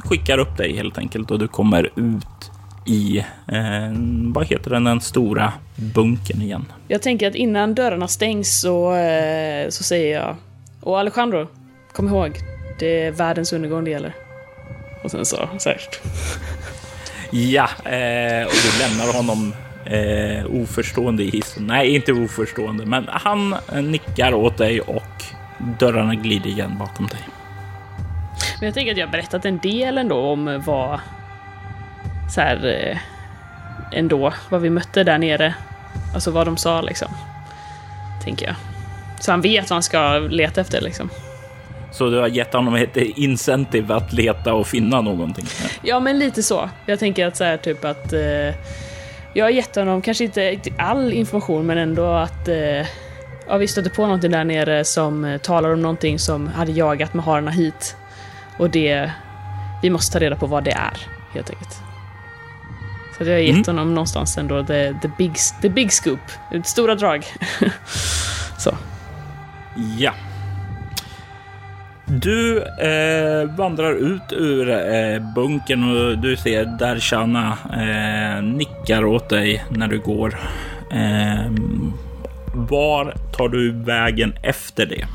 skickar 0.04 0.38
upp 0.38 0.58
dig 0.58 0.76
helt 0.76 0.98
enkelt 0.98 1.32
och 1.32 1.40
du 1.40 1.48
kommer 1.48 1.90
ut 1.96 2.52
i, 2.86 3.18
eh, 3.48 3.92
vad 4.34 4.46
heter 4.46 4.70
den, 4.70 4.84
den 4.84 5.02
stora 5.02 5.54
bunken 5.76 6.42
igen. 6.42 6.66
Jag 6.88 7.02
tänker 7.02 7.28
att 7.28 7.36
innan 7.36 7.76
dörrarna 7.76 8.08
stängs 8.08 8.62
så, 8.62 8.96
eh, 8.96 9.70
så 9.70 9.84
säger 9.84 10.20
jag, 10.20 10.36
och 10.82 11.00
Alejandro, 11.00 11.48
kom 11.94 12.08
ihåg, 12.08 12.40
det 12.80 13.06
är 13.06 13.12
världens 13.12 13.54
undergång 13.54 13.84
det 13.84 13.92
gäller. 13.92 14.14
Och 15.04 15.12
sen 15.12 15.26
så, 15.26 15.50
säkert. 15.58 16.00
Ja, 17.32 17.70
eh, 17.86 18.46
och 18.46 18.54
du 18.64 18.80
lämnar 18.80 19.14
honom 19.18 19.54
eh, 19.86 20.46
oförstående 20.62 21.24
i 21.24 21.30
hissen. 21.30 21.68
Nej, 21.68 21.96
inte 21.96 22.14
oförstående, 22.14 22.86
men 22.86 23.08
han 23.12 23.56
nickar 23.82 24.34
åt 24.34 24.58
dig 24.58 24.82
och 24.82 25.24
dörrarna 25.80 26.16
glider 26.16 26.50
igen 26.50 26.78
bakom 26.80 27.08
dig. 27.08 27.20
Men 28.60 28.66
jag 28.66 28.74
tänker 28.74 28.92
att 28.92 28.98
jag 28.98 29.08
har 29.08 29.12
berättat 29.12 29.46
en 29.46 29.58
del 29.58 29.98
ändå 29.98 30.20
om 30.20 30.64
vad... 30.66 31.00
Så 32.36 32.42
här... 32.42 32.66
Eh, 32.66 32.98
ändå, 33.92 34.34
vad 34.50 34.62
vi 34.62 34.70
mötte 34.70 35.04
där 35.04 35.18
nere. 35.18 35.54
Alltså 36.14 36.32
vad 36.32 36.48
de 36.48 36.58
sa 36.58 36.82
liksom. 36.82 37.08
Tänker 38.24 38.46
jag. 38.46 38.56
Så 39.20 39.32
han 39.32 39.42
vet 39.42 39.70
vad 39.70 39.76
han 39.76 39.84
ska 39.84 40.18
leta 40.18 40.62
efter 40.62 40.82
liksom. 40.82 41.10
Så 41.92 42.10
du 42.10 42.18
har 42.18 42.28
gett 42.28 42.54
honom 42.54 42.76
ett 42.76 42.98
incentive 42.98 43.96
att 43.96 44.14
leta 44.14 44.54
och 44.54 44.68
finna 44.68 45.02
någonting? 45.02 45.46
Ja, 45.82 46.00
men 46.00 46.20
lite 46.20 46.44
så. 46.44 46.70
Jag 46.86 47.00
tänker 47.00 47.28
att 47.28 47.38
så 47.38 47.44
här 47.44 47.58
typ 47.58 47.86
att... 47.86 48.14
Eh, 48.14 48.54
jag 49.34 49.46
har 49.46 49.50
gett 49.50 49.76
honom, 49.76 50.02
kanske 50.02 50.24
inte 50.24 50.60
all 50.78 51.14
information, 51.14 51.66
men 51.66 51.78
ändå 51.78 52.06
att... 52.06 52.48
Eh, 52.48 52.88
ja, 53.48 53.58
vi 53.58 53.68
stötte 53.68 53.90
på 53.90 54.02
någonting 54.06 54.32
där 54.32 54.44
nere 54.44 54.84
som 54.84 55.26
eh, 55.26 55.38
talar 55.38 55.74
om 55.74 55.82
någonting 55.82 56.20
som 56.20 56.48
hade 56.48 56.72
jagat 56.72 57.14
med 57.14 57.26
hararna 57.26 57.52
hit. 57.52 57.96
Och 58.58 58.70
det... 58.70 59.12
Vi 59.82 59.90
måste 59.90 60.14
ta 60.14 60.20
reda 60.20 60.36
på 60.36 60.46
vad 60.46 60.64
det 60.64 60.72
är, 60.72 61.08
helt 61.34 61.50
enkelt. 61.50 61.80
Så 63.18 63.24
jag 63.24 63.34
har 63.34 63.40
gett 63.40 63.68
mm. 63.68 63.78
honom 63.78 63.94
någonstans 63.94 64.38
ändå 64.38 64.64
the, 64.64 64.94
the, 65.02 65.12
big, 65.18 65.36
the 65.62 65.70
big 65.70 65.94
scoop. 65.94 66.20
Stora 66.64 66.96
drag. 66.96 67.26
så. 68.58 68.78
Ja. 69.98 70.14
Du 72.20 72.58
eh, 72.62 73.56
vandrar 73.58 73.94
ut 73.94 74.32
ur 74.32 74.70
eh, 74.70 75.34
bunkern 75.36 75.84
och 75.84 76.18
du 76.18 76.38
ser 76.38 76.66
Darshana 76.66 77.58
eh, 77.74 78.44
nickar 78.44 79.06
åt 79.06 79.30
dig 79.30 79.64
när 79.70 79.88
du 79.88 80.00
går. 80.00 80.40
Eh, 80.92 81.52
var 82.54 83.14
tar 83.38 83.50
du 83.50 83.72
vägen 83.72 84.34
efter 84.44 84.86
det? 84.86 85.06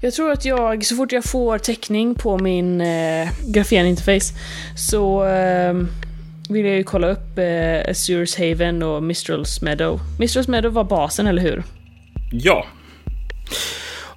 Jag 0.00 0.14
tror 0.14 0.30
att 0.30 0.44
jag, 0.44 0.84
så 0.84 0.96
fort 0.96 1.12
jag 1.12 1.24
får 1.24 1.58
täckning 1.58 2.14
på 2.14 2.38
min 2.38 2.80
eh, 2.80 3.28
grafeninterface 3.46 4.34
så 4.76 5.24
eh, 5.24 5.74
vill 6.48 6.66
jag 6.66 6.76
ju 6.76 6.84
kolla 6.84 7.08
upp 7.08 7.38
eh, 7.38 7.90
Azures 7.90 8.38
Haven 8.38 8.82
och 8.82 9.02
Mistrals 9.02 9.62
Meadow. 9.62 10.00
Mistrals 10.18 10.48
Meadow 10.48 10.72
var 10.72 10.84
basen, 10.84 11.26
eller 11.26 11.42
hur? 11.42 11.62
Ja. 12.32 12.66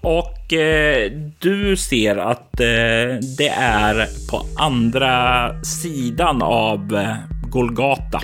Och 0.02 0.54
eh, 0.54 1.12
du 1.40 1.78
ser 1.78 2.16
att 2.16 2.60
eh, 2.60 3.20
det 3.38 3.50
är 3.58 4.08
på 4.32 4.46
andra 4.58 5.50
sidan 5.64 6.42
av 6.42 6.96
eh, 6.96 7.16
Golgata. 7.50 8.22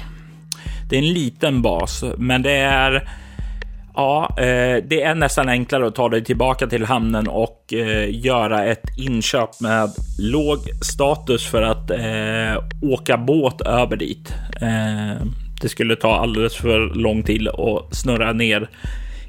Det 0.89 0.95
är 0.95 0.99
en 0.99 1.13
liten 1.13 1.61
bas, 1.61 2.03
men 2.17 2.41
det 2.41 2.57
är 2.57 3.09
Ja, 3.95 4.29
eh, 4.37 4.83
det 4.83 5.01
är 5.01 5.15
nästan 5.15 5.49
enklare 5.49 5.87
att 5.87 5.95
ta 5.95 6.09
dig 6.09 6.23
tillbaka 6.23 6.67
till 6.67 6.85
hamnen 6.85 7.27
och 7.27 7.73
eh, 7.73 8.25
göra 8.25 8.65
ett 8.65 8.83
inköp 8.97 9.61
med 9.61 9.89
låg 10.19 10.57
status 10.81 11.45
för 11.45 11.61
att 11.61 11.91
eh, 11.91 12.63
åka 12.81 13.17
båt 13.17 13.61
över 13.61 13.97
dit. 13.97 14.33
Det 15.61 15.69
skulle 15.69 15.95
ta 15.95 16.15
alldeles 16.15 16.55
för 16.55 16.95
lång 16.95 17.23
tid 17.23 17.47
att 17.47 17.95
snurra 17.95 18.33
ner 18.33 18.69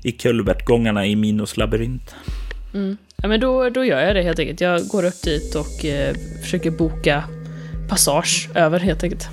i 0.05 0.12
kulvertgångarna 0.12 1.07
i 1.07 1.16
Minos 1.16 1.57
labyrint. 1.57 2.14
Mm. 2.76 2.96
Ja, 3.22 3.28
men 3.28 3.40
då, 3.40 3.70
då 3.70 3.84
gör 3.84 4.00
jag 4.00 4.16
det 4.16 4.22
helt 4.22 4.38
enkelt. 4.38 4.60
Jag 4.60 4.88
går 4.88 5.04
upp 5.04 5.22
dit 5.22 5.54
och 5.54 5.84
eh, 5.84 6.14
försöker 6.42 6.70
boka 6.70 7.24
passage 7.88 8.48
över 8.54 8.80
helt 8.80 9.02
enkelt. 9.02 9.28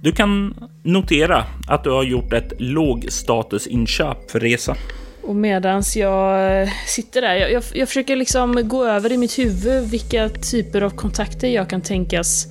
Du 0.00 0.12
kan 0.12 0.54
notera 0.82 1.44
att 1.68 1.84
du 1.84 1.90
har 1.90 2.02
gjort 2.02 2.32
ett 2.32 2.52
lågstatusinköp 2.58 4.30
för 4.30 4.40
resa. 4.40 4.76
Och 5.22 5.36
medans 5.36 5.96
jag 5.96 6.68
sitter 6.86 7.20
där, 7.20 7.34
jag, 7.34 7.52
jag, 7.52 7.62
jag, 7.74 7.88
försöker 7.88 8.16
liksom 8.16 8.68
gå 8.68 8.84
över 8.84 9.12
i 9.12 9.16
mitt 9.16 9.38
huvud 9.38 9.90
vilka 9.90 10.28
typer 10.28 10.82
av 10.82 10.90
kontakter 10.90 11.48
jag 11.48 11.70
kan 11.70 11.80
tänkas 11.80 12.46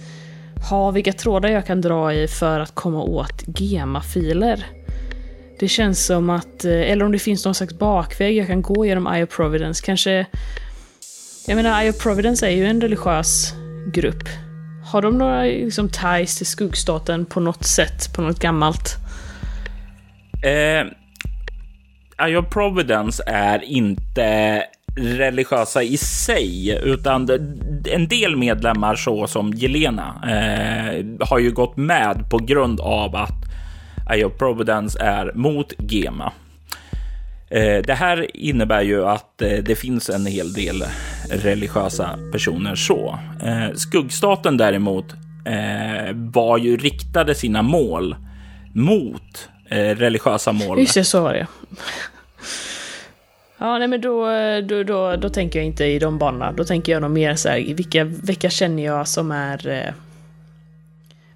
ha, 0.70 0.92
vilka 0.92 1.14
trådar 1.14 1.50
jag 1.50 1.66
kan 1.66 1.82
dra 1.82 2.14
i 2.14 2.28
för 2.28 2.60
att 2.60 2.76
komma 2.76 3.04
åt 3.04 3.44
gemafiler. 3.48 4.66
Det 5.62 5.68
känns 5.68 6.06
som 6.06 6.30
att, 6.30 6.66
eh, 6.66 6.92
eller 6.92 7.06
om 7.06 7.12
det 7.12 7.20
finns 7.20 7.46
någon 7.46 7.56
slags 7.56 7.74
bakväg 7.74 8.38
jag 8.38 8.48
kan 8.48 8.62
gå 8.62 8.86
genom 8.86 9.08
Eye 9.08 9.24
of 9.24 9.36
Providence. 9.36 9.86
Kanske... 9.86 10.26
Jag 11.48 11.56
menar, 11.56 11.82
Eye 11.82 11.90
of 11.90 12.04
Providence 12.04 12.48
är 12.48 12.52
ju 12.52 12.66
en 12.66 12.82
religiös 12.82 13.54
grupp. 13.94 14.24
Har 14.92 15.02
de 15.02 15.18
några 15.18 15.44
liksom, 15.44 15.90
ties 15.90 16.38
till 16.38 16.46
skuggstaten 16.46 17.26
på 17.26 17.40
något 17.40 17.66
sätt, 17.66 18.14
på 18.16 18.22
något 18.22 18.40
gammalt? 18.40 18.96
Eh, 20.44 20.86
Eye 22.26 22.38
of 22.38 22.50
Providence 22.50 23.24
är 23.28 23.64
inte 23.64 24.64
religiösa 24.96 25.84
i 25.84 25.98
sig, 25.98 26.80
utan 26.84 27.30
en 27.92 28.08
del 28.08 28.36
medlemmar 28.36 28.96
så 28.96 29.28
som 29.28 29.54
Jelena 29.54 30.22
eh, 30.24 31.06
har 31.20 31.40
ju 31.40 31.52
gått 31.52 31.78
med 31.78 32.30
på 32.30 32.38
grund 32.38 32.80
av 32.80 33.16
att 33.16 33.51
Eh, 34.10 34.14
Eye 34.14 34.26
of 34.26 34.38
Providence 34.38 35.00
är 35.00 35.32
mot 35.36 35.74
GEMA. 35.78 36.34
Eh, 37.50 37.78
det 37.78 37.94
här 37.94 38.38
innebär 38.38 38.82
ju 38.82 39.06
att 39.06 39.42
eh, 39.42 39.58
det 39.64 39.76
finns 39.76 40.10
en 40.10 40.26
hel 40.26 40.54
del 40.54 40.84
religiösa 41.30 42.20
personer 42.32 42.76
så. 42.76 43.20
Skuggstaten 43.76 44.58
däremot 44.58 45.06
var 46.14 46.58
ju 46.58 46.78
riktade 46.78 47.36
sina 47.36 47.62
mål 47.62 48.16
mot 48.74 49.50
religiösa 49.70 50.52
mål. 50.52 50.80
Just 50.80 50.94
det, 50.94 51.04
så 51.04 51.22
var 51.22 51.34
det. 51.34 51.48
Ja, 53.58 53.78
nej 53.78 53.88
men 53.88 54.02
då, 54.02 54.26
då, 54.62 54.84
då, 54.84 55.16
då 55.16 55.30
tänker 55.30 55.60
jag 55.60 55.66
inte 55.66 55.86
i 55.86 56.00
de 56.00 56.18
banorna. 56.18 56.52
Då 56.52 56.64
tänker 56.64 56.92
jag 56.92 57.02
nog 57.02 57.12
mer 57.12 57.36
så 57.36 57.50
här, 57.50 57.74
vilka, 57.74 58.04
vilka 58.04 58.50
känner 58.50 58.86
jag 58.86 59.08
som 59.08 59.32
är 59.32 59.94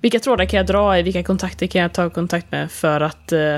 vilka 0.01 0.19
trådar 0.19 0.45
kan 0.45 0.57
jag 0.57 0.67
dra 0.67 0.99
i? 0.99 1.03
Vilka 1.03 1.23
kontakter 1.23 1.67
kan 1.67 1.81
jag 1.81 1.93
ta 1.93 2.09
kontakt 2.09 2.51
med 2.51 2.71
för 2.71 3.01
att 3.01 3.31
eh, 3.31 3.57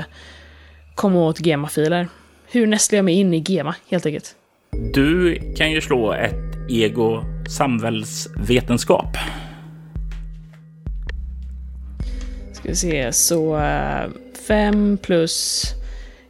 komma 0.94 1.18
åt 1.18 1.38
gemafiler? 1.38 2.08
Hur 2.50 2.66
nästlar 2.66 2.96
jag 2.96 3.04
mig 3.04 3.14
in 3.14 3.34
i 3.34 3.44
gema, 3.48 3.74
helt 3.90 4.06
enkelt? 4.06 4.34
Du 4.94 5.38
kan 5.56 5.70
ju 5.70 5.80
slå 5.80 6.12
ett 6.12 6.70
ego 6.70 7.22
samhällsvetenskap. 7.48 9.16
Ska 12.52 12.68
vi 12.68 12.74
se, 12.74 13.12
så 13.12 13.56
uh, 13.56 14.10
fem 14.46 14.98
plus 15.02 15.64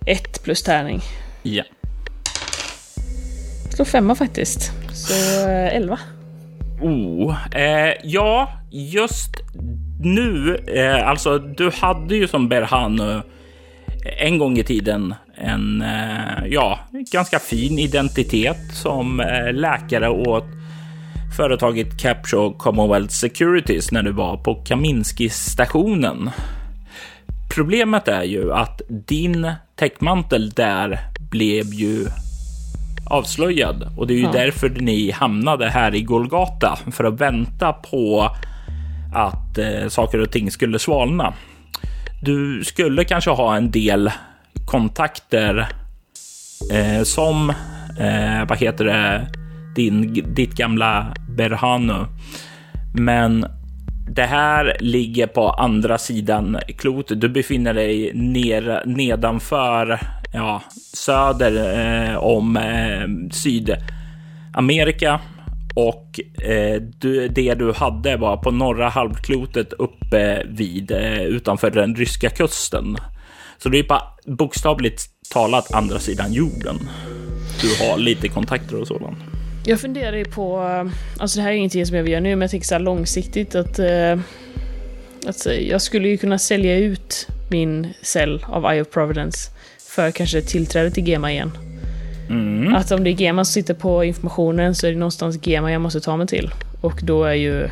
ett 0.06 0.42
plus 0.42 0.62
tärning. 0.62 1.00
Ja. 1.42 1.64
Slå 3.70 3.84
femma 3.84 4.14
faktiskt. 4.14 4.72
Så 4.92 5.14
uh, 5.46 5.76
elva. 5.76 5.98
Oh, 6.80 7.56
eh, 7.56 7.94
ja, 8.04 8.52
just 8.70 9.30
nu, 10.00 10.56
eh, 10.56 11.08
alltså 11.08 11.38
du 11.38 11.70
hade 11.70 12.16
ju 12.16 12.28
som 12.28 12.48
Berhanu 12.48 13.12
eh, 13.12 14.26
en 14.26 14.38
gång 14.38 14.58
i 14.58 14.64
tiden 14.64 15.14
en 15.34 15.82
eh, 15.82 16.46
ja, 16.46 16.78
ganska 17.12 17.38
fin 17.38 17.78
identitet 17.78 18.74
som 18.74 19.20
eh, 19.20 19.52
läkare 19.52 20.08
åt 20.08 20.44
företaget 21.36 22.00
Capture 22.00 22.52
Commonwealth 22.58 23.14
Securities 23.14 23.92
när 23.92 24.02
du 24.02 24.12
var 24.12 24.36
på 24.36 24.54
Kaminski-stationen. 24.54 26.30
Problemet 27.54 28.08
är 28.08 28.22
ju 28.22 28.52
att 28.52 28.82
din 28.88 29.52
täckmantel 29.76 30.50
där 30.50 30.98
blev 31.30 31.74
ju 31.74 32.06
avslöjad 33.10 33.92
och 33.96 34.06
det 34.06 34.14
är 34.14 34.18
ju 34.18 34.22
ja. 34.22 34.32
därför 34.32 34.68
ni 34.68 35.10
hamnade 35.10 35.68
här 35.68 35.94
i 35.94 36.02
Golgata 36.02 36.78
för 36.92 37.04
att 37.04 37.20
vänta 37.20 37.72
på 37.72 38.30
att 39.12 39.58
eh, 39.58 39.88
saker 39.88 40.20
och 40.20 40.30
ting 40.30 40.50
skulle 40.50 40.78
svalna. 40.78 41.34
Du 42.22 42.64
skulle 42.64 43.04
kanske 43.04 43.30
ha 43.30 43.56
en 43.56 43.70
del 43.70 44.10
kontakter 44.66 45.68
eh, 46.72 47.02
som, 47.02 47.50
eh, 48.00 48.48
vad 48.48 48.58
heter 48.58 48.84
det, 48.84 49.26
din, 49.74 50.24
ditt 50.34 50.54
gamla 50.54 51.14
Berhanu. 51.36 52.06
Men 52.94 53.46
det 54.10 54.26
här 54.26 54.76
ligger 54.80 55.26
på 55.26 55.50
andra 55.50 55.98
sidan 55.98 56.58
klotet. 56.78 57.20
Du 57.20 57.28
befinner 57.28 57.74
dig 57.74 58.12
ner, 58.14 58.82
nedanför, 58.86 60.00
ja, 60.32 60.62
söder 60.94 61.80
eh, 62.10 62.16
om 62.16 62.56
eh, 62.56 63.30
Sydamerika 63.30 65.20
och 65.74 66.20
eh, 66.42 66.82
du, 66.82 67.28
det 67.28 67.54
du 67.54 67.72
hade 67.72 68.16
var 68.16 68.36
på 68.36 68.50
norra 68.50 68.88
halvklotet 68.88 69.72
uppe 69.72 70.42
vid 70.46 70.90
eh, 70.90 71.22
utanför 71.22 71.70
den 71.70 71.96
ryska 71.96 72.30
kusten. 72.30 72.96
Så 73.58 73.68
det 73.68 73.78
är 73.78 73.82
bara 73.82 74.02
bokstavligt 74.26 75.02
talat 75.32 75.74
andra 75.74 75.98
sidan 75.98 76.32
jorden. 76.32 76.78
Du 77.62 77.84
har 77.84 77.98
lite 77.98 78.28
kontakter 78.28 78.80
och 78.80 78.86
sådant. 78.86 79.18
Jag 79.66 79.80
funderar 79.80 80.16
ju 80.16 80.24
på, 80.24 80.62
eh, 80.62 80.92
alltså 81.18 81.38
det 81.38 81.42
här 81.42 81.50
är 81.50 81.56
ingenting 81.56 81.86
som 81.86 81.96
jag 81.96 82.02
vill 82.02 82.12
göra 82.12 82.22
nu, 82.22 82.30
men 82.30 82.40
jag 82.40 82.50
tänker 82.50 82.66
så 82.66 82.74
här 82.74 82.80
långsiktigt 82.80 83.54
att, 83.54 83.78
eh, 83.78 84.18
att 85.26 85.46
eh, 85.46 85.68
jag 85.68 85.82
skulle 85.82 86.08
ju 86.08 86.16
kunna 86.16 86.38
sälja 86.38 86.76
ut 86.76 87.28
min 87.50 87.94
cell 88.02 88.44
av 88.48 88.72
Eye 88.72 88.82
of 88.82 88.90
Providence 88.90 89.50
för 89.88 90.10
kanske 90.10 90.42
tillträde 90.42 90.90
till 90.90 91.08
GEMA 91.08 91.32
igen. 91.32 91.67
Mm. 92.30 92.74
Att 92.74 92.90
om 92.90 93.04
det 93.04 93.10
är 93.10 93.14
GEMA 93.14 93.44
som 93.44 93.52
sitter 93.52 93.74
på 93.74 94.04
informationen 94.04 94.74
så 94.74 94.86
är 94.86 94.90
det 94.92 94.98
någonstans 94.98 95.38
GEMA 95.46 95.72
jag 95.72 95.80
måste 95.80 96.00
ta 96.00 96.16
mig 96.16 96.26
till. 96.26 96.50
Och 96.80 97.00
då 97.02 97.24
är 97.24 97.34
ju... 97.34 97.68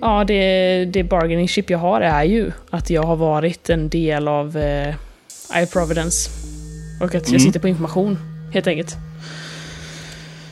Ja, 0.00 0.24
det, 0.24 0.84
det 0.84 1.04
bargaining 1.04 1.48
chip 1.48 1.70
jag 1.70 1.78
har 1.78 2.00
är 2.00 2.24
ju 2.24 2.52
att 2.70 2.90
jag 2.90 3.02
har 3.02 3.16
varit 3.16 3.70
en 3.70 3.88
del 3.88 4.28
av 4.28 4.56
eh, 4.56 4.94
of 5.62 5.72
Providence. 5.72 6.30
Och 7.00 7.06
att 7.06 7.14
jag 7.14 7.28
Mm. 7.28 7.40
sitter 7.40 7.60
på 7.60 7.68
information, 7.68 8.18
helt 8.52 8.66
enkelt. 8.66 8.96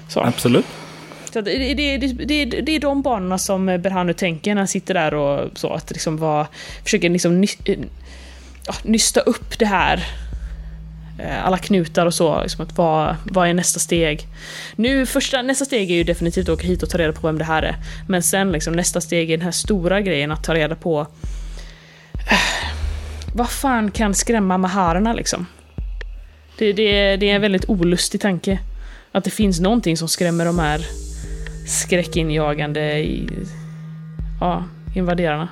Så. 0.09 0.21
Absolut. 0.21 0.67
Så 1.33 1.41
det, 1.41 1.75
det, 1.75 1.99
det, 1.99 2.07
det, 2.25 2.45
det 2.45 2.73
är 2.77 2.81
de 2.81 3.03
banorna 3.03 3.39
som 3.39 3.67
Berhanu 3.67 4.13
tänker 4.13 4.55
när 4.55 4.61
han 4.61 4.69
sitter 4.69 4.95
där 4.95 5.15
och 5.15 5.59
så 5.59 5.69
att 5.73 5.91
liksom 5.91 6.17
vara, 6.17 6.47
försöker 6.85 7.11
liksom 7.11 7.41
ny, 7.41 7.49
eh, 7.65 7.79
nysta 8.83 9.21
upp 9.21 9.59
det 9.59 9.67
här. 9.67 10.05
Eh, 11.23 11.47
alla 11.47 11.59
knutar 11.59 12.07
och 12.07 12.15
så, 12.15 12.43
liksom 12.43 12.65
att 12.65 12.79
vad, 12.79 13.17
vad 13.25 13.49
är 13.49 13.55
nästa 13.55 13.81
steg? 13.81 14.27
Nu, 14.77 15.07
första, 15.07 15.43
nästa 15.43 15.65
steg 15.65 15.91
är 15.91 15.95
ju 15.95 16.05
definitivt 16.05 16.49
att 16.49 16.59
åka 16.59 16.67
hit 16.67 16.83
och 16.83 16.91
ta 16.91 16.99
reda 16.99 17.13
på 17.13 17.27
vem 17.27 17.39
det 17.39 17.45
här 17.45 17.63
är. 17.63 17.77
Men 18.09 18.23
sen 18.23 18.53
liksom 18.53 18.75
nästa 18.75 19.01
steg 19.01 19.31
är 19.31 19.37
den 19.37 19.45
här 19.45 19.53
stora 19.53 20.01
grejen 20.01 20.33
att 20.33 20.45
ta 20.45 20.55
reda 20.55 20.75
på 20.75 21.07
eh, 22.31 22.67
vad 23.35 23.51
fan 23.51 23.91
kan 23.91 24.15
skrämma 24.15 24.59
maharerna 24.59 25.13
liksom? 25.13 25.47
Det, 26.59 26.73
det, 26.73 27.17
det 27.17 27.31
är 27.31 27.35
en 27.35 27.41
väldigt 27.41 27.69
olustig 27.69 28.21
tanke. 28.21 28.59
Att 29.13 29.25
det 29.25 29.31
finns 29.31 29.61
någonting 29.61 29.97
som 29.97 30.09
skrämmer 30.09 30.45
de 30.45 30.59
här 30.59 30.81
skräckinjagande 31.67 32.99
i, 32.99 33.29
ja, 34.41 34.65
invaderarna. 34.95 35.49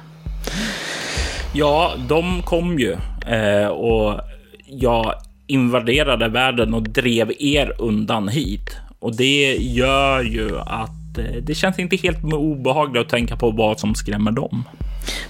Ja, 1.54 1.94
de 2.08 2.42
kom 2.42 2.78
ju 2.78 2.96
eh, 3.26 3.66
och 3.66 4.20
jag 4.66 5.14
invaderade 5.50 6.28
världen 6.28 6.74
och 6.74 6.82
drev 6.82 7.32
er 7.38 7.74
undan 7.78 8.28
hit. 8.28 8.76
Och 8.98 9.16
det 9.16 9.56
gör 9.56 10.22
ju 10.22 10.58
att 10.58 11.18
eh, 11.18 11.42
det 11.42 11.54
känns 11.54 11.78
inte 11.78 11.96
helt 11.96 12.24
obehagligt 12.24 13.02
att 13.02 13.08
tänka 13.08 13.36
på 13.36 13.50
vad 13.50 13.80
som 13.80 13.94
skrämmer 13.94 14.30
dem. 14.30 14.64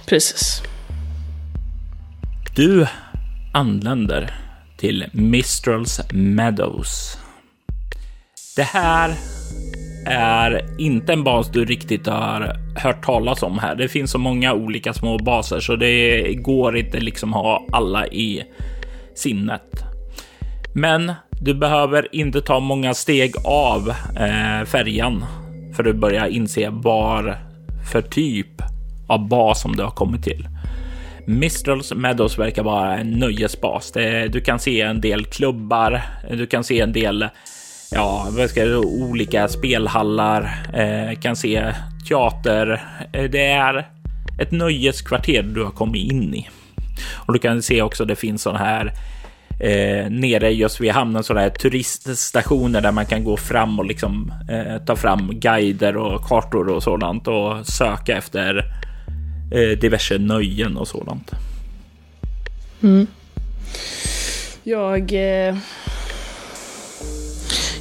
Precis. 0.06 0.62
Du 2.56 2.86
anländer 3.52 4.30
till 4.76 5.04
Mistrals 5.12 6.00
Meadows. 6.12 7.18
Det 8.56 8.62
här 8.62 9.14
är 10.06 10.80
inte 10.80 11.12
en 11.12 11.24
bas 11.24 11.50
du 11.50 11.64
riktigt 11.64 12.06
har 12.06 12.56
hört 12.76 13.04
talas 13.04 13.42
om 13.42 13.58
här. 13.58 13.74
Det 13.74 13.88
finns 13.88 14.10
så 14.10 14.18
många 14.18 14.54
olika 14.54 14.92
små 14.92 15.18
baser 15.18 15.60
så 15.60 15.76
det 15.76 16.34
går 16.34 16.76
inte 16.76 17.00
liksom 17.00 17.32
ha 17.32 17.66
alla 17.72 18.06
i 18.06 18.42
sinnet. 19.14 19.89
Men 20.74 21.12
du 21.30 21.54
behöver 21.54 22.14
inte 22.14 22.40
ta 22.40 22.60
många 22.60 22.94
steg 22.94 23.34
av 23.44 23.88
eh, 24.16 24.64
färjan 24.66 25.24
för 25.76 25.88
att 25.88 25.96
börja 25.96 26.28
inse 26.28 26.70
var 26.70 27.38
för 27.92 28.02
typ 28.02 28.62
av 29.06 29.28
bas 29.28 29.60
som 29.62 29.76
du 29.76 29.82
har 29.82 29.90
kommit 29.90 30.24
till. 30.24 30.48
Mistrals 31.26 31.94
Meadows 31.94 32.38
verkar 32.38 32.62
vara 32.62 32.98
en 32.98 33.10
nöjesbas. 33.10 33.92
Det, 33.92 34.28
du 34.28 34.40
kan 34.40 34.58
se 34.58 34.80
en 34.80 35.00
del 35.00 35.24
klubbar, 35.24 36.02
du 36.30 36.46
kan 36.46 36.64
se 36.64 36.80
en 36.80 36.92
del 36.92 37.28
ja, 37.92 38.28
vad 38.30 38.50
ska 38.50 38.64
jag, 38.64 38.84
olika 38.84 39.48
spelhallar, 39.48 40.42
eh, 40.74 41.18
kan 41.20 41.36
se 41.36 41.74
teater. 42.08 42.82
Eh, 43.12 43.24
det 43.24 43.44
är 43.44 43.88
ett 44.40 44.52
nöjeskvarter 44.52 45.42
du 45.42 45.64
har 45.64 45.70
kommit 45.70 46.12
in 46.12 46.34
i. 46.34 46.48
Och 47.14 47.32
du 47.32 47.38
kan 47.38 47.62
se 47.62 47.82
också 47.82 48.04
det 48.04 48.16
finns 48.16 48.42
sådana 48.42 48.58
här 48.58 48.92
eh, 49.60 50.10
nere 50.10 50.50
just 50.50 50.80
vid 50.80 50.90
hamnen 50.90 51.22
sådana 51.22 51.40
här 51.40 51.50
turiststationer 51.50 52.80
där 52.80 52.92
man 52.92 53.06
kan 53.06 53.24
gå 53.24 53.36
fram 53.36 53.78
och 53.78 53.84
liksom 53.84 54.32
eh, 54.50 54.84
ta 54.84 54.96
fram 54.96 55.30
guider 55.40 55.96
och 55.96 56.22
kartor 56.22 56.68
och 56.68 56.82
sådant 56.82 57.28
och 57.28 57.66
söka 57.66 58.16
efter 58.16 58.64
eh, 59.52 59.78
diverse 59.78 60.18
nöjen 60.18 60.76
och 60.76 60.88
sådant. 60.88 61.30
Jag... 64.62 65.12
Eh, 65.12 65.56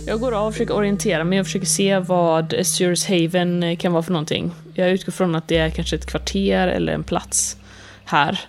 jag 0.07 0.19
går 0.19 0.31
av 0.31 0.47
och 0.47 0.53
försöker 0.53 0.75
orientera 0.75 1.23
mig 1.23 1.39
och 1.39 1.45
försöker 1.45 1.65
se 1.65 1.99
vad 1.99 2.53
Azures 2.53 3.07
Haven 3.07 3.77
kan 3.77 3.91
vara 3.93 4.03
för 4.03 4.11
någonting. 4.11 4.51
Jag 4.73 4.89
utgår 4.89 5.11
från 5.11 5.35
att 5.35 5.47
det 5.47 5.57
är 5.57 5.69
kanske 5.69 5.95
ett 5.95 6.05
kvarter 6.05 6.67
eller 6.67 6.93
en 6.93 7.03
plats 7.03 7.57
här. 8.05 8.39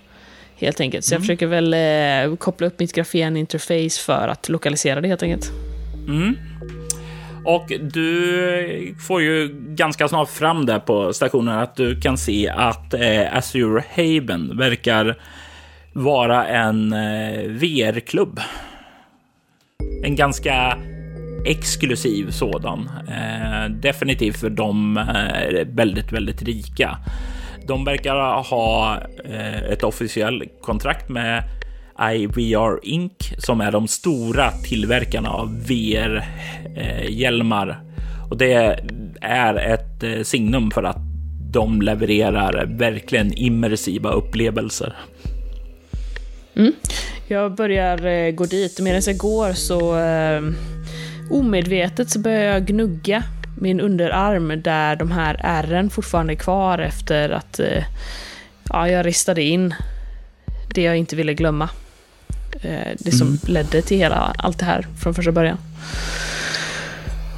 Helt 0.61 0.81
enkelt. 0.81 1.05
Så 1.05 1.15
jag 1.15 1.21
försöker 1.21 1.47
väl 1.47 1.75
eh, 1.75 2.37
koppla 2.37 2.67
upp 2.67 2.79
mitt 2.79 2.93
grafen 2.93 3.37
interface 3.37 4.01
för 4.01 4.29
att 4.29 4.49
lokalisera 4.49 5.01
det 5.01 5.09
helt 5.09 5.23
enkelt. 5.23 5.53
Mm. 6.09 6.37
Och 7.45 7.73
du 7.81 8.95
får 9.09 9.23
ju 9.23 9.49
ganska 9.69 10.09
snart 10.09 10.31
fram 10.31 10.67
där 10.67 10.79
på 10.79 11.13
stationen 11.13 11.59
att 11.59 11.77
du 11.77 12.01
kan 12.01 12.19
se 12.19 12.49
att 12.49 12.95
eh, 12.95 13.37
Azure 13.37 13.85
Haven 13.97 14.57
verkar 14.57 15.19
vara 15.93 16.47
en 16.47 16.93
eh, 16.93 17.43
VR-klubb. 17.49 18.41
En 20.05 20.17
ganska 20.17 20.79
exklusiv 21.47 22.31
sådan. 22.31 22.91
Eh, 23.09 23.71
definitivt 23.71 24.37
för 24.37 24.51
de 24.51 24.97
eh, 24.97 25.67
väldigt, 25.67 26.13
väldigt 26.13 26.43
rika. 26.43 26.99
De 27.71 27.85
verkar 27.85 28.43
ha 28.43 28.99
eh, 29.25 29.62
ett 29.62 29.85
officiellt 29.85 30.43
kontrakt 30.61 31.09
med 31.09 31.43
IVR 32.14 32.81
Inc 32.83 33.12
som 33.39 33.61
är 33.61 33.73
de 33.73 33.89
stora 33.89 34.51
tillverkarna 34.51 35.31
av 35.31 35.66
VR-hjälmar. 35.66 37.68
Eh, 37.68 37.77
och 38.31 38.37
det 38.37 38.81
är 39.21 39.55
ett 39.55 40.03
eh, 40.03 40.23
signum 40.23 40.71
för 40.71 40.83
att 40.83 40.97
de 41.53 41.83
levererar 41.83 42.66
verkligen 42.66 43.39
immersiva 43.39 44.11
upplevelser. 44.11 44.97
Mm. 46.57 46.73
Jag 47.29 47.55
börjar 47.55 48.31
gå 48.31 48.45
dit 48.45 48.79
och 48.79 48.85
medan 48.85 49.03
jag 49.07 49.16
går 49.16 49.53
så 49.53 49.99
eh, 49.99 50.43
omedvetet 51.31 52.11
så 52.11 52.18
börjar 52.18 52.53
jag 52.53 52.66
gnugga 52.66 53.25
min 53.61 53.81
underarm 53.81 54.63
där 54.63 54.97
de 54.97 55.11
här 55.11 55.41
ärren 55.41 55.91
fortfarande 55.91 56.33
är 56.33 56.37
kvar 56.37 56.79
efter 56.79 57.31
att 57.31 57.61
eh, 57.61 57.85
ja, 58.69 58.89
jag 58.89 59.07
ristade 59.07 59.43
in 59.43 59.75
det 60.75 60.83
jag 60.83 60.97
inte 60.97 61.17
ville 61.17 61.35
glömma. 61.35 61.69
Eh, 62.63 62.97
det 62.99 63.13
som 63.13 63.39
ledde 63.47 63.83
till 63.83 63.97
hela 63.97 64.35
allt 64.39 64.59
det 64.59 64.65
här 64.65 64.87
från 65.03 65.15
första 65.15 65.33
början. 65.33 65.59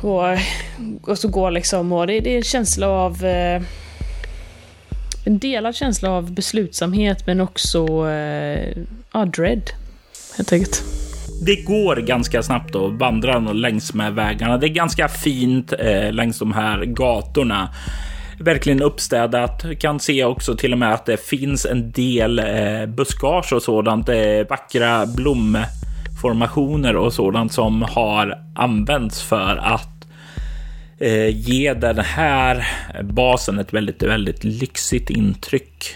Och, 0.03 0.39
och 1.11 1.19
så 1.19 1.29
går 1.29 1.51
liksom, 1.51 1.93
och 1.93 2.07
det, 2.07 2.21
det 2.21 2.33
är 2.33 2.37
en 2.37 2.43
känsla 2.43 2.89
av 2.89 3.25
eh, 3.25 3.63
en 5.25 5.39
delad 5.39 5.75
känsla 5.75 6.11
av 6.11 6.33
beslutsamhet 6.33 7.27
men 7.27 7.41
också 7.41 7.87
ja, 9.13 9.25
dread. 9.25 9.71
Helt 10.37 10.53
enkelt. 10.53 10.83
Det 11.45 11.57
går 11.57 11.97
ganska 11.97 12.43
snabbt 12.43 12.75
att 12.75 12.93
vandra 12.93 13.39
längs 13.39 13.95
med 13.95 14.15
vägarna. 14.15 14.59
Det 14.59 14.67
är 14.67 14.75
ganska 14.75 15.09
fint 15.09 15.73
eh, 15.79 16.13
längs 16.13 16.39
de 16.39 16.53
här 16.53 16.85
gatorna. 16.85 17.69
Verkligen 18.39 18.83
uppstädat. 18.83 19.65
Kan 19.79 20.01
se 20.01 20.25
också 20.25 20.57
till 20.57 20.73
och 20.73 20.79
med 20.79 20.95
att 20.95 21.07
det 21.07 21.17
finns 21.17 21.67
en 21.67 21.93
del 21.93 22.39
eh, 22.39 22.87
buskage 22.87 23.53
och 23.53 23.63
sådant. 23.63 24.09
Eh, 24.09 24.49
vackra 24.51 25.07
blomformationer 25.07 26.97
och 26.97 27.13
sådant 27.13 27.53
som 27.53 27.83
har 27.83 28.39
använts 28.57 29.23
för 29.23 29.57
att 29.57 30.07
eh, 30.99 31.29
ge 31.29 31.75
den 31.75 31.99
här 31.99 32.67
basen 33.03 33.59
ett 33.59 33.73
väldigt, 33.73 34.03
väldigt 34.03 34.45
lyxigt 34.45 35.11
intryck. 35.11 35.95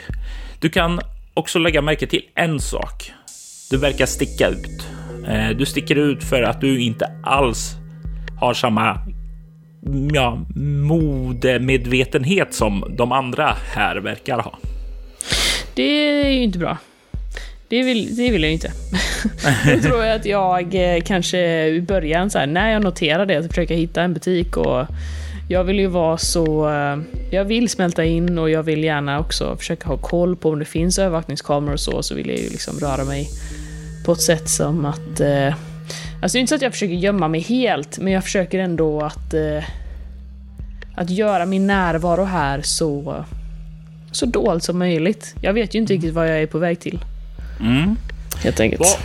Du 0.61 0.69
kan 0.69 1.01
också 1.35 1.59
lägga 1.59 1.83
märke 1.83 2.07
till 2.07 2.23
en 2.35 2.61
sak. 2.61 3.13
Du 3.71 3.77
verkar 3.77 4.07
sticka 4.07 4.49
ut. 4.49 4.96
Eh, 5.29 5.49
du 5.57 5.67
sticker 5.67 5.97
ut 5.97 6.25
för 6.25 6.43
att 6.43 6.61
du 6.61 6.81
inte 6.81 7.11
alls 7.23 7.77
har 8.41 8.55
samma 8.55 8.99
ja, 10.13 10.47
modemedvetenhet 10.57 12.55
som 12.55 12.95
de 12.99 13.13
andra 13.13 13.57
här 13.75 13.97
verkar 13.97 14.39
ha. 14.39 14.59
Det 15.75 15.83
är 15.83 16.31
ju 16.31 16.43
inte 16.43 16.59
bra. 16.59 16.79
Det 17.69 17.83
vill, 17.83 18.17
det 18.17 18.31
vill 18.31 18.43
jag 18.43 18.49
ju 18.49 18.55
inte. 18.55 18.73
Då 19.75 19.81
tror 19.81 20.05
jag 20.05 20.17
att 20.17 20.27
jag 20.27 20.75
eh, 20.75 21.03
kanske 21.03 21.67
i 21.67 21.81
början, 21.81 22.31
så 22.31 22.39
här, 22.39 22.47
när 22.47 22.73
jag 22.73 22.83
noterar 22.83 23.27
det, 23.27 23.49
försöker 23.49 23.75
hitta 23.75 24.03
en 24.03 24.15
butik 24.15 24.57
och 24.57 24.87
jag 25.49 25.65
vill 25.65 25.79
ju 25.79 25.87
vara 25.87 26.19
så... 26.19 26.71
Eh, 26.71 26.99
jag 27.31 27.45
vill 27.45 27.69
smälta 27.69 28.05
in 28.05 28.39
och 28.39 28.51
jag 28.51 28.63
vill 28.63 28.85
gärna 28.85 29.21
också 29.21 29.57
försöka 29.57 29.89
ha 29.89 29.97
koll 29.97 30.37
på 30.37 30.51
om 30.51 30.59
det 30.59 30.65
finns 30.65 30.99
övervakningskameror 30.99 31.73
och 31.73 31.81
så, 31.81 32.03
så 32.03 32.15
vill 32.15 32.29
jag 32.29 32.39
ju 32.39 32.49
liksom 32.49 32.79
röra 32.79 33.05
mig 33.05 33.29
på 34.07 34.13
ett 34.13 34.23
sätt 34.23 34.49
som 34.49 34.85
att... 34.85 35.21
eh, 35.21 35.55
Alltså 36.23 36.37
det 36.37 36.39
är 36.39 36.41
inte 36.41 36.49
så 36.49 36.55
att 36.55 36.63
jag 36.63 36.73
försöker 36.73 36.95
gömma 36.95 37.29
mig 37.29 37.41
helt, 37.41 37.99
men 37.99 38.13
jag 38.13 38.25
försöker 38.25 38.59
ändå 38.59 39.01
att... 39.01 39.35
Eh, 39.35 39.65
att 40.95 41.11
göra 41.11 41.47
min 41.47 41.67
närvaro 41.67 42.25
här 42.25 42.63
så... 42.63 43.25
Så 44.13 44.27
dold 44.27 44.63
som 44.63 44.79
möjligt. 44.79 45.35
Jag 45.41 45.53
vet 45.53 45.75
ju 45.75 45.79
inte 45.79 45.93
riktigt 45.93 46.15
vad 46.15 46.29
jag 46.31 46.43
är 46.43 46.47
på 46.47 46.59
väg 46.59 46.81
till. 46.81 47.05
Mm. 47.61 47.97
Helt 48.45 48.61
enkelt. 48.61 48.81
Vad, 48.81 48.97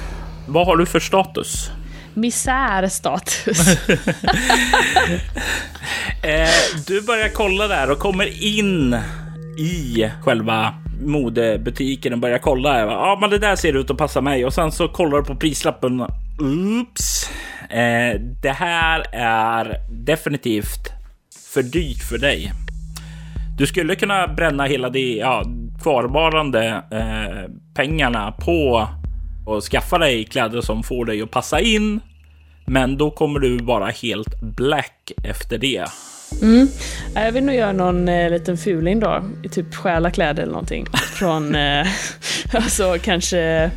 vad 0.53 0.65
har 0.67 0.77
du 0.77 0.85
för 0.85 0.99
status? 0.99 1.71
Misärstatus. 2.13 3.77
Eh, 6.23 6.49
du 6.87 7.01
börjar 7.01 7.29
kolla 7.29 7.67
där 7.67 7.91
och 7.91 7.99
kommer 7.99 8.43
in 8.43 8.97
i 9.57 10.09
själva 10.21 10.73
modebutiken 11.01 12.13
och 12.13 12.19
börjar 12.19 12.37
kolla. 12.37 12.79
Ja, 12.79 13.17
men 13.21 13.29
det 13.29 13.37
där 13.37 13.55
ser 13.55 13.73
ut 13.73 13.91
att 13.91 13.97
passa 13.97 14.21
mig. 14.21 14.45
Och 14.45 14.53
sen 14.53 14.71
så 14.71 14.87
kollar 14.87 15.17
du 15.17 15.23
på 15.23 15.35
prislappen. 15.35 16.01
Oops. 16.39 17.29
Eh, 17.69 18.19
det 18.41 18.51
här 18.51 19.05
är 19.11 19.77
definitivt 19.89 20.91
för 21.53 21.63
dyrt 21.63 22.03
för 22.09 22.17
dig. 22.17 22.51
Du 23.57 23.67
skulle 23.67 23.95
kunna 23.95 24.27
bränna 24.27 24.65
hela 24.65 24.89
de 24.89 25.17
ja, 25.17 25.43
kvarvarande 25.81 26.83
eh, 26.91 27.51
pengarna 27.75 28.31
på 28.31 28.87
att 29.47 29.63
skaffa 29.63 29.97
dig 29.97 30.23
kläder 30.25 30.61
som 30.61 30.83
får 30.83 31.05
dig 31.05 31.21
att 31.21 31.31
passa 31.31 31.59
in. 31.59 31.99
Men 32.65 32.97
då 32.97 33.11
kommer 33.11 33.39
du 33.39 33.57
vara 33.57 33.89
helt 33.89 34.41
black 34.41 35.11
efter 35.23 35.57
det. 35.57 35.85
Mm. 36.41 36.67
Jag 37.15 37.31
vill 37.31 37.43
nog 37.43 37.55
göra 37.55 37.71
någon 37.71 38.09
eh, 38.09 38.29
liten 38.29 38.57
fuling 38.57 38.99
då. 38.99 39.23
Typ 39.51 39.75
stjäla 39.75 40.11
kläder 40.11 40.43
eller 40.43 40.53
någonting. 40.53 40.85
Från, 41.13 41.55
eh, 41.55 41.87
alltså 42.53 42.97
kanske... 43.01 43.39
Eh, 43.39 43.69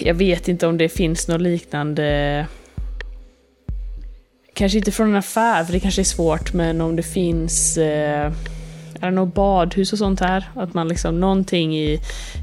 jag 0.00 0.14
vet 0.14 0.48
inte 0.48 0.66
om 0.66 0.78
det 0.78 0.88
finns 0.88 1.28
något 1.28 1.40
liknande... 1.40 2.46
Kanske 4.54 4.78
inte 4.78 4.92
från 4.92 5.08
en 5.08 5.16
affär, 5.16 5.64
för 5.64 5.72
det 5.72 5.80
kanske 5.80 6.02
är 6.02 6.04
svårt, 6.04 6.52
men 6.52 6.80
om 6.80 6.96
det 6.96 7.02
finns... 7.02 7.78
Eh, 7.78 8.32
är 9.00 9.06
det 9.06 9.10
något 9.10 9.34
badhus 9.34 9.92
och 9.92 9.98
sånt 9.98 10.20
här? 10.20 10.44
Att 10.54 10.74
man 10.74 10.88
liksom 10.88 11.20
någonting 11.20 11.76
i... 11.76 12.00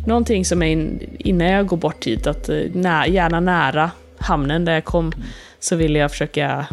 Någonting 0.07 0.45
som 0.45 0.61
är 0.61 0.67
in, 0.67 0.99
innan 1.19 1.47
jag 1.47 1.67
går 1.67 1.77
bort 1.77 2.07
hit, 2.07 2.27
att 2.27 2.49
eh, 2.49 2.57
nä, 2.73 3.07
gärna 3.07 3.39
nära 3.39 3.91
hamnen 4.17 4.65
där 4.65 4.73
jag 4.73 4.85
kom, 4.85 5.11
så 5.59 5.75
vill 5.75 5.95
jag 5.95 6.11
försöka 6.11 6.67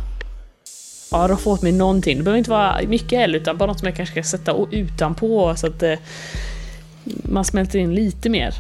ja, 1.13 1.29
roffa 1.29 1.51
åt 1.51 1.63
mig 1.63 1.73
någonting. 1.73 2.19
Det 2.19 2.25
behöver 2.25 2.39
inte 2.39 2.51
vara 2.51 2.81
mycket 2.89 3.19
heller, 3.19 3.39
utan 3.39 3.57
bara 3.57 3.67
något 3.67 3.79
som 3.79 3.87
jag 3.87 3.97
kanske 3.97 4.13
ska 4.13 4.39
sätta 4.39 4.55
utanpå 4.71 5.55
så 5.57 5.67
att 5.67 5.83
eh, 5.83 5.95
man 7.05 7.45
smälter 7.45 7.79
in 7.79 7.95
lite 7.95 8.31
mer. 8.31 8.55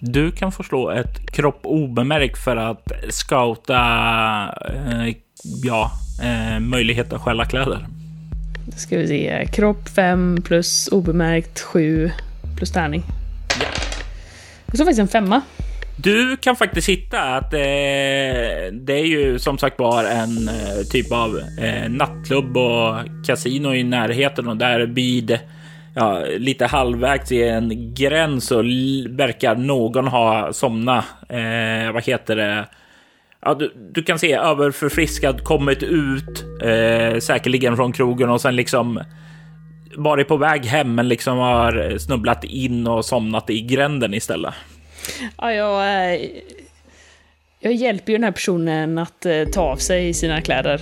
Du 0.00 0.30
kan 0.30 0.52
få 0.52 0.62
slå 0.62 0.90
ett 0.90 1.30
kropp 1.32 1.60
obemärkt 1.62 2.38
för 2.38 2.56
att 2.56 2.92
scouta 3.10 3.78
eh, 4.68 5.14
ja, 5.62 5.92
eh, 6.22 6.60
möjlighet 6.60 7.12
att 7.12 7.20
stjäla 7.20 7.44
kläder. 7.44 7.86
Då 8.66 8.76
ska 8.76 8.98
vi 8.98 9.08
se. 9.08 9.48
Kropp 9.52 9.88
5 9.88 10.38
plus 10.44 10.88
obemärkt 10.92 11.60
7 11.60 12.10
plus 12.56 12.72
tärning. 12.72 13.02
Ja. 13.60 13.66
Och 14.66 14.76
så 14.76 14.84
faktiskt 14.84 15.00
en 15.00 15.08
femma. 15.08 15.42
Du 16.02 16.36
kan 16.36 16.56
faktiskt 16.56 16.88
hitta 16.88 17.20
att 17.20 17.52
eh, 17.54 17.58
det 18.72 18.92
är 18.92 19.06
ju 19.06 19.38
som 19.38 19.58
sagt 19.58 19.78
var 19.78 20.04
en 20.04 20.48
eh, 20.48 20.82
typ 20.90 21.12
av 21.12 21.40
eh, 21.60 21.90
nattklubb 21.90 22.56
och 22.56 22.94
kasino 23.26 23.74
i 23.74 23.84
närheten 23.84 24.48
och 24.48 24.56
där 24.56 24.80
vid 24.80 25.38
ja, 25.94 26.24
lite 26.38 26.66
halvvägs 26.66 27.32
i 27.32 27.42
en 27.42 27.94
gräns 27.94 28.46
så 28.46 28.56
verkar 29.08 29.56
någon 29.56 30.06
ha 30.06 30.52
somnat. 30.52 31.04
Eh, 31.28 31.92
vad 31.92 32.04
heter 32.04 32.36
det? 32.36 32.66
Ja, 33.40 33.54
du, 33.54 33.72
du, 33.92 34.02
kan 34.02 34.18
se 34.18 34.32
överförfriskad 34.32 35.44
kommit 35.44 35.82
ut 35.82 36.44
eh, 36.62 37.18
säkerligen 37.18 37.76
från 37.76 37.92
krogen 37.92 38.30
och 38.30 38.40
sen 38.40 38.56
liksom 38.56 39.00
varit 39.96 40.28
på 40.28 40.36
väg 40.36 40.66
hem 40.66 40.94
men 40.94 41.08
liksom 41.08 41.38
har 41.38 41.98
snubblat 41.98 42.44
in 42.44 42.86
och 42.86 43.04
somnat 43.04 43.50
i 43.50 43.60
gränden 43.60 44.14
istället. 44.14 44.54
Ja, 45.38 45.52
jag, 45.52 46.12
eh, 46.14 46.20
jag 47.60 47.72
hjälper 47.72 48.12
ju 48.12 48.18
den 48.18 48.24
här 48.24 48.32
personen 48.32 48.98
att 48.98 49.26
eh, 49.26 49.44
ta 49.44 49.62
av 49.62 49.76
sig 49.76 50.14
sina 50.14 50.40
kläder. 50.40 50.80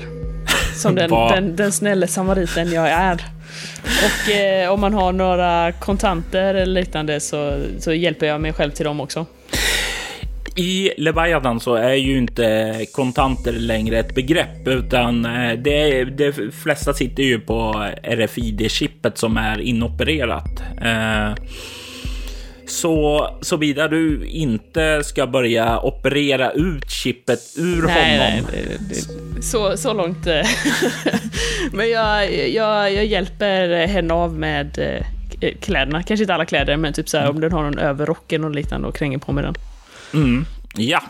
Som 0.74 0.94
den, 0.94 1.10
den, 1.10 1.56
den 1.56 1.72
snälla 1.72 2.06
samariten 2.06 2.72
jag 2.72 2.88
är. 2.88 3.24
Och 3.84 4.30
eh, 4.30 4.72
om 4.72 4.80
man 4.80 4.94
har 4.94 5.12
några 5.12 5.72
kontanter 5.72 6.54
eller 6.54 6.80
liknande 6.80 7.20
så, 7.20 7.58
så 7.78 7.92
hjälper 7.92 8.26
jag 8.26 8.40
mig 8.40 8.52
själv 8.52 8.70
till 8.70 8.84
dem 8.84 9.00
också. 9.00 9.26
I 10.56 10.90
Leviathan 10.96 11.60
så 11.60 11.74
är 11.74 11.94
ju 11.94 12.18
inte 12.18 12.86
kontanter 12.92 13.52
längre 13.52 13.98
ett 13.98 14.14
begrepp, 14.14 14.68
utan 14.68 15.24
eh, 15.24 15.52
det, 15.52 16.04
det 16.04 16.32
flesta 16.52 16.94
sitter 16.94 17.22
ju 17.22 17.40
på 17.40 17.86
RFID-chippet 18.02 19.18
som 19.18 19.36
är 19.36 19.60
inopererat. 19.60 20.62
Eh, 20.82 21.34
så 22.66 23.28
såvida 23.40 23.88
du 23.88 24.26
inte 24.26 25.04
ska 25.04 25.26
börja 25.26 25.80
operera 25.80 26.50
ut 26.50 26.90
chippet 26.90 27.40
ur 27.56 27.82
nej, 27.82 28.18
honom. 28.18 28.50
Nej, 28.52 28.78
det, 28.88 28.94
det, 29.36 29.42
så, 29.42 29.76
så 29.76 29.92
långt. 29.92 30.26
eh. 30.26 30.46
men 31.72 31.90
jag, 31.90 32.34
jag, 32.48 32.92
jag 32.92 33.06
hjälper 33.06 33.86
henne 33.86 34.14
av 34.14 34.38
med 34.38 34.78
eh, 34.78 35.54
kläderna. 35.60 36.02
Kanske 36.02 36.22
inte 36.22 36.34
alla 36.34 36.46
kläder, 36.46 36.76
men 36.76 36.92
typ 36.92 37.08
så 37.08 37.18
här, 37.18 37.30
om 37.30 37.40
den 37.40 37.52
har 37.52 37.62
någon 37.62 37.78
överrocken 37.78 38.44
och 38.44 38.50
liknande 38.50 38.88
och 38.88 38.96
kränger 38.96 39.18
på 39.18 39.32
med 39.32 39.44
den. 39.44 39.54
Mm, 40.14 40.46
ja. 40.76 41.02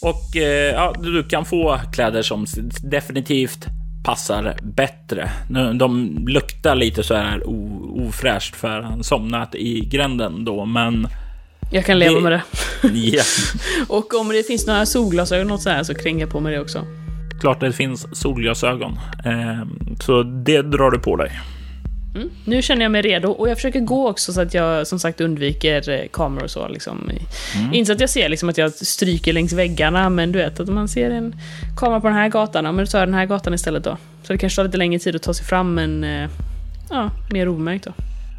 Och 0.00 0.36
eh, 0.36 0.74
ja, 0.74 0.94
du 0.98 1.24
kan 1.24 1.44
få 1.44 1.80
kläder 1.92 2.22
som 2.22 2.46
definitivt 2.82 3.66
passar 4.04 4.56
bättre. 4.62 5.30
De 5.74 6.18
luktar 6.28 6.74
lite 6.74 7.02
så 7.02 7.14
här 7.14 7.42
ofräscht 8.06 8.56
för 8.56 8.80
han 8.80 9.04
somnat 9.04 9.54
i 9.54 9.80
gränden 9.80 10.44
då, 10.44 10.64
men 10.64 11.08
jag 11.72 11.84
kan 11.84 11.98
leva 11.98 12.14
det... 12.14 12.20
med 12.20 12.32
det. 12.32 12.88
Yeah. 12.88 13.26
och 13.88 14.14
om 14.14 14.28
det 14.28 14.46
finns 14.46 14.66
några 14.66 14.86
solglasögon 14.86 15.50
och 15.50 15.60
så 15.60 15.70
här 15.70 15.82
så 15.82 15.94
kränger 15.94 16.20
jag 16.20 16.30
på 16.30 16.40
med 16.40 16.52
det 16.52 16.60
också. 16.60 16.86
Klart 17.40 17.60
det 17.60 17.72
finns 17.72 18.20
solglasögon, 18.20 18.98
eh, 19.24 19.66
så 20.00 20.22
det 20.22 20.62
drar 20.62 20.90
du 20.90 20.98
på 20.98 21.16
dig. 21.16 21.40
Mm. 22.14 22.30
Nu 22.44 22.62
känner 22.62 22.82
jag 22.82 22.92
mig 22.92 23.02
redo 23.02 23.28
och 23.28 23.48
jag 23.48 23.56
försöker 23.56 23.80
gå 23.80 24.08
också 24.08 24.32
så 24.32 24.40
att 24.40 24.54
jag 24.54 24.86
som 24.86 24.98
sagt 24.98 25.20
undviker 25.20 25.90
eh, 25.90 26.08
kameror 26.12 26.44
och 26.44 26.50
så. 26.50 26.68
Liksom. 26.68 27.10
Mm. 27.56 27.74
Inte 27.74 27.86
så 27.86 27.92
att 27.92 28.00
jag 28.00 28.10
ser 28.10 28.28
liksom, 28.28 28.48
att 28.48 28.58
jag 28.58 28.72
stryker 28.72 29.32
längs 29.32 29.52
väggarna, 29.52 30.10
men 30.10 30.32
du 30.32 30.38
vet 30.38 30.60
att 30.60 30.68
man 30.68 30.88
ser 30.88 31.10
en 31.10 31.34
kamera 31.76 32.00
på 32.00 32.06
den 32.06 32.16
här 32.16 32.28
gatan, 32.28 32.64
men 32.64 32.76
då 32.76 32.86
tar 32.86 32.98
jag 32.98 33.08
den 33.08 33.14
här 33.14 33.26
gatan 33.26 33.54
istället 33.54 33.84
då. 33.84 33.96
Så 34.22 34.32
det 34.32 34.38
kanske 34.38 34.56
tar 34.56 34.64
lite 34.64 34.76
längre 34.76 34.98
tid 34.98 35.16
att 35.16 35.22
ta 35.22 35.34
sig 35.34 35.46
fram, 35.46 35.74
men 35.74 36.04
eh, 36.04 36.30
ja, 36.90 37.10
mer 37.30 37.48
obemärkt 37.48 37.84
då. 37.84 37.92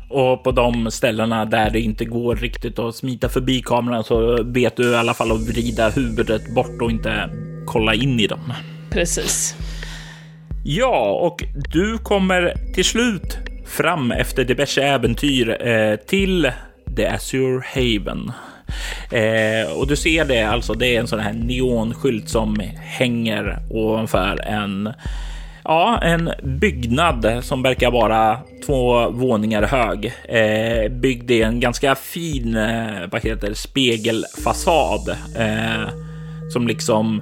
Och 0.10 0.44
på 0.44 0.52
de 0.52 0.92
ställena 0.92 1.46
där 1.46 1.70
det 1.70 1.80
inte 1.80 2.06
går 2.06 2.36
riktigt 2.36 2.80
att 2.80 2.96
smita 2.96 3.30
förbi 3.30 3.62
kameran 3.62 4.04
så 4.04 4.44
vet 4.44 4.76
du 4.76 4.92
i 4.92 4.96
alla 4.96 5.14
fall 5.14 5.32
att 5.32 5.42
vrida 5.42 5.90
huvudet 5.90 6.56
bort 6.56 6.82
och 6.82 6.92
inte 6.92 7.30
kolla 7.66 7.94
in 7.94 8.20
i 8.20 8.28
dem. 8.28 8.54
Precis. 8.90 9.56
Ja, 10.66 11.20
och 11.22 11.44
du 11.74 11.98
kommer 11.98 12.54
till 12.74 12.86
slut 12.86 13.38
fram 13.74 14.12
efter 14.12 14.44
diverse 14.44 14.84
äventyr 14.84 15.68
eh, 15.68 15.96
till 15.96 16.52
The 16.96 17.08
Azure 17.08 17.64
Haven. 17.74 18.32
Eh, 19.12 19.72
och 19.78 19.88
du 19.88 19.96
ser 19.96 20.26
det 20.26 20.42
alltså, 20.42 20.74
det 20.74 20.96
är 20.96 21.00
en 21.00 21.08
sån 21.08 21.20
här 21.20 21.34
neonskylt 21.34 22.30
som 22.30 22.60
hänger 22.82 23.58
ovanför 23.70 24.42
en 24.46 24.94
Ja, 25.66 26.00
en 26.02 26.30
byggnad 26.44 27.40
som 27.42 27.64
verkar 27.64 27.92
vara 27.92 28.40
två 28.66 29.10
våningar 29.10 29.64
hög, 29.64 30.14
eh, 30.30 30.92
byggd 30.92 31.32
i 31.32 31.42
en 31.42 31.60
ganska 31.60 31.96
fin, 31.96 32.56
eh, 32.56 33.08
vad 33.12 33.22
heter 33.22 33.54
spegelfasad 33.54 35.10
eh, 35.38 35.90
som 36.50 36.68
liksom, 36.68 37.22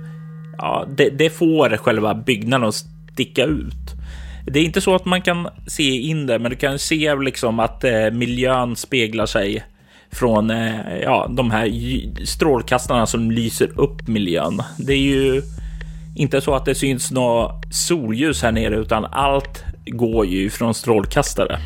ja, 0.58 0.86
det, 0.98 1.10
det 1.10 1.30
får 1.30 1.78
själva 1.78 2.14
byggnaden 2.14 2.68
att 2.68 2.76
sticka 3.14 3.44
ut. 3.44 4.01
Det 4.46 4.60
är 4.60 4.64
inte 4.64 4.82
så 4.82 4.96
att 4.96 5.06
man 5.06 5.22
kan 5.22 5.48
se 5.68 5.98
in 5.98 6.28
det, 6.28 6.40
men 6.40 6.52
du 6.52 6.58
kan 6.58 6.80
se 6.80 7.16
liksom 7.16 7.60
att 7.60 7.84
eh, 7.84 8.12
miljön 8.12 8.76
speglar 8.76 9.26
sig 9.26 9.64
från 10.12 10.50
eh, 10.50 10.98
ja, 11.04 11.28
de 11.30 11.52
här 11.52 11.72
strålkastarna 12.26 13.06
som 13.06 13.32
lyser 13.32 13.80
upp 13.80 14.08
miljön. 14.08 14.64
Det 14.78 14.94
är 14.94 14.98
ju 14.98 15.42
inte 16.16 16.42
så 16.42 16.56
att 16.56 16.66
det 16.66 16.76
syns 16.76 17.12
något 17.12 17.66
solljus 17.72 18.44
här 18.44 18.52
nere, 18.52 18.76
utan 18.76 19.06
allt 19.06 19.64
går 19.86 20.26
ju 20.26 20.50
från 20.50 20.74
strålkastare. 20.74 21.60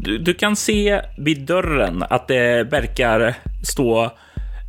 Du, 0.00 0.18
du, 0.18 0.34
kan 0.34 0.56
se 0.56 1.00
vid 1.18 1.46
dörren 1.46 2.04
att 2.10 2.28
det 2.28 2.64
verkar 2.64 3.34
stå 3.64 4.10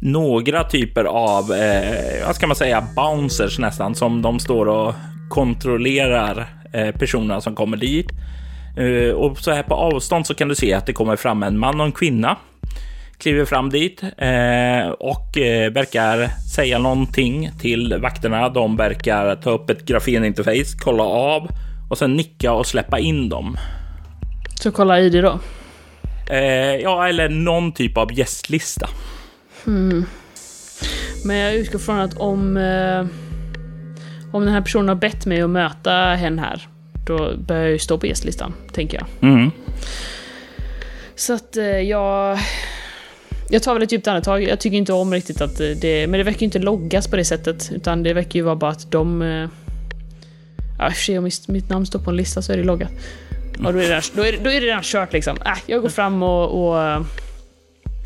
några 0.01 0.63
typer 0.63 1.03
av, 1.03 1.53
eh, 1.53 2.25
vad 2.25 2.35
ska 2.35 2.47
man 2.47 2.55
säga, 2.55 2.87
bouncers 2.95 3.59
nästan, 3.59 3.95
som 3.95 4.21
de 4.21 4.39
står 4.39 4.65
och 4.65 4.93
kontrollerar 5.29 6.39
eh, 6.39 6.58
personerna 6.71 7.41
som 7.41 7.55
kommer 7.55 7.77
dit. 7.77 8.11
Eh, 8.77 9.13
och 9.13 9.37
så 9.37 9.51
här 9.51 9.63
på 9.63 9.75
avstånd 9.75 10.27
så 10.27 10.33
kan 10.33 10.47
du 10.47 10.55
se 10.55 10.73
att 10.73 10.85
det 10.85 10.93
kommer 10.93 11.15
fram 11.15 11.43
en 11.43 11.57
man 11.57 11.79
och 11.79 11.85
en 11.85 11.91
kvinna. 11.91 12.37
kliver 13.17 13.45
fram 13.45 13.69
dit 13.69 14.03
eh, 14.03 14.89
och 14.89 15.37
eh, 15.37 15.71
verkar 15.71 16.27
säga 16.55 16.79
någonting 16.79 17.51
till 17.59 17.97
vakterna. 18.01 18.49
De 18.49 18.77
verkar 18.77 19.35
ta 19.35 19.49
upp 19.49 19.69
ett 19.69 19.85
grafeninterface, 19.85 20.77
kolla 20.79 21.03
av 21.03 21.47
och 21.89 21.97
sen 21.97 22.15
nicka 22.15 22.51
och 22.51 22.65
släppa 22.65 22.99
in 22.99 23.29
dem. 23.29 23.57
Så 24.61 24.71
kolla 24.71 24.99
ID 24.99 25.23
då? 25.23 25.39
Eh, 26.29 26.75
ja, 26.75 27.07
eller 27.07 27.29
någon 27.29 27.71
typ 27.71 27.97
av 27.97 28.13
gästlista. 28.13 28.89
Mm. 29.67 30.05
Men 31.25 31.37
jag 31.37 31.55
utgår 31.55 31.79
från 31.79 31.99
att 31.99 32.17
om, 32.17 32.57
eh, 32.57 33.05
om 34.31 34.45
den 34.45 34.53
här 34.53 34.61
personen 34.61 34.87
har 34.87 34.95
bett 34.95 35.25
mig 35.25 35.41
att 35.41 35.49
möta 35.49 35.91
henne 35.93 36.41
här, 36.41 36.67
då 37.07 37.33
bör 37.37 37.57
jag 37.57 37.69
ju 37.69 37.79
stå 37.79 37.97
på 37.97 38.07
gästlistan, 38.07 38.53
tänker 38.73 38.97
jag. 38.97 39.29
Mm. 39.31 39.51
Så 41.15 41.33
att 41.33 41.57
eh, 41.57 41.65
jag... 41.65 42.39
Jag 43.51 43.63
tar 43.63 43.73
väl 43.73 43.83
ett 43.83 43.91
djupt 43.91 44.07
andetag. 44.07 44.43
Jag 44.43 44.59
tycker 44.59 44.77
inte 44.77 44.93
om 44.93 45.13
riktigt 45.13 45.41
att 45.41 45.57
det... 45.57 46.07
Men 46.07 46.17
det 46.17 46.23
verkar 46.23 46.39
ju 46.39 46.45
inte 46.45 46.59
loggas 46.59 47.07
på 47.07 47.15
det 47.15 47.25
sättet. 47.25 47.71
Utan 47.75 48.03
det 48.03 48.13
verkar 48.13 48.39
ju 48.39 48.41
vara 48.41 48.55
bara 48.55 48.71
att 48.71 48.91
de... 48.91 49.21
eh, 49.21 49.47
Ja, 50.79 50.87
i 50.87 50.89
och 50.89 50.93
för 50.95 51.01
sig 51.03 51.17
om 51.17 51.29
mitt, 51.47 51.69
namn 51.69 51.85
står 51.85 51.99
på 51.99 52.09
en 52.09 52.15
lista 52.17 52.41
så 52.41 52.53
är 52.53 52.57
det 52.57 52.63
loggat. 52.63 52.91
Ja, 53.63 53.71
då 53.71 53.77
är 53.79 53.83
det 53.83 53.89
redan, 53.89 54.01
då 54.15 54.25
är, 54.25 54.31
då 54.43 54.49
är 54.49 54.61
det 54.61 54.67
redan 54.67 54.83
kört 54.83 55.13
liksom. 55.13 55.37
Äh, 55.45 55.51
jag 55.65 55.81
går 55.81 55.89
fram 55.89 56.23
och, 56.23 56.69
och... 56.69 56.81
eh, 56.83 57.01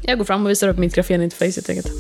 Jag 0.03 0.17
går 0.17 0.25
fram 0.25 0.45
och 0.45 0.49
visar 0.51 0.67
upp 0.67 0.77
mitt 0.77 0.95
grafeninterface 0.95 1.57
helt 1.57 1.69
enkelt. 1.69 1.91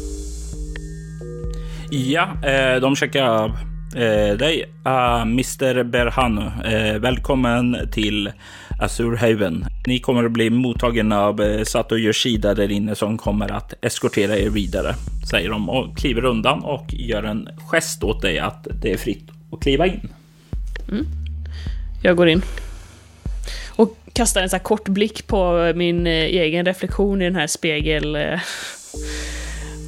Ja, 1.89 2.49
eh, 2.49 2.79
de 2.81 2.95
checkar 2.95 3.51
eh, 3.95 4.37
dig. 4.37 4.65
Ah, 4.83 5.17
uh, 5.17 5.21
Mr 5.21 5.83
Berhanu, 5.83 6.51
eh, 6.65 6.99
välkommen 6.99 7.89
till 7.91 8.31
Azure 8.79 9.17
Haven. 9.17 9.65
Ni 9.87 9.99
kommer 9.99 10.23
att 10.23 10.31
bli 10.31 10.49
mottagen 10.49 11.11
av 11.11 11.41
eh, 11.41 11.63
Sato 11.63 11.97
Yoshida 11.97 12.53
där 12.53 12.71
inne 12.71 12.95
som 12.95 13.17
kommer 13.17 13.51
att 13.51 13.73
eskortera 13.81 14.37
er 14.37 14.49
vidare, 14.49 14.95
säger 15.29 15.49
de 15.49 15.69
och 15.69 15.97
kliver 15.97 16.25
undan 16.25 16.63
och 16.63 16.85
gör 16.93 17.23
en 17.23 17.49
gest 17.71 18.03
åt 18.03 18.21
dig 18.21 18.39
att 18.39 18.67
det 18.81 18.91
är 18.91 18.97
fritt 18.97 19.29
att 19.51 19.61
kliva 19.61 19.87
in. 19.87 20.09
Mm. 20.91 21.05
Jag 22.03 22.17
går 22.17 22.27
in. 22.29 22.41
Och 23.75 23.97
kastar 24.13 24.41
en 24.41 24.49
så 24.49 24.55
här 24.55 24.63
kort 24.63 24.87
blick 24.87 25.27
på 25.27 25.71
min 25.75 26.07
eh, 26.07 26.13
egen 26.13 26.65
reflektion 26.65 27.21
i 27.21 27.25
den 27.25 27.35
här 27.35 27.47
spegel... 27.47 28.15
eh, 28.15 28.39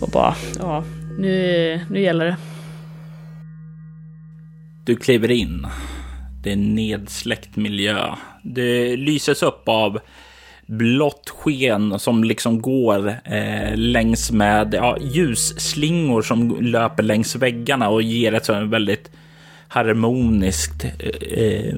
Och 0.02 0.10
bara, 0.10 0.36
ja, 0.60 0.84
nu, 1.20 1.80
nu 1.90 2.02
gäller 2.02 2.26
det. 2.26 2.36
Du 4.86 4.96
kliver 4.96 5.32
in. 5.32 5.68
Det 6.44 6.52
är 6.52 6.56
nedsläckt 6.56 7.56
miljö. 7.56 8.16
Det 8.42 8.96
lyses 8.96 9.44
upp 9.44 9.62
av 9.66 10.00
blått 10.66 11.30
sken 11.30 12.00
som 12.00 12.24
liksom 12.24 12.62
går 12.62 13.08
eh, 13.26 13.76
längs 13.76 14.32
med 14.32 14.74
ja, 14.74 14.98
ljusslingor 15.02 16.22
som 16.22 16.58
löper 16.62 17.04
längs 17.04 17.36
väggarna 17.36 17.90
och 17.90 18.02
ger 18.02 18.34
ett 18.34 18.46
sådant 18.46 18.72
väldigt 18.72 19.12
harmoniskt 19.68 20.86
eh, 20.86 21.44
eh, 21.44 21.76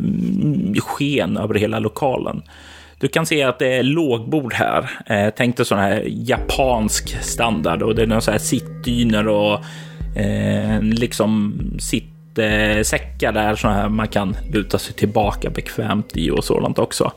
sken 0.80 1.38
över 1.38 1.56
hela 1.56 1.80
lokalen. 1.80 2.42
Du 3.00 3.08
kan 3.08 3.26
se 3.26 3.44
att 3.44 3.60
det 3.60 3.74
är 3.74 3.84
lågbord 3.84 4.54
här. 4.54 4.90
Eh, 5.06 5.34
tänk 5.38 5.58
dig 5.58 5.66
sån 5.66 5.80
här 5.80 6.04
japansk 6.08 7.24
standard 7.24 7.82
och 7.82 7.96
det 7.96 8.02
är 8.02 8.08
några 8.08 8.22
så 8.22 8.32
här 8.32 8.38
sittdyner 8.38 9.28
och 9.28 9.60
eh, 10.20 10.82
liksom 10.82 11.54
säckar 12.84 13.32
där 13.32 13.56
så 13.56 13.68
här 13.68 13.90
man 13.90 14.08
kan 14.08 14.38
luta 14.54 14.78
sig 14.78 14.96
tillbaka 14.96 15.50
bekvämt 15.50 16.18
i 16.18 16.32
och 16.32 16.44
sådant 16.44 16.80
också. 16.80 17.12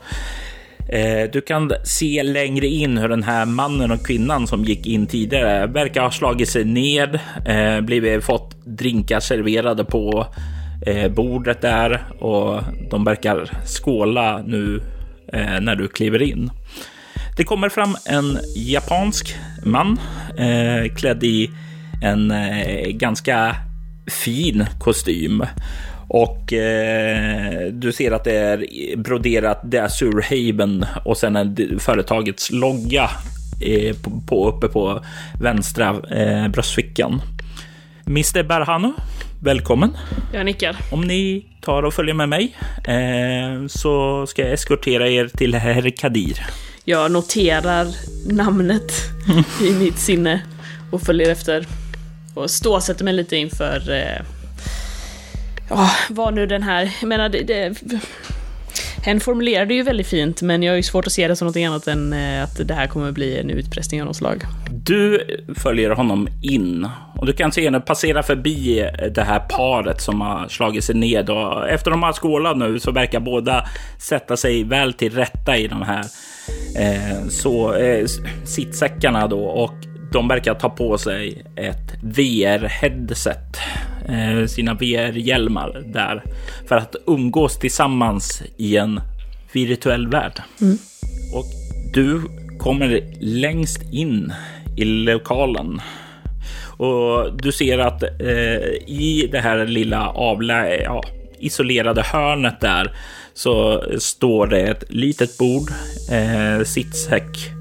Eh, 0.91 1.29
du 1.31 1.41
kan 1.41 1.71
se 1.83 2.23
längre 2.23 2.67
in 2.67 2.97
hur 2.97 3.09
den 3.09 3.23
här 3.23 3.45
mannen 3.45 3.91
och 3.91 4.05
kvinnan 4.05 4.47
som 4.47 4.63
gick 4.63 4.87
in 4.87 5.07
tidigare 5.07 5.67
verkar 5.67 6.01
ha 6.01 6.11
slagit 6.11 6.49
sig 6.49 6.65
ned, 6.65 7.19
eh, 7.45 7.81
blivit 7.81 8.23
fått 8.23 8.55
drinkar 8.65 9.19
serverade 9.19 9.85
på 9.85 10.27
eh, 10.85 11.11
bordet 11.11 11.61
där 11.61 12.03
och 12.19 12.61
de 12.89 13.03
verkar 13.03 13.49
skåla 13.65 14.41
nu 14.45 14.81
när 15.61 15.75
du 15.75 15.87
kliver 15.87 16.21
in. 16.21 16.51
Det 17.37 17.43
kommer 17.43 17.69
fram 17.69 17.95
en 18.05 18.37
japansk 18.55 19.35
man 19.65 19.99
klädd 20.95 21.23
i 21.23 21.49
en 22.03 22.33
ganska 22.97 23.55
fin 24.11 24.65
kostym. 24.79 25.45
Och 26.07 26.53
eh, 26.53 27.71
du 27.71 27.91
ser 27.91 28.11
att 28.11 28.23
det 28.23 28.35
är 28.35 28.65
broderat 28.97 29.71
The 29.71 29.79
Azure 29.79 30.23
Haven 30.23 30.85
och 31.05 31.17
sen 31.17 31.35
är 31.35 31.45
det 31.45 31.79
företagets 31.79 32.51
logga 32.51 33.09
eh, 33.61 33.95
på, 33.95 34.21
på, 34.27 34.49
uppe 34.49 34.67
på 34.67 35.03
vänstra 35.41 36.01
eh, 36.11 36.47
bröstfickan. 36.47 37.21
Mr 38.07 38.43
Berhanu, 38.43 38.93
välkommen. 39.39 39.97
Jag 40.33 40.45
nickar. 40.45 40.75
Om 40.91 41.01
ni 41.01 41.45
tar 41.61 41.83
och 41.83 41.93
följer 41.93 42.13
med 42.13 42.29
mig 42.29 42.57
eh, 42.83 43.67
så 43.67 44.25
ska 44.27 44.41
jag 44.41 44.51
eskortera 44.51 45.09
er 45.09 45.27
till 45.27 45.55
Herr 45.55 45.89
Kadir. 45.89 46.45
Jag 46.85 47.11
noterar 47.11 47.87
namnet 48.33 48.91
i 49.61 49.71
mitt 49.73 49.97
sinne 49.97 50.41
och 50.91 51.01
följer 51.01 51.31
efter. 51.31 51.80
Och 52.33 52.49
ståsätter 52.49 53.05
mig 53.05 53.13
lite 53.13 53.35
inför... 53.35 53.91
Eh, 53.91 54.21
ja, 55.69 55.91
vad 56.09 56.33
nu 56.33 56.45
den 56.45 56.63
här... 56.63 56.91
Jag 57.01 57.07
menar, 57.07 57.29
det, 57.29 57.43
det, 57.43 57.75
hen 59.03 59.19
formulerade 59.19 59.73
ju 59.73 59.83
väldigt 59.83 60.07
fint, 60.07 60.41
men 60.41 60.63
jag 60.63 60.71
har 60.71 60.77
ju 60.77 60.83
svårt 60.83 61.07
att 61.07 61.13
se 61.13 61.27
det 61.27 61.35
som 61.35 61.47
något 61.47 61.57
annat 61.57 61.87
än 61.87 62.13
eh, 62.13 62.43
att 62.43 62.67
det 62.67 62.73
här 62.73 62.87
kommer 62.87 63.11
bli 63.11 63.39
en 63.39 63.49
utpressning 63.49 64.01
av 64.01 64.07
något 64.07 64.15
slag. 64.15 64.43
Du 64.71 65.27
följer 65.57 65.89
honom 65.89 66.27
in 66.41 66.87
och 67.15 67.25
du 67.25 67.33
kan 67.33 67.51
se 67.51 67.65
henne 67.65 67.79
passera 67.79 68.23
förbi 68.23 68.79
eh, 68.79 69.11
det 69.15 69.23
här 69.23 69.39
paret 69.39 70.01
som 70.01 70.21
har 70.21 70.47
slagit 70.47 70.83
sig 70.83 70.95
ned 70.95 71.29
och 71.29 71.69
efter 71.69 71.91
de 71.91 72.03
har 72.03 72.13
skålat 72.13 72.57
nu 72.57 72.79
så 72.79 72.91
verkar 72.91 73.19
båda 73.19 73.65
sätta 73.99 74.37
sig 74.37 74.63
väl 74.63 74.93
till 74.93 75.13
rätta 75.13 75.57
i 75.57 75.67
de 75.67 75.81
här 75.81 76.05
eh, 76.77 77.27
så 77.29 77.73
eh, 77.73 78.05
sittsäckarna 78.45 79.27
då 79.27 79.43
och 79.43 79.90
de 80.11 80.27
verkar 80.27 80.53
ta 80.53 80.69
på 80.69 80.97
sig 80.97 81.43
ett 81.55 82.03
VR-headset, 82.03 83.57
eh, 84.07 84.45
sina 84.47 84.73
VR-hjälmar 84.73 85.83
där 85.85 86.23
för 86.67 86.75
att 86.75 86.95
umgås 87.07 87.59
tillsammans 87.59 88.43
i 88.57 88.77
en 88.77 89.01
virtuell 89.51 90.07
värld. 90.07 90.41
Och 91.33 91.45
du 91.93 92.21
kommer 92.59 93.03
längst 93.19 93.81
in 93.91 94.33
i 94.77 94.85
lokalen. 94.85 95.81
Och 96.77 97.37
du 97.37 97.51
ser 97.51 97.77
att 97.77 98.03
eh, 98.03 98.63
i 98.87 99.29
det 99.31 99.39
här 99.39 99.65
lilla 99.65 100.09
avlä 100.09 100.75
ja, 100.75 101.03
isolerade 101.39 102.01
hörnet 102.01 102.61
där 102.61 102.95
så 103.33 103.83
står 103.99 104.47
det 104.47 104.61
ett 104.61 104.83
litet 104.89 105.37
bord, 105.37 105.69
eh, 106.11 106.63
sittsäck. 106.63 107.60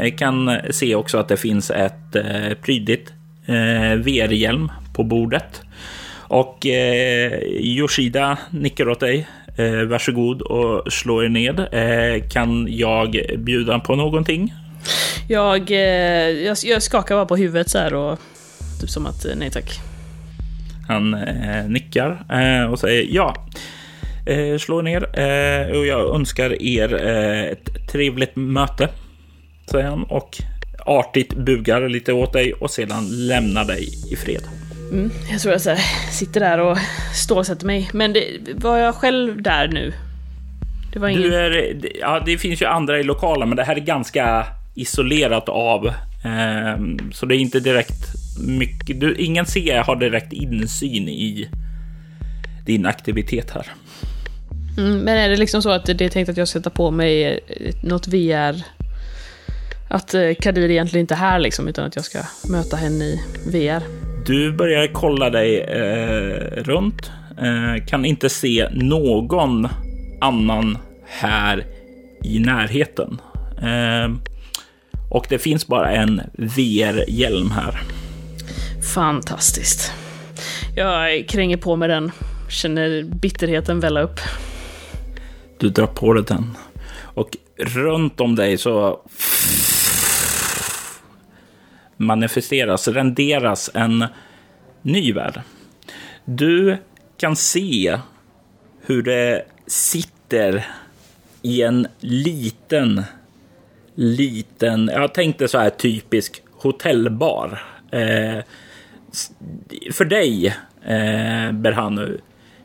Jag 0.00 0.18
kan 0.18 0.60
se 0.70 0.94
också 0.94 1.18
att 1.18 1.28
det 1.28 1.36
finns 1.36 1.70
ett 1.70 2.16
eh, 2.16 2.54
prydligt 2.62 3.12
eh, 3.46 3.94
VR-hjälm 3.98 4.72
på 4.94 5.04
bordet. 5.04 5.62
Och 6.28 6.66
eh, 6.66 7.32
Yoshida 7.60 8.38
nickar 8.50 8.88
åt 8.88 9.00
dig. 9.00 9.28
Eh, 9.56 9.82
varsågod 9.82 10.42
och 10.42 10.92
slå 10.92 11.22
er 11.22 11.28
ned. 11.28 11.60
Eh, 11.60 12.28
kan 12.28 12.66
jag 12.70 13.20
bjuda 13.38 13.78
på 13.78 13.96
någonting? 13.96 14.54
Jag, 15.28 15.70
eh, 15.70 16.30
jag, 16.30 16.56
jag 16.64 16.82
skakar 16.82 17.14
bara 17.14 17.26
på 17.26 17.36
huvudet 17.36 17.70
så 17.70 17.78
här 17.78 17.94
och 17.94 18.18
typ 18.80 18.90
som 18.90 19.06
att 19.06 19.24
eh, 19.24 19.32
nej 19.36 19.50
tack. 19.50 19.80
Han 20.88 21.14
eh, 21.14 21.64
nickar 21.68 22.24
eh, 22.30 22.70
och 22.70 22.78
säger 22.78 23.06
ja. 23.10 23.46
Eh, 24.26 24.58
slå 24.58 24.82
ner 24.82 25.20
eh, 25.20 25.78
och 25.78 25.86
jag 25.86 26.14
önskar 26.14 26.62
er 26.62 26.94
eh, 27.06 27.42
ett 27.42 27.88
trevligt 27.92 28.36
möte. 28.36 28.88
Säger 29.70 29.84
han 29.86 30.04
och 30.04 30.38
artigt 30.86 31.34
bugar 31.34 31.88
lite 31.88 32.12
åt 32.12 32.32
dig 32.32 32.52
och 32.52 32.70
sedan 32.70 33.26
lämnar 33.26 33.64
dig 33.64 33.88
i 34.12 34.16
fred. 34.16 34.42
Mm, 34.92 35.10
jag 35.30 35.40
tror 35.40 35.52
jag 35.52 35.60
så 35.60 35.70
här, 35.70 36.10
sitter 36.12 36.40
där 36.40 36.58
och 36.58 36.78
stålsätter 37.14 37.66
mig. 37.66 37.90
Men 37.92 38.12
det, 38.12 38.24
var 38.54 38.78
jag 38.78 38.94
själv 38.94 39.42
där 39.42 39.68
nu? 39.68 39.92
Det 40.92 40.98
var 40.98 41.08
ingen... 41.08 41.22
Du 41.22 41.36
är, 41.36 41.80
ja, 42.00 42.22
det 42.26 42.38
finns 42.38 42.62
ju 42.62 42.66
andra 42.66 43.00
i 43.00 43.02
lokalen, 43.02 43.48
men 43.48 43.56
det 43.56 43.64
här 43.64 43.76
är 43.76 43.80
ganska 43.80 44.46
isolerat 44.74 45.48
av. 45.48 45.92
ehm, 46.24 46.98
så 47.12 47.26
det 47.26 47.36
är 47.36 47.38
inte 47.38 47.60
direkt 47.60 48.14
mycket. 48.40 49.00
Du, 49.00 49.14
ingen 49.14 49.46
ser 49.46 49.78
har 49.78 49.96
direkt 49.96 50.32
insyn 50.32 51.08
i 51.08 51.48
din 52.66 52.86
aktivitet 52.86 53.50
här. 53.50 53.66
Mm, 54.78 54.98
men 54.98 55.16
är 55.16 55.28
det 55.28 55.36
liksom 55.36 55.62
så 55.62 55.70
att 55.70 55.86
det 55.86 56.04
är 56.04 56.08
tänkt 56.08 56.28
att 56.28 56.36
jag 56.36 56.48
ska 56.48 56.60
ta 56.60 56.70
på 56.70 56.90
mig 56.90 57.24
eh, 57.26 57.74
något 57.82 58.08
VR? 58.08 58.77
Att 59.90 60.14
eh, 60.14 60.34
Kadir 60.40 60.70
egentligen 60.70 61.00
inte 61.00 61.14
är 61.14 61.18
här 61.18 61.38
liksom, 61.38 61.68
utan 61.68 61.84
att 61.84 61.96
jag 61.96 62.04
ska 62.04 62.18
möta 62.50 62.76
henne 62.76 63.04
i 63.04 63.20
VR? 63.46 63.82
Du 64.26 64.52
börjar 64.52 64.86
kolla 64.92 65.30
dig 65.30 65.60
eh, 65.60 66.62
runt. 66.62 67.10
Eh, 67.38 67.84
kan 67.86 68.04
inte 68.04 68.28
se 68.28 68.68
någon 68.72 69.68
annan 70.20 70.78
här 71.06 71.66
i 72.24 72.38
närheten. 72.38 73.20
Eh, 73.62 74.14
Och 75.10 75.26
det 75.28 75.38
finns 75.38 75.66
bara 75.66 75.90
en 75.92 76.20
VR-hjälm 76.32 77.50
här. 77.50 77.80
Fantastiskt. 78.94 79.92
Jag 80.76 81.28
kränger 81.28 81.56
på 81.56 81.76
med 81.76 81.90
den. 81.90 82.12
Känner 82.50 83.02
bitterheten 83.02 83.80
välla 83.80 84.00
upp. 84.00 84.20
Du 85.58 85.68
drar 85.68 85.86
på 85.86 86.12
dig 86.12 86.24
den. 86.28 86.56
Och 87.02 87.28
runt 87.56 88.20
om 88.20 88.34
dig 88.34 88.58
så 88.58 89.00
manifesteras, 91.98 92.88
renderas 92.88 93.70
en 93.74 94.04
ny 94.82 95.12
värld. 95.12 95.40
Du 96.24 96.76
kan 97.16 97.36
se 97.36 97.98
hur 98.86 99.02
det 99.02 99.44
sitter 99.66 100.66
i 101.42 101.62
en 101.62 101.86
liten, 102.00 103.02
liten, 103.94 104.90
jag 104.94 105.14
tänkte 105.14 105.48
så 105.48 105.58
här 105.58 105.70
typisk 105.70 106.42
hotellbar. 106.52 107.62
Eh, 107.90 108.44
för 109.92 110.04
dig, 110.04 110.46
eh, 110.84 111.52
Berhanu, 111.52 112.20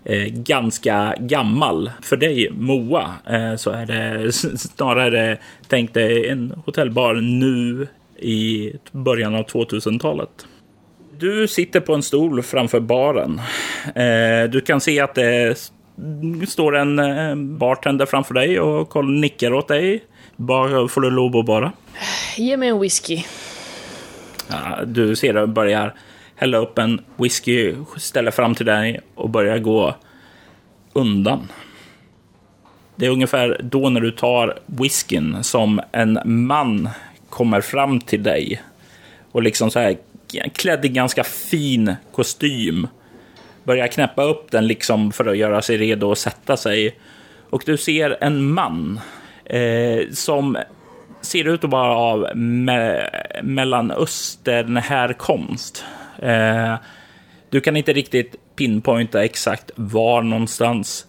eh, 0.05 0.25
ganska 0.27 1.15
gammal. 1.19 1.91
För 2.01 2.17
dig, 2.17 2.49
Moa, 2.51 3.13
eh, 3.29 3.55
så 3.55 3.71
är 3.71 3.85
det 3.85 4.31
snarare, 4.57 5.37
tänkt 5.67 5.93
dig 5.93 6.29
en 6.29 6.53
hotellbar 6.65 7.13
nu 7.13 7.87
i 8.23 8.75
början 8.91 9.35
av 9.35 9.45
2000-talet. 9.45 10.47
Du 11.19 11.47
sitter 11.47 11.79
på 11.79 11.93
en 11.93 12.03
stol 12.03 12.43
framför 12.43 12.79
baren. 12.79 13.41
Eh, 13.95 14.49
du 14.49 14.61
kan 14.61 14.81
se 14.81 14.99
att 14.99 15.15
det 15.15 15.57
står 16.47 16.75
en 16.75 16.99
eh, 16.99 17.35
bartender 17.35 18.05
framför 18.05 18.33
dig 18.33 18.59
och 18.59 19.05
nickar 19.05 19.53
åt 19.53 19.67
dig. 19.67 20.03
Bara 20.35 20.87
får 20.87 21.01
du 21.01 21.09
lov 21.09 21.37
att 21.37 21.45
bara. 21.45 21.71
Ge 22.37 22.57
mig 22.57 22.69
en 22.69 22.79
whisky. 22.79 23.23
Ja, 24.49 24.85
du 24.85 25.15
ser 25.15 25.35
att 25.35 25.49
börjar 25.49 25.93
hälla 26.35 26.57
upp 26.57 26.77
en 26.77 27.01
whisky, 27.17 27.75
ställer 27.97 28.31
fram 28.31 28.55
till 28.55 28.65
dig 28.65 28.99
och 29.15 29.29
börjar 29.29 29.57
gå 29.57 29.95
undan. 30.93 31.47
Det 32.95 33.05
är 33.05 33.09
ungefär 33.09 33.59
då 33.63 33.89
när 33.89 34.01
du 34.01 34.11
tar 34.11 34.59
whiskyn 34.65 35.43
som 35.43 35.81
en 35.91 36.19
man 36.25 36.89
kommer 37.33 37.61
fram 37.61 37.99
till 37.99 38.23
dig 38.23 38.61
och 39.31 39.43
liksom 39.43 39.71
så 39.71 39.79
här 39.79 39.97
klädd 40.53 40.85
i 40.85 40.87
ganska 40.87 41.23
fin 41.23 41.95
kostym 42.11 42.87
börjar 43.63 43.87
knäppa 43.87 44.23
upp 44.23 44.51
den 44.51 44.67
liksom 44.67 45.11
för 45.11 45.25
att 45.25 45.37
göra 45.37 45.61
sig 45.61 45.77
redo 45.77 46.11
att 46.11 46.17
sätta 46.17 46.57
sig. 46.57 46.99
Och 47.49 47.63
du 47.65 47.77
ser 47.77 48.17
en 48.21 48.53
man 48.53 48.99
eh, 49.45 50.09
som 50.11 50.57
ser 51.21 51.47
ut 51.47 51.63
att 51.63 51.69
vara 51.69 51.95
av 51.95 52.37
me 52.37 53.09
mellanöstern 53.43 54.77
härkomst. 54.77 55.85
Eh, 56.21 56.75
du 57.49 57.61
kan 57.61 57.77
inte 57.77 57.93
riktigt 57.93 58.35
pinpointa 58.55 59.23
exakt 59.23 59.71
var 59.75 60.21
någonstans. 60.21 61.07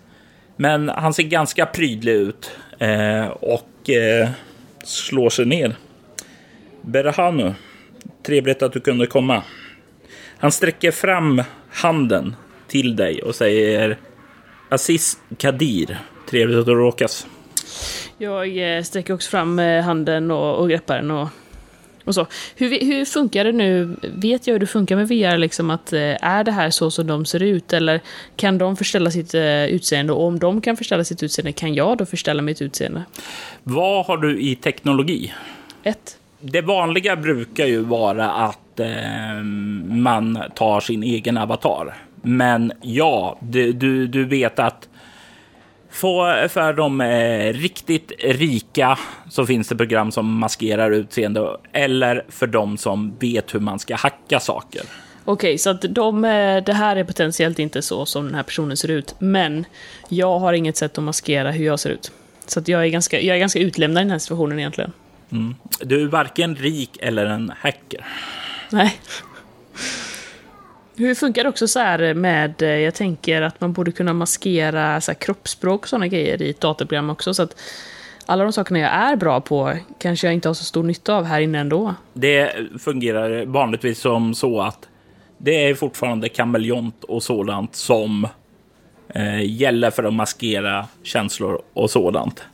Men 0.57 0.89
han 0.89 1.15
ser 1.15 1.23
ganska 1.23 1.67
prydlig 1.67 2.13
ut 2.13 2.51
eh, 2.79 3.27
och 3.27 3.91
eh, 3.91 4.29
slår 4.85 5.31
sig 5.31 5.47
ner. 5.47 5.75
Berhanu, 6.87 7.55
trevligt 8.23 8.63
att 8.63 8.73
du 8.73 8.81
kunde 8.81 9.07
komma. 9.07 9.43
Han 10.39 10.53
sträcker 10.53 10.91
fram 10.91 11.43
handen 11.71 12.37
till 12.67 12.97
dig 12.97 13.23
och 13.23 13.35
säger 13.35 13.99
Aziz 14.69 15.19
Kadir, 15.37 15.99
trevligt 16.31 16.59
att 16.59 16.67
du 16.67 16.75
råkas. 16.75 17.27
Jag 18.19 18.77
eh, 18.77 18.83
sträcker 18.83 19.15
också 19.15 19.31
fram 19.31 19.59
eh, 19.59 19.83
handen 19.83 20.31
och, 20.31 20.57
och 20.57 20.69
greppar 20.69 20.97
den 20.97 21.11
och, 21.11 21.29
och 22.05 22.15
så. 22.15 22.27
Hur, 22.57 22.81
hur 22.81 23.05
funkar 23.05 23.45
det 23.45 23.53
nu? 23.53 23.97
Vet 24.03 24.47
jag 24.47 24.55
hur 24.55 24.59
det 24.59 24.67
funkar 24.67 24.97
med 24.97 25.09
VR? 25.09 25.37
Liksom 25.37 25.71
att, 25.71 25.93
eh, 25.93 26.25
är 26.25 26.45
det 26.45 26.53
här 26.53 26.71
så 26.71 26.91
som 26.91 27.07
de 27.07 27.25
ser 27.25 27.43
ut? 27.43 27.73
Eller 27.73 28.01
kan 28.37 28.59
de 28.59 28.77
förställa 28.77 29.11
sitt 29.11 29.35
utseende? 29.69 30.13
Och 30.13 30.27
om 30.27 30.39
de 30.39 30.61
kan 30.61 30.77
förställa 30.77 31.05
sitt 31.05 31.23
utseende, 31.23 31.53
kan 31.53 31.75
jag 31.75 31.99
då 31.99 32.07
förställa 32.07 32.43
mitt 32.43 32.63
utseende? 32.63 33.05
Vad 33.63 34.07
har 34.07 34.17
du 34.17 34.41
i 34.41 34.57
teknologi? 34.57 35.33
Ett. 35.83 36.19
Det 36.47 36.61
vanliga 36.61 37.17
brukar 37.17 37.67
ju 37.67 37.81
vara 37.81 38.31
att 38.31 38.81
eh, 38.81 39.43
man 39.85 40.43
tar 40.55 40.81
sin 40.81 41.03
egen 41.03 41.39
avatar. 41.39 41.97
Men 42.23 42.73
ja, 42.83 43.39
du, 43.41 43.73
du, 43.73 44.07
du 44.07 44.25
vet 44.25 44.59
att 44.59 44.89
för, 45.91 46.49
för 46.49 46.73
de 46.73 47.01
eh, 47.01 47.53
riktigt 47.53 48.13
rika 48.19 48.99
så 49.31 49.47
finns 49.47 49.69
det 49.69 49.77
program 49.77 50.13
som 50.13 50.39
maskerar 50.39 50.91
utseende 50.91 51.57
eller 51.73 52.25
för 52.29 52.47
de 52.47 52.79
som 52.79 53.17
vet 53.21 53.55
hur 53.55 53.61
man 53.61 53.79
ska 53.79 53.97
hacka 53.97 54.41
saker. 54.41 54.83
Okej, 55.25 55.49
okay, 55.49 55.59
så 55.59 55.71
att 55.71 55.83
de, 55.83 56.25
eh, 56.25 56.65
det 56.65 56.73
här 56.73 56.97
är 56.97 57.05
potentiellt 57.05 57.59
inte 57.59 57.83
så 57.83 58.07
som 58.07 58.25
den 58.25 58.35
här 58.35 58.43
personen 58.43 58.77
ser 58.77 58.91
ut, 58.91 59.15
men 59.19 59.65
jag 60.09 60.39
har 60.39 60.53
inget 60.53 60.77
sätt 60.77 60.99
att 60.99 61.05
maskera 61.05 61.51
hur 61.51 61.67
jag 61.67 61.81
ser 61.81 61.91
ut. 61.91 62.13
Så 62.47 62.61
att 62.61 62.69
jag, 62.69 62.85
är 62.85 62.89
ganska, 62.89 63.21
jag 63.21 63.37
är 63.37 63.41
ganska 63.41 63.59
utlämnad 63.59 64.01
i 64.01 64.05
den 64.05 64.11
här 64.11 64.19
situationen 64.19 64.59
egentligen. 64.59 64.93
Mm. 65.35 65.55
Du 65.81 66.03
är 66.03 66.07
varken 66.07 66.57
rik 66.57 66.99
eller 67.01 67.27
en 67.27 67.53
hacker. 67.59 68.07
Nej. 68.71 69.01
Hur 70.97 71.15
funkar 71.15 71.43
det 71.43 71.49
också 71.49 71.69
så 71.69 71.79
här 71.79 72.15
med, 72.15 72.63
eh, 72.63 72.69
jag 72.69 72.95
tänker 72.95 73.43
att 73.43 73.61
man 73.61 73.73
borde 73.73 73.93
kunna 73.93 74.13
maskera 74.13 75.01
så 75.01 75.13
här 75.13 75.19
kroppsspråk 75.19 75.81
och 75.81 75.89
sådana 75.89 76.09
grejer 76.09 76.43
i 76.43 76.51
ett 76.51 76.61
datorprogram 76.61 77.11
också. 77.11 77.35
Så 77.35 77.43
att 77.43 77.57
alla 78.27 78.45
de 78.45 78.53
sakerna 78.53 78.79
jag 78.79 78.91
är 78.91 79.17
bra 79.17 79.41
på 79.41 79.73
kanske 79.99 80.27
jag 80.27 80.35
inte 80.35 80.49
har 80.49 80.55
så 80.55 80.65
stor 80.65 80.83
nytta 80.83 81.15
av 81.15 81.25
här 81.25 81.41
inne 81.41 81.59
ändå. 81.59 81.95
Det 82.13 82.57
fungerar 82.81 83.45
vanligtvis 83.47 84.01
som 84.01 84.35
så 84.35 84.61
att 84.61 84.89
det 85.39 85.71
är 85.71 85.75
fortfarande 85.75 86.29
kameleont 86.29 87.05
och 87.05 87.23
sådant 87.23 87.75
som 87.75 88.29
eh, 89.09 89.45
gäller 89.45 89.91
för 89.91 90.05
att 90.05 90.15
maskera 90.15 90.87
känslor 91.03 91.63
och 91.73 91.91
sådant. 91.91 92.45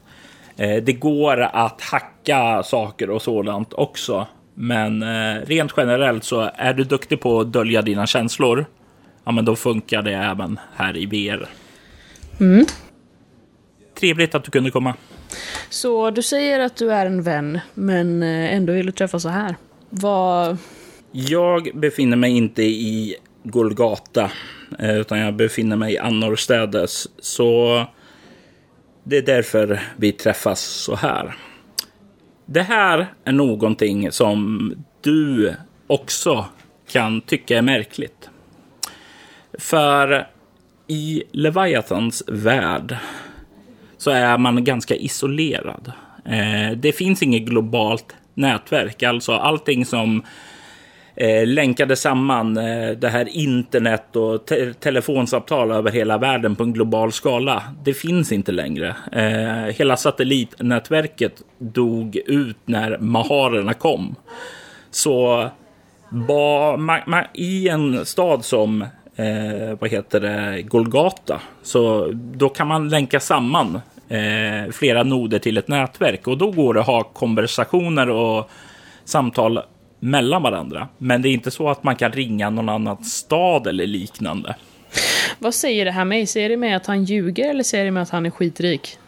Eh, 0.61 0.83
det 0.83 0.93
går 0.93 1.41
att 1.41 1.81
hacka 1.81 2.63
saker 2.63 3.11
och 3.11 3.23
sådant 3.23 3.73
också. 3.73 4.27
Men 4.55 5.03
eh, 5.03 5.47
rent 5.47 5.73
generellt 5.77 6.25
så 6.25 6.51
är 6.55 6.75
du 6.75 6.85
duktig 6.85 7.21
på 7.21 7.41
att 7.41 7.53
dölja 7.53 7.83
dina 7.83 8.07
känslor, 8.07 8.67
ja 9.25 9.33
men 9.33 9.45
då 9.45 9.57
funkar 9.57 10.03
det 10.03 10.15
även 10.15 10.61
här 10.77 10.97
i 10.97 11.07
VR. 11.07 11.49
Mm. 12.41 12.67
Trevligt 14.01 14.35
att 14.35 14.45
du 14.45 14.51
kunde 14.51 14.71
komma. 14.71 14.95
Så 15.69 16.11
du 16.11 16.23
säger 16.23 16.61
att 16.61 16.77
du 16.77 16.93
är 16.93 17.07
en 17.07 17.23
vän, 17.23 17.61
men 17.75 18.23
eh, 18.23 18.55
ändå 18.55 18.73
vill 18.73 18.87
du 18.87 18.93
träffa 18.93 19.19
så 19.19 19.29
här. 19.29 19.57
Vad... 19.91 20.57
Jag 21.13 21.71
befinner 21.75 22.17
mig 22.17 22.37
inte 22.37 22.63
i 22.63 23.17
Golgata, 23.43 24.31
utan 24.79 25.19
jag 25.19 25.35
befinner 25.35 25.77
mig 25.77 25.99
annorstädes. 25.99 27.07
Så 27.19 27.85
det 29.11 29.17
är 29.17 29.23
därför 29.23 29.81
vi 29.97 30.13
träffas 30.13 30.61
så 30.61 30.95
här. 30.95 31.35
Det 32.47 32.63
här 32.63 33.07
är 33.25 33.33
någonting 33.33 34.13
som 34.13 34.73
du 35.01 35.55
också 35.87 36.47
kan 36.93 37.21
tycka 37.21 37.59
är 37.59 37.63
märkligt. 37.63 38.31
För 39.59 40.27
i 40.87 41.23
Leviathans 41.33 42.23
värld 42.27 42.97
så 43.97 44.11
är 44.11 44.39
man 44.39 44.65
ganska 44.65 44.95
isolerad. 44.95 45.93
Eh, 46.25 46.77
det 46.77 46.93
finns 46.93 47.23
inget 47.23 47.43
globalt 47.43 48.17
nätverk, 48.35 49.03
alltså 49.03 49.33
allting 49.33 49.87
som 49.87 50.23
eh, 51.21 51.47
länkade 51.47 51.97
samman 51.97 52.57
eh, 52.57 52.91
det 52.91 53.09
här 53.09 53.29
internet 53.29 54.17
och 54.17 54.47
te 54.47 54.73
telefonsamtal 54.75 55.71
över 55.71 55.91
hela 55.91 56.19
världen 56.19 56.57
på 56.57 56.63
en 56.63 56.73
global 56.73 57.13
skala. 57.13 57.63
Det 57.85 57.95
finns 57.95 58.33
inte 58.33 58.53
längre. 58.53 58.97
Eh, 59.13 59.75
hela 59.75 59.97
satellitnätverket 59.97 61.43
dog 61.59 62.17
ut 62.17 62.57
när 62.65 62.99
maharerna 62.99 63.75
kom. 63.75 64.15
Så 64.91 65.49
ba, 66.11 66.77
ma, 66.77 66.99
ma, 67.07 67.25
i 67.35 67.69
en 67.69 68.07
stad 68.07 68.45
som 68.45 68.83
eh, 69.17 69.79
vad 69.81 69.91
heter 69.91 70.21
det, 70.21 70.63
Golgata, 70.63 71.41
så 71.63 72.11
då 72.13 72.49
kan 72.49 72.67
man 72.67 72.89
länka 72.89 73.21
samman 73.21 73.81
eh, 74.09 74.73
flera 74.73 75.03
noder 75.03 75.39
till 75.39 75.59
ett 75.59 75.69
nätverk 75.69 76.27
och 76.27 76.39
då 76.39 76.51
går 76.51 76.75
det 76.75 76.81
att 76.81 76.87
ha 76.87 77.03
konversationer 77.03 78.11
och 78.11 78.51
samtal 79.05 79.61
mellan 80.01 80.43
varandra. 80.43 80.89
Men 80.99 81.23
det 81.23 81.29
är 81.29 81.33
inte 81.33 81.51
så 81.51 81.69
att 81.69 81.85
man 81.85 81.97
kan 81.97 82.13
ringa 82.13 82.51
någon 82.51 82.69
annan 82.69 83.05
stad 83.05 83.67
eller 83.67 83.87
liknande. 83.87 84.57
Vad 85.39 85.55
säger 85.55 85.85
det 85.85 85.91
här 85.91 86.05
mig? 86.05 86.27
Säger 86.27 86.49
det 86.49 86.57
mig 86.57 86.75
att 86.75 86.87
han 86.87 87.05
ljuger 87.05 87.51
eller 87.51 87.65
säger 87.65 87.85
det 87.85 87.91
mig 87.91 88.03
att 88.03 88.11
han 88.11 88.27
är 88.27 88.31
skitrik? 88.31 88.99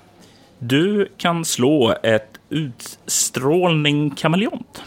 Du 0.58 1.08
kan 1.16 1.44
slå 1.44 1.94
ett 2.02 2.38
utstrålning 2.48 4.10
kameleont. 4.10 4.82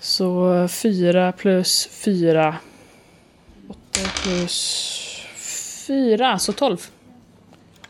Så 0.00 0.68
4 0.68 1.32
plus 1.32 1.88
4. 2.04 2.56
8 3.68 3.78
plus 4.22 4.98
4, 5.86 6.38
så 6.38 6.52
12. 6.52 6.76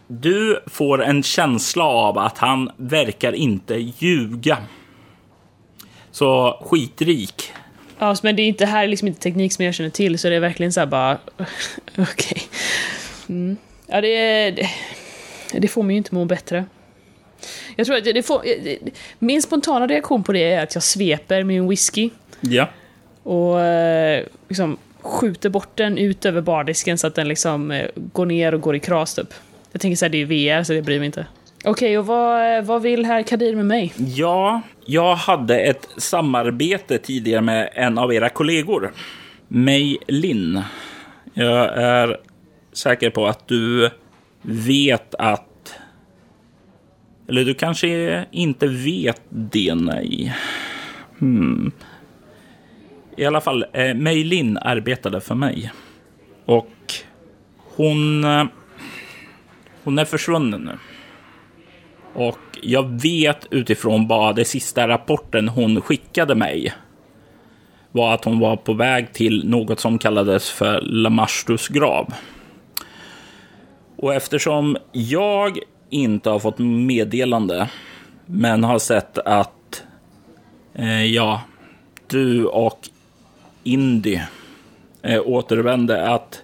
Du 0.07 0.63
får 0.67 1.03
en 1.03 1.23
känsla 1.23 1.85
av 1.85 2.19
att 2.19 2.39
han 2.39 2.71
verkar 2.77 3.33
inte 3.33 3.75
ljuga. 3.77 4.59
Så 6.23 6.59
skitrik. 6.61 7.53
Ja, 7.99 8.17
men 8.23 8.37
det 8.37 8.43
är 8.43 8.47
inte 8.47 8.67
här 8.67 8.85
är 8.85 8.89
liksom 8.89 9.09
inte 9.09 9.21
teknik 9.21 9.53
som 9.53 9.65
jag 9.65 9.75
känner 9.75 9.91
till, 9.91 10.19
så 10.19 10.29
det 10.29 10.37
är 10.37 10.41
verkligen 10.41 10.73
så 10.73 10.81
här 10.81 10.87
bara... 10.87 11.19
Okej. 11.99 12.43
Mm. 13.29 13.57
Ja, 13.87 14.01
det, 14.01 14.51
det, 14.51 14.69
det 15.53 15.69
får 15.69 15.83
mig 15.83 15.95
ju 15.95 15.99
inte 15.99 16.15
må 16.15 16.25
bättre. 16.25 16.65
Jag 17.77 17.87
tror 17.87 17.97
att 17.97 18.05
det 18.05 18.23
får... 18.23 18.43
Min 19.19 19.43
spontana 19.43 19.87
reaktion 19.87 20.25
på 20.25 20.33
det 20.33 20.53
är 20.53 20.63
att 20.63 20.75
jag 20.75 20.83
sveper 20.83 21.45
min 21.45 21.69
whisky 21.69 22.11
Ja. 22.41 22.69
och 23.23 23.61
eh, 23.61 24.25
liksom 24.49 24.77
skjuter 25.01 25.49
bort 25.49 25.77
den 25.77 25.99
ut 25.99 26.25
över 26.25 26.41
bardisken 26.41 26.99
så 26.99 27.07
att 27.07 27.15
den 27.15 27.29
liksom 27.29 27.71
eh, 27.71 27.87
går 27.95 28.27
ner 28.27 28.55
och 28.55 28.61
går 28.61 28.77
i 28.77 28.81
kras 28.81 29.15
typ. 29.15 29.35
Jag 29.73 29.81
tänker 29.81 29.97
så 29.97 30.05
här, 30.05 30.11
det 30.11 30.19
är 30.23 30.27
VR 30.59 30.63
så 30.63 30.73
det 30.73 30.83
bryr 30.83 30.99
mig 30.99 31.07
inte. 31.07 31.27
Okej, 31.65 31.99
och 31.99 32.07
vad, 32.07 32.65
vad 32.65 32.83
vill 32.83 33.05
herr 33.05 33.23
Kadir 33.23 33.57
med 33.57 33.67
mig? 33.67 33.93
Ja, 33.97 34.61
jag 34.87 35.15
hade 35.15 35.61
ett 35.61 35.89
samarbete 35.97 36.99
tidigare 36.99 37.41
med 37.41 37.71
en 37.75 37.99
av 37.99 38.15
era 38.15 38.29
kollegor. 38.29 38.93
Mei 39.49 39.99
Lin. 40.09 40.63
Jag 41.35 41.79
är 41.79 42.21
säker 42.73 43.11
på 43.11 43.27
att 43.27 43.49
du 43.49 43.91
vet 44.43 45.15
att... 45.15 45.75
Eller 47.29 47.45
du 47.45 47.55
kanske 47.55 48.25
inte 48.31 48.67
vet 48.67 49.23
det, 49.29 49.75
nej. 49.75 50.37
Hmm. 51.19 51.73
I 53.17 53.25
alla 53.25 53.41
fall, 53.41 53.65
eh, 53.73 53.95
Mei 53.95 54.25
Lin 54.25 54.59
arbetade 54.59 55.21
för 55.21 55.35
mig. 55.35 55.73
Och 56.45 56.75
hon... 57.57 58.25
Eh, 58.25 58.45
hon 59.85 59.99
är 59.99 60.05
försvunnen 60.05 60.61
nu. 60.61 60.79
Och 62.15 62.39
jag 62.63 63.01
vet 63.03 63.47
utifrån 63.51 64.07
bara 64.07 64.33
den 64.33 64.45
sista 64.45 64.89
rapporten 64.89 65.49
hon 65.49 65.81
skickade 65.81 66.35
mig 66.35 66.75
var 67.93 68.15
att 68.15 68.25
hon 68.25 68.39
var 68.39 68.57
på 68.57 68.73
väg 68.73 69.13
till 69.13 69.49
något 69.49 69.81
som 69.81 69.99
kallades 69.99 70.51
för 70.51 70.81
Lamastus 70.81 71.69
grav. 71.69 72.15
Och 73.97 74.15
eftersom 74.15 74.77
jag 74.93 75.59
inte 75.91 76.31
har 76.31 76.39
fått 76.39 76.59
meddelande 76.59 77.69
men 78.27 78.65
har 78.65 78.79
sett 78.79 79.19
att 79.19 79.85
eh, 80.75 81.05
ja, 81.05 81.43
du 82.07 82.47
och 82.47 82.89
Indy 83.63 84.21
eh, 85.03 85.21
återvände 85.25 86.09
att 86.09 86.43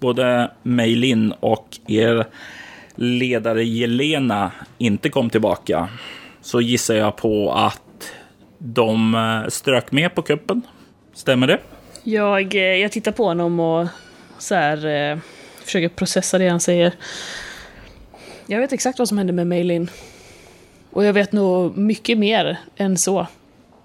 både 0.00 0.50
Meilin 0.62 1.32
och 1.40 1.78
er 1.86 2.26
ledare 2.98 3.64
Jelena 3.64 4.52
inte 4.78 5.08
kom 5.08 5.30
tillbaka 5.30 5.88
så 6.40 6.60
gissar 6.60 6.94
jag 6.94 7.16
på 7.16 7.52
att 7.52 8.12
de 8.58 9.14
eh, 9.14 9.48
strök 9.48 9.92
med 9.92 10.14
på 10.14 10.22
kuppen. 10.22 10.62
Stämmer 11.14 11.46
det? 11.46 11.58
Jag, 12.02 12.54
eh, 12.54 12.62
jag 12.62 12.92
tittar 12.92 13.12
på 13.12 13.24
honom 13.24 13.60
och 13.60 13.86
så 14.38 14.54
här, 14.54 14.86
eh, 14.86 15.18
försöker 15.64 15.88
processa 15.88 16.38
det 16.38 16.48
han 16.48 16.60
säger. 16.60 16.92
Jag 18.46 18.60
vet 18.60 18.72
exakt 18.72 18.98
vad 18.98 19.08
som 19.08 19.18
hände 19.18 19.32
med 19.32 19.46
Mailin. 19.46 19.90
Och 20.90 21.04
jag 21.04 21.12
vet 21.12 21.32
nog 21.32 21.76
mycket 21.76 22.18
mer 22.18 22.58
än 22.76 22.96
så. 22.96 23.26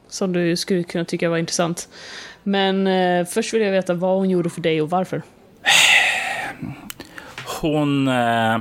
Som 0.07 0.33
du 0.33 0.55
skulle 0.55 0.83
kunna 0.83 1.05
tycka 1.05 1.29
var 1.29 1.37
intressant. 1.37 1.89
Men 2.43 2.87
eh, 2.87 3.25
först 3.25 3.53
vill 3.53 3.61
jag 3.61 3.71
veta 3.71 3.93
vad 3.93 4.17
hon 4.17 4.29
gjorde 4.29 4.49
för 4.49 4.61
dig 4.61 4.81
och 4.81 4.89
varför. 4.89 5.21
Hon... 7.61 8.07
Eh, 8.07 8.57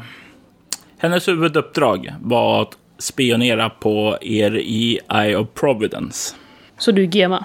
hennes 1.02 1.28
huvuduppdrag 1.28 2.14
var 2.20 2.62
att 2.62 2.78
spionera 2.98 3.70
på 3.70 4.18
er 4.20 4.56
i 4.56 5.00
Eye 5.12 5.36
of 5.36 5.48
Providence. 5.54 6.34
Så 6.78 6.92
du 6.92 7.02
är 7.02 7.16
Gema? 7.16 7.44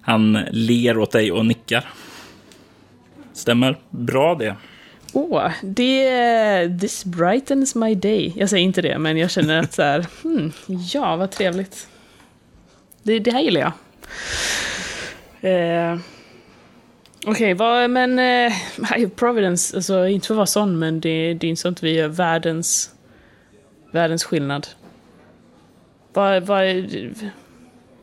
Han 0.00 0.38
ler 0.50 0.98
åt 0.98 1.10
dig 1.10 1.32
och 1.32 1.46
nickar. 1.46 1.88
Stämmer 3.32 3.78
bra 3.90 4.34
det. 4.34 4.56
Åh, 5.12 5.50
det... 5.62 6.78
This 6.80 7.04
brightens 7.04 7.74
my 7.74 7.94
day. 7.94 8.32
Jag 8.36 8.50
säger 8.50 8.64
inte 8.64 8.82
det, 8.82 8.98
men 8.98 9.16
jag 9.16 9.30
känner 9.30 9.58
att 9.58 9.72
så 9.72 9.82
här... 9.82 10.06
Hmm, 10.22 10.52
ja, 10.94 11.16
vad 11.16 11.30
trevligt. 11.30 11.88
Det, 13.02 13.18
det 13.18 13.30
här 13.30 13.40
gillar 13.40 13.60
jag. 13.60 13.72
Eh, 15.92 15.98
Okej, 17.26 17.54
okay, 17.54 17.88
men... 17.88 18.18
Eh, 18.18 18.52
of 19.06 19.14
Providence, 19.16 19.76
alltså 19.76 20.08
inte 20.08 20.26
för 20.26 20.34
att 20.34 20.36
vara 20.36 20.46
sån, 20.46 20.78
men 20.78 21.00
det, 21.00 21.34
det 21.34 21.46
är 21.46 21.48
inte 21.48 21.62
så 21.62 21.68
att 21.68 21.82
vi 21.82 21.94
gör 21.94 22.08
världens... 22.08 22.90
Världens 23.92 24.24
skillnad. 24.24 24.66
Vad... 26.12 26.42
vad 26.42 26.64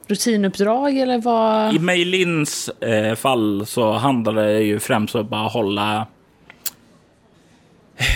rutinuppdrag 0.10 0.98
eller 0.98 1.18
vad? 1.18 1.76
I 1.76 1.80
Meilins 1.80 2.70
eh, 2.70 3.16
fall 3.16 3.66
så 3.66 3.92
handlar 3.92 4.34
det 4.34 4.62
ju 4.62 4.80
främst 4.80 5.16
om 5.16 5.22
att 5.22 5.30
bara 5.30 5.48
hålla, 5.48 6.08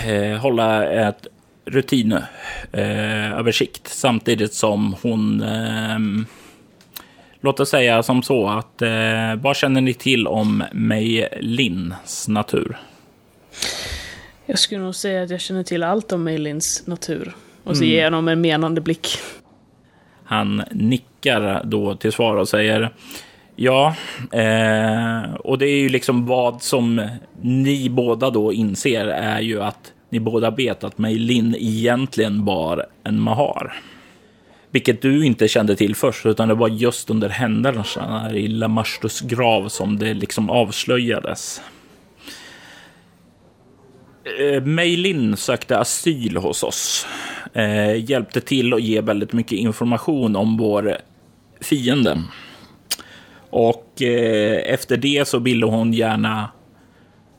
eh, 0.08 0.38
hålla 0.38 0.86
ett 0.86 1.28
rutinöversikt 1.66 3.88
eh, 3.88 3.92
samtidigt 3.92 4.54
som 4.54 4.96
hon 5.02 5.42
eh, 5.42 6.00
Låt 7.46 7.60
oss 7.60 7.70
säga 7.70 8.04
som 8.04 8.24
så 8.24 8.48
att 8.48 8.82
eh, 8.82 9.36
vad 9.42 9.56
känner 9.56 9.82
ni 9.82 9.94
till 9.94 10.28
om 10.28 10.64
Meilins 10.74 12.28
natur? 12.28 12.78
Jag 14.46 14.60
skulle 14.60 14.82
nog 14.82 14.96
säga 14.96 15.24
att 15.24 15.30
jag 15.30 15.42
känner 15.42 15.64
till 15.64 15.84
allt 15.84 16.12
om 16.12 16.24
Meilins 16.24 16.88
natur. 16.88 17.36
Och 17.64 17.78
så 17.78 17.84
ger 17.84 17.98
jag 17.98 18.06
honom 18.06 18.28
en 18.28 18.42
menande 18.42 18.82
blick. 18.82 19.08
Han 20.24 20.64
nickar 20.72 21.62
då 21.64 21.96
till 21.96 22.12
svar 22.12 22.36
och 22.36 22.50
säger 22.50 22.94
ja, 23.56 23.96
eh, 24.32 25.34
och 25.34 25.58
det 25.58 25.66
är 25.66 25.80
ju 25.80 25.90
liksom 25.90 26.26
vad 26.26 26.62
som 26.62 27.10
ni 27.42 27.90
båda 27.90 28.30
då 28.30 28.54
inser 28.54 29.08
är 29.08 29.42
ju 29.42 29.62
att 29.62 29.94
ni 30.10 30.20
båda 30.20 30.50
vet 30.52 30.84
att 30.84 30.98
Meilin 30.98 31.56
egentligen 31.60 32.46
var 32.46 32.86
en 33.04 33.20
Mahar. 33.20 33.74
Vilket 34.74 35.02
du 35.02 35.26
inte 35.26 35.48
kände 35.48 35.76
till 35.76 35.96
först, 35.96 36.26
utan 36.26 36.48
det 36.48 36.54
var 36.54 36.68
just 36.68 37.10
under 37.10 37.30
händelserna 37.30 38.32
i 38.34 38.48
Lamashtus 38.48 39.22
grav 39.22 39.70
som 39.70 40.00
det 40.00 40.14
liksom 40.14 40.50
avslöjades. 40.50 41.62
Eh, 44.40 44.64
Meilin 44.64 45.38
sökte 45.38 45.78
asyl 45.78 46.38
hos 46.38 46.64
oss. 46.64 47.08
Eh, 47.54 48.10
hjälpte 48.10 48.42
till 48.42 48.74
att 48.74 48.82
ge 48.82 49.02
väldigt 49.02 49.34
mycket 49.34 49.60
information 49.60 50.36
om 50.36 50.58
vår 50.58 50.98
fiende. 51.62 52.24
Och 53.50 54.02
eh, 54.02 54.74
efter 54.74 54.98
det 54.98 55.28
så 55.28 55.40
ville 55.40 55.66
hon 55.66 55.94
gärna 55.94 56.52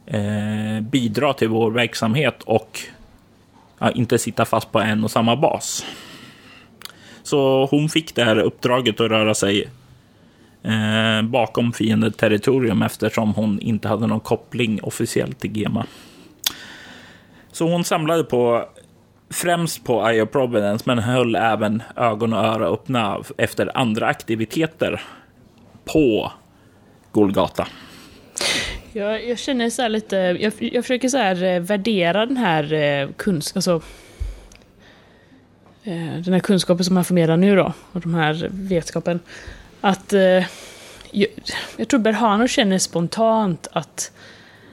eh, 0.06 0.80
bidra 0.80 1.32
till 1.32 1.48
vår 1.48 1.70
verksamhet 1.70 2.42
och 2.42 2.80
ja, 3.78 3.90
inte 3.90 4.18
sitta 4.18 4.44
fast 4.44 4.72
på 4.72 4.80
en 4.80 5.04
och 5.04 5.10
samma 5.10 5.36
bas. 5.36 5.84
Så 7.24 7.66
hon 7.70 7.88
fick 7.88 8.14
det 8.14 8.24
här 8.24 8.38
uppdraget 8.38 9.00
att 9.00 9.10
röra 9.10 9.34
sig 9.34 9.68
eh, 10.62 11.22
bakom 11.22 11.72
fiendeterritorium 11.72 12.82
eftersom 12.82 13.34
hon 13.34 13.60
inte 13.60 13.88
hade 13.88 14.06
någon 14.06 14.20
koppling 14.20 14.80
officiellt 14.82 15.40
till 15.40 15.56
Gema. 15.56 15.86
Så 17.52 17.68
hon 17.68 17.84
samlade 17.84 18.24
på 18.24 18.68
främst 19.30 19.84
på 19.84 20.08
Eye 20.08 20.22
of 20.22 20.30
Providence, 20.30 20.84
men 20.86 20.98
höll 20.98 21.34
även 21.34 21.82
ögon 21.96 22.32
och 22.32 22.44
öra 22.44 22.66
öppna 22.66 23.22
efter 23.38 23.76
andra 23.78 24.06
aktiviteter 24.06 25.02
på 25.84 26.32
Golgata. 27.12 27.66
Jag, 28.92 29.28
jag 29.28 29.38
känner 29.38 29.70
så 29.70 29.82
här 29.82 29.88
lite, 29.88 30.16
jag, 30.16 30.52
jag 30.58 30.84
försöker 30.84 31.08
så 31.08 31.18
här 31.18 31.44
eh, 31.44 31.60
värdera 31.60 32.26
den 32.26 32.36
här 32.36 32.72
eh, 32.72 33.08
kunskapen, 33.16 33.58
alltså 33.58 33.80
Eh, 35.86 36.14
den 36.24 36.32
här 36.32 36.40
kunskapen 36.40 36.84
som 36.84 36.96
han 36.96 37.04
förmedlar 37.04 37.36
nu 37.36 37.56
då, 37.56 37.72
och 37.92 38.00
de 38.00 38.14
här 38.14 38.48
vetskapen. 38.50 39.20
Att 39.80 40.12
eh, 40.12 40.44
jag, 41.10 41.28
jag 41.76 41.88
tror 41.88 42.00
Berhano 42.00 42.48
känner 42.48 42.78
spontant 42.78 43.68
att, 43.72 44.12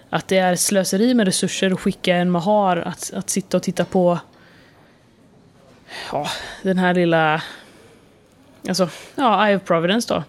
att 0.10 0.28
det 0.28 0.38
är 0.38 0.56
slöseri 0.56 1.14
med 1.14 1.26
resurser 1.26 1.72
att 1.72 1.80
skicka 1.80 2.16
en 2.16 2.32
Mahar 2.32 2.78
att, 2.78 3.14
att 3.16 3.30
sitta 3.30 3.58
och 3.58 3.64
titta 3.64 3.86
på 3.86 4.20
ja, 6.12 6.28
den 6.62 6.78
här 6.78 6.94
lilla, 6.94 7.42
alltså, 8.68 8.90
ja, 9.16 9.48
Eye 9.48 9.56
of 9.56 9.64
Providence 9.64 10.14
då. 10.14 10.24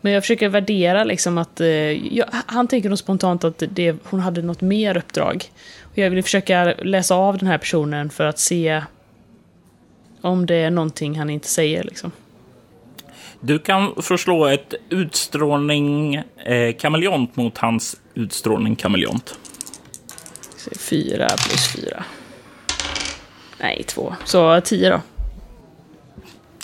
Men 0.00 0.12
jag 0.12 0.22
försöker 0.22 0.48
värdera 0.48 1.04
liksom 1.04 1.38
att, 1.38 1.60
eh, 1.60 2.16
jag, 2.16 2.26
han 2.46 2.68
tänker 2.68 2.88
nog 2.88 2.98
spontant 2.98 3.44
att 3.44 3.62
det, 3.68 3.96
hon 4.04 4.20
hade 4.20 4.42
något 4.42 4.60
mer 4.60 4.96
uppdrag. 4.96 5.44
Och 5.82 5.98
jag 5.98 6.10
vill 6.10 6.22
försöka 6.22 6.64
läsa 6.64 7.14
av 7.14 7.38
den 7.38 7.48
här 7.48 7.58
personen 7.58 8.10
för 8.10 8.24
att 8.24 8.38
se 8.38 8.82
om 10.22 10.46
det 10.46 10.54
är 10.54 10.70
någonting 10.70 11.18
han 11.18 11.30
inte 11.30 11.48
säger 11.48 11.84
liksom. 11.84 12.12
Du 13.40 13.58
kan 13.58 14.02
förslå 14.02 14.46
ett 14.46 14.74
utstrålning 14.88 16.14
eh, 16.44 16.76
kameleont 16.78 17.36
mot 17.36 17.58
hans 17.58 18.00
utstrålning 18.14 18.76
kameleont. 18.76 19.38
Fyra 20.78 21.26
plus 21.26 21.72
fyra. 21.76 22.04
Nej, 23.60 23.82
två. 23.82 24.14
Så 24.24 24.60
tio 24.60 24.90
då. 24.90 25.00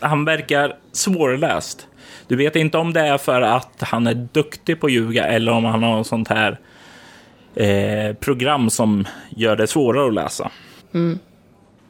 han 0.01 0.24
verkar 0.24 0.76
svårläst. 0.93 1.86
Du 2.28 2.36
vet 2.36 2.56
inte 2.56 2.78
om 2.78 2.93
det 2.93 3.01
är 3.01 3.18
för 3.18 3.43
att 3.43 3.82
han 3.82 4.06
är 4.06 4.14
duktig 4.14 4.80
på 4.80 4.86
att 4.86 4.93
ljuga 4.93 5.26
eller 5.26 5.52
om 5.52 5.64
han 5.64 5.82
har 5.82 5.97
något 5.97 6.06
sånt 6.06 6.28
här 6.28 6.59
eh, 7.55 8.14
program 8.14 8.70
som 8.70 9.05
gör 9.30 9.56
det 9.56 9.66
svårare 9.66 10.09
att 10.09 10.14
läsa. 10.14 10.51
Mm. 10.94 11.18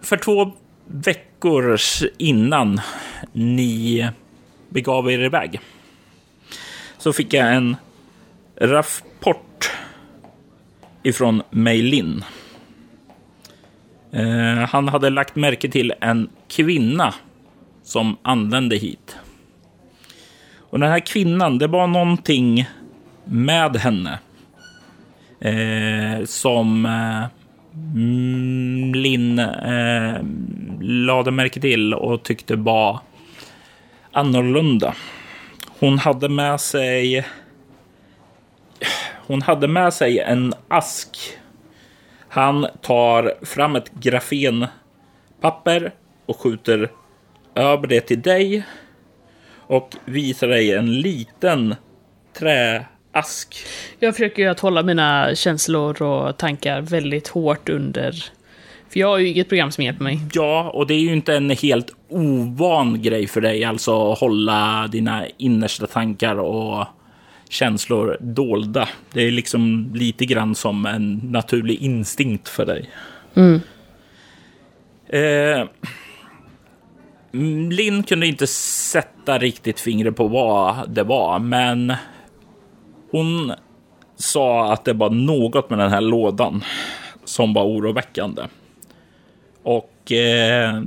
För 0.03 0.16
två 0.16 0.53
veckor 0.86 1.28
innan 2.19 2.81
ni 3.32 4.09
begav 4.69 5.10
er 5.10 5.24
iväg 5.24 5.60
så 6.98 7.12
fick 7.12 7.32
jag 7.32 7.55
en 7.55 7.77
rapport 8.56 9.70
ifrån 11.02 11.43
Meilin. 11.51 12.24
Eh, 14.12 14.69
han 14.69 14.89
hade 14.89 15.10
lagt 15.10 15.36
märke 15.36 15.69
till 15.69 15.93
en 16.01 16.28
kvinna 16.48 17.15
som 17.82 18.16
anlände 18.23 18.77
hit. 18.77 19.16
Och 20.59 20.78
den 20.78 20.90
här 20.90 21.01
kvinnan, 21.01 21.59
det 21.59 21.66
var 21.66 21.86
någonting 21.86 22.69
med 23.24 23.77
henne 23.77 24.19
eh, 25.40 26.24
som 26.24 26.86
eh, 26.86 27.38
Mm, 27.95 28.95
Linn 28.95 29.39
eh, 29.39 30.17
lade 30.81 31.31
märke 31.31 31.61
till 31.61 31.95
och 31.95 32.23
tyckte 32.23 32.57
var 32.57 33.01
annorlunda. 34.13 34.95
Hon 35.79 35.99
hade 35.99 36.29
med 36.29 36.61
sig 36.61 37.25
hon 39.29 39.43
hade 39.43 39.69
med 39.69 39.95
sig 39.95 40.19
en 40.19 40.55
ask. 40.69 41.19
Han 42.29 42.67
tar 42.83 43.35
fram 43.43 43.77
ett 43.77 43.93
grafenpapper 43.95 45.95
och 46.27 46.41
skjuter 46.41 46.91
över 47.55 47.87
det 47.87 48.01
till 48.01 48.23
dig 48.23 48.67
och 49.57 49.97
visar 50.05 50.49
dig 50.49 50.75
en 50.75 51.01
liten 51.01 51.75
trä 52.39 52.87
träask. 53.19 53.57
Jag 53.99 54.15
försöker 54.15 54.43
ju 54.43 54.49
att 54.49 54.61
hålla 54.61 54.82
mina 54.82 55.35
känslor 55.35 56.03
och 56.03 56.36
tankar 56.36 56.81
väldigt 56.81 57.28
hårt 57.28 57.69
under 57.69 58.12
för 58.90 59.01
jag 59.01 59.09
har 59.09 59.19
ju 59.19 59.28
inget 59.28 59.49
program 59.49 59.70
som 59.70 59.85
hjälper 59.85 60.05
mig. 60.05 60.20
Ja, 60.32 60.70
och 60.74 60.86
det 60.86 60.95
är 60.95 61.01
ju 61.01 61.12
inte 61.12 61.35
en 61.35 61.51
helt 61.51 61.95
ovan 62.09 63.03
grej 63.03 63.27
för 63.27 63.40
dig, 63.40 63.65
alltså 63.65 64.12
hålla 64.12 64.89
dina 64.93 65.27
innersta 65.36 65.86
tankar 65.86 66.36
och 66.36 66.86
känslor 67.49 68.16
dolda. 68.20 68.89
Det 69.12 69.23
är 69.23 69.31
liksom 69.31 69.90
lite 69.95 70.24
grann 70.24 70.55
som 70.55 70.86
en 70.86 71.20
naturlig 71.24 71.82
instinkt 71.82 72.49
för 72.49 72.66
dig. 72.66 72.90
Mm. 73.35 73.61
Eh, 75.09 75.69
Linn 77.70 78.03
kunde 78.03 78.27
inte 78.27 78.47
sätta 78.47 79.39
riktigt 79.39 79.81
fingret 79.81 80.16
på 80.16 80.28
vad 80.28 80.90
det 80.90 81.03
var, 81.03 81.39
men 81.39 81.93
hon 83.11 83.53
sa 84.17 84.73
att 84.73 84.85
det 84.85 84.93
var 84.93 85.11
något 85.11 85.71
med 85.71 85.79
den 85.79 85.91
här 85.91 86.01
lådan 86.01 86.65
som 87.25 87.55
var 87.55 87.65
oroväckande. 87.65 88.43
Och 89.63 90.13
eh, 90.13 90.83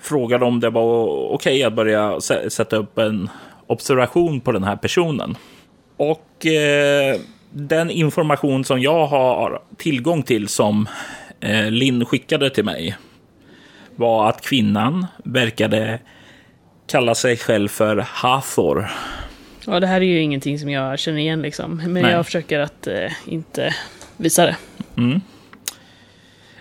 frågade 0.00 0.44
om 0.44 0.60
det 0.60 0.70
var 0.70 1.06
okej 1.06 1.34
okay 1.34 1.62
att 1.62 1.74
börja 1.74 2.20
sätta 2.48 2.76
upp 2.76 2.98
en 2.98 3.28
observation 3.66 4.40
på 4.40 4.52
den 4.52 4.64
här 4.64 4.76
personen. 4.76 5.36
Och 5.96 6.46
eh, 6.46 7.20
den 7.50 7.90
information 7.90 8.64
som 8.64 8.80
jag 8.80 9.06
har 9.06 9.62
tillgång 9.76 10.22
till 10.22 10.48
som 10.48 10.88
eh, 11.40 11.70
Linn 11.70 12.04
skickade 12.04 12.50
till 12.50 12.64
mig 12.64 12.96
var 13.96 14.28
att 14.28 14.40
kvinnan 14.40 15.06
verkade 15.24 15.98
kalla 16.86 17.14
sig 17.14 17.36
själv 17.36 17.68
för 17.68 17.96
Hathor. 17.96 18.90
Ja, 19.66 19.80
det 19.80 19.86
här 19.86 20.00
är 20.00 20.04
ju 20.04 20.20
ingenting 20.20 20.58
som 20.58 20.70
jag 20.70 20.98
känner 20.98 21.18
igen 21.18 21.42
liksom. 21.42 21.76
Men 21.76 22.02
Nej. 22.02 22.12
jag 22.12 22.26
försöker 22.26 22.58
att 22.58 22.86
eh, 22.86 23.12
inte 23.26 23.74
visa 24.16 24.46
det. 24.46 24.56
Mm. 24.96 25.20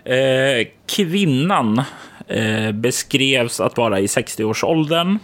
Eh, 0.05 0.67
kvinnan 0.85 1.81
eh, 2.27 2.71
beskrevs 2.71 3.59
att 3.59 3.77
vara 3.77 3.99
i 3.99 4.05
60-årsåldern. 4.05 5.19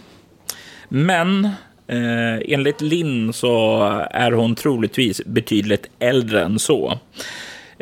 Men 0.88 1.44
eh, 1.86 2.38
enligt 2.48 2.80
Linn 2.80 3.32
så 3.32 3.82
är 4.10 4.32
hon 4.32 4.54
troligtvis 4.54 5.20
betydligt 5.26 5.86
äldre 5.98 6.44
än 6.44 6.58
så. 6.58 6.98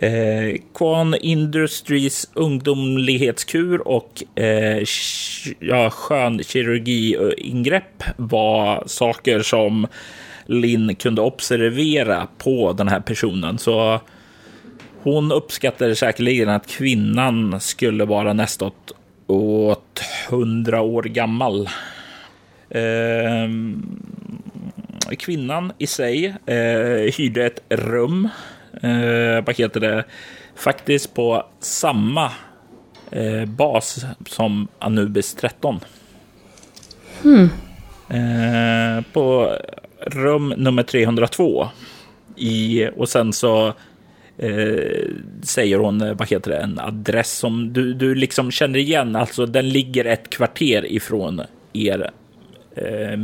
Eh, 0.03 0.57
Kwan 0.75 1.15
Industries 1.15 2.31
ungdomlighetskur 2.35 3.89
och 3.89 4.23
eh, 4.35 4.85
ja, 5.59 5.91
skönkirurgiingrepp 5.91 8.03
var 8.17 8.83
saker 8.87 9.43
som 9.43 9.87
Linn 10.47 10.95
kunde 10.95 11.23
observera 11.23 12.29
på 12.39 12.73
den 12.73 12.89
här 12.89 13.01
personen. 13.01 13.59
Så 13.59 14.01
hon 15.03 15.33
uppskattade 15.33 15.97
säkerligen 15.97 16.49
att 16.49 16.67
kvinnan 16.67 17.61
skulle 17.61 18.05
vara 18.05 18.33
nästan 18.33 18.71
åt 19.27 20.01
hundra 20.31 20.81
år 20.81 21.03
gammal. 21.03 21.69
Eh, 22.71 23.49
kvinnan 25.19 25.73
i 25.79 25.87
sig 25.87 26.35
eh, 26.47 27.15
hyrde 27.17 27.47
ett 27.47 27.63
rum, 27.69 28.29
eh, 28.83 29.45
vad 29.45 29.57
heter 29.57 29.81
det, 29.81 30.05
faktiskt 30.55 31.15
på 31.15 31.47
samma 31.61 32.33
eh, 33.11 33.45
bas 33.45 34.05
som 34.27 34.69
Anubis 34.79 35.35
13. 35.35 35.81
Hmm. 37.23 37.49
Eh, 38.09 39.05
på 39.13 39.57
rum 40.01 40.55
nummer 40.57 40.83
302. 40.83 41.69
I, 42.37 42.89
och 42.97 43.09
sen 43.09 43.33
så 43.33 43.67
eh, 44.39 45.09
säger 45.43 45.79
hon, 45.79 46.01
eh, 46.01 46.15
vad 46.15 46.29
heter 46.29 46.51
det, 46.51 46.57
en 46.57 46.79
adress 46.79 47.33
som 47.33 47.73
du, 47.73 47.95
du 47.95 48.15
liksom 48.15 48.51
känner 48.51 48.79
igen. 48.79 49.17
Alltså 49.17 49.47
den 49.47 49.69
ligger 49.69 50.05
ett 50.05 50.31
kvarter 50.31 50.93
ifrån 50.93 51.43
er 51.73 52.11
eh, 52.75 53.19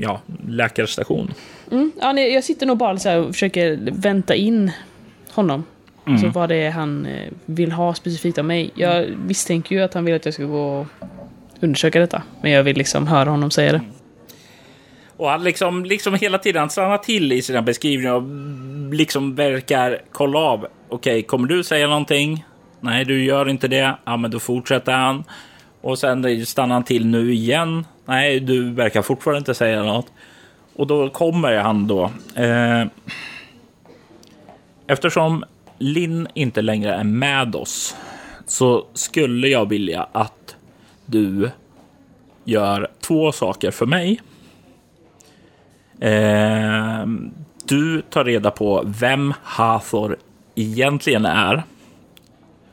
ja, 0.00 0.20
läkarstation. 0.48 1.34
Mm, 1.70 1.92
ja, 2.00 2.12
nej, 2.12 2.32
jag 2.34 2.44
sitter 2.44 2.66
nog 2.66 2.78
bara 2.78 2.98
så 2.98 3.18
och 3.18 3.34
försöker 3.34 3.78
vänta 3.92 4.34
in 4.34 4.70
honom. 5.36 5.64
Mm. 6.06 6.18
Så 6.18 6.28
vad 6.28 6.48
det 6.48 6.56
är 6.56 6.70
han 6.70 7.06
eh, 7.06 7.32
vill 7.44 7.72
ha 7.72 7.94
specifikt 7.94 8.38
av 8.38 8.44
mig. 8.44 8.70
Jag 8.74 9.06
misstänker 9.26 9.76
ju 9.76 9.82
att 9.82 9.94
han 9.94 10.04
vill 10.04 10.14
att 10.14 10.24
jag 10.24 10.34
ska 10.34 10.44
gå 10.44 10.80
och 10.80 10.86
undersöka 11.60 12.00
detta. 12.00 12.22
Men 12.42 12.50
jag 12.50 12.62
vill 12.62 12.76
liksom 12.76 13.06
höra 13.06 13.30
honom 13.30 13.50
säga 13.50 13.72
det. 13.72 13.80
Och 15.16 15.30
han 15.30 15.44
liksom, 15.44 15.84
liksom 15.84 16.14
hela 16.14 16.38
tiden 16.38 16.70
stannar 16.70 16.98
till 16.98 17.32
i 17.32 17.42
sina 17.42 17.62
beskrivningar 17.62 18.12
och 18.12 18.22
liksom 18.94 19.34
verkar 19.34 20.02
kolla 20.12 20.38
av. 20.38 20.66
Okej, 20.88 21.12
okay, 21.12 21.22
kommer 21.22 21.48
du 21.48 21.64
säga 21.64 21.86
någonting? 21.86 22.44
Nej, 22.80 23.04
du 23.04 23.24
gör 23.24 23.48
inte 23.48 23.68
det. 23.68 23.96
Ja, 24.04 24.16
men 24.16 24.30
då 24.30 24.38
fortsätter 24.38 24.92
han. 24.92 25.24
Och 25.80 25.98
sen 25.98 26.46
stannar 26.46 26.74
han 26.74 26.84
till 26.84 27.06
nu 27.06 27.34
igen. 27.34 27.84
Nej, 28.04 28.40
du 28.40 28.70
verkar 28.70 29.02
fortfarande 29.02 29.38
inte 29.38 29.54
säga 29.54 29.82
något. 29.82 30.06
Och 30.76 30.86
då 30.86 31.08
kommer 31.08 31.56
han 31.56 31.86
då. 31.86 32.10
Eh, 32.34 32.84
eftersom 34.86 35.44
Linn 35.78 36.28
inte 36.34 36.62
längre 36.62 36.94
är 36.94 37.04
med 37.04 37.56
oss 37.56 37.96
så 38.46 38.86
skulle 38.92 39.48
jag 39.48 39.68
vilja 39.68 40.08
att 40.12 40.56
du 41.06 41.50
gör 42.44 42.90
två 43.00 43.32
saker 43.32 43.70
för 43.70 43.86
mig. 43.86 44.20
Eh, 46.00 47.06
du 47.64 48.02
tar 48.02 48.24
reda 48.24 48.50
på 48.50 48.82
vem 48.86 49.34
Hathor 49.42 50.16
egentligen 50.54 51.24
är 51.24 51.62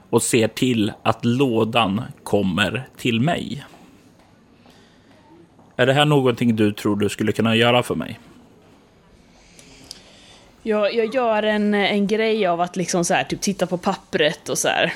och 0.09 0.21
ser 0.21 0.47
till 0.47 0.91
att 1.03 1.25
lådan 1.25 2.01
kommer 2.23 2.87
till 2.97 3.21
mig. 3.21 3.65
Är 5.75 5.85
det 5.85 5.93
här 5.93 6.05
någonting 6.05 6.55
du 6.55 6.73
tror 6.73 6.95
du 6.95 7.09
skulle 7.09 7.31
kunna 7.31 7.55
göra 7.55 7.83
för 7.83 7.95
mig? 7.95 8.19
Jag, 10.63 10.93
jag 10.93 11.15
gör 11.15 11.43
en, 11.43 11.73
en 11.73 12.07
grej 12.07 12.47
av 12.47 12.61
att 12.61 12.75
liksom 12.75 13.05
så 13.05 13.13
här, 13.13 13.23
typ 13.23 13.41
titta 13.41 13.67
på 13.67 13.77
pappret 13.77 14.49
och 14.49 14.57
så 14.57 14.67
här 14.67 14.93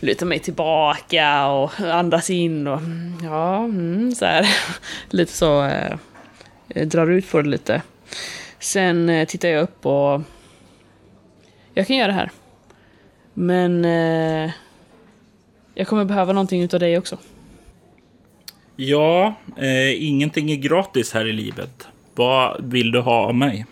luta 0.00 0.24
mig 0.24 0.38
tillbaka 0.38 1.46
och 1.46 1.80
andas 1.80 2.30
in 2.30 2.66
och 2.66 2.80
ja, 3.22 3.64
mm, 3.64 4.12
så 4.12 4.24
här. 4.24 4.46
Lite 5.10 5.32
så, 5.32 5.64
eh, 5.64 5.96
drar 6.86 7.10
ut 7.10 7.30
på 7.30 7.42
det 7.42 7.48
lite. 7.48 7.82
Sen 8.58 9.08
eh, 9.08 9.26
tittar 9.26 9.48
jag 9.48 9.62
upp 9.62 9.86
och 9.86 10.20
jag 11.74 11.86
kan 11.86 11.96
göra 11.96 12.06
det 12.06 12.12
här. 12.12 12.30
Men 13.34 13.84
eh, 13.84 14.50
jag 15.74 15.86
kommer 15.86 16.04
behöva 16.04 16.32
någonting 16.32 16.62
utav 16.62 16.80
dig 16.80 16.98
också. 16.98 17.18
Ja, 18.76 19.34
eh, 19.56 20.04
ingenting 20.04 20.50
är 20.50 20.56
gratis 20.56 21.12
här 21.12 21.26
i 21.26 21.32
livet. 21.32 21.88
Vad 22.14 22.64
vill 22.64 22.92
du 22.92 23.00
ha 23.00 23.26
av 23.26 23.34
mig? 23.34 23.66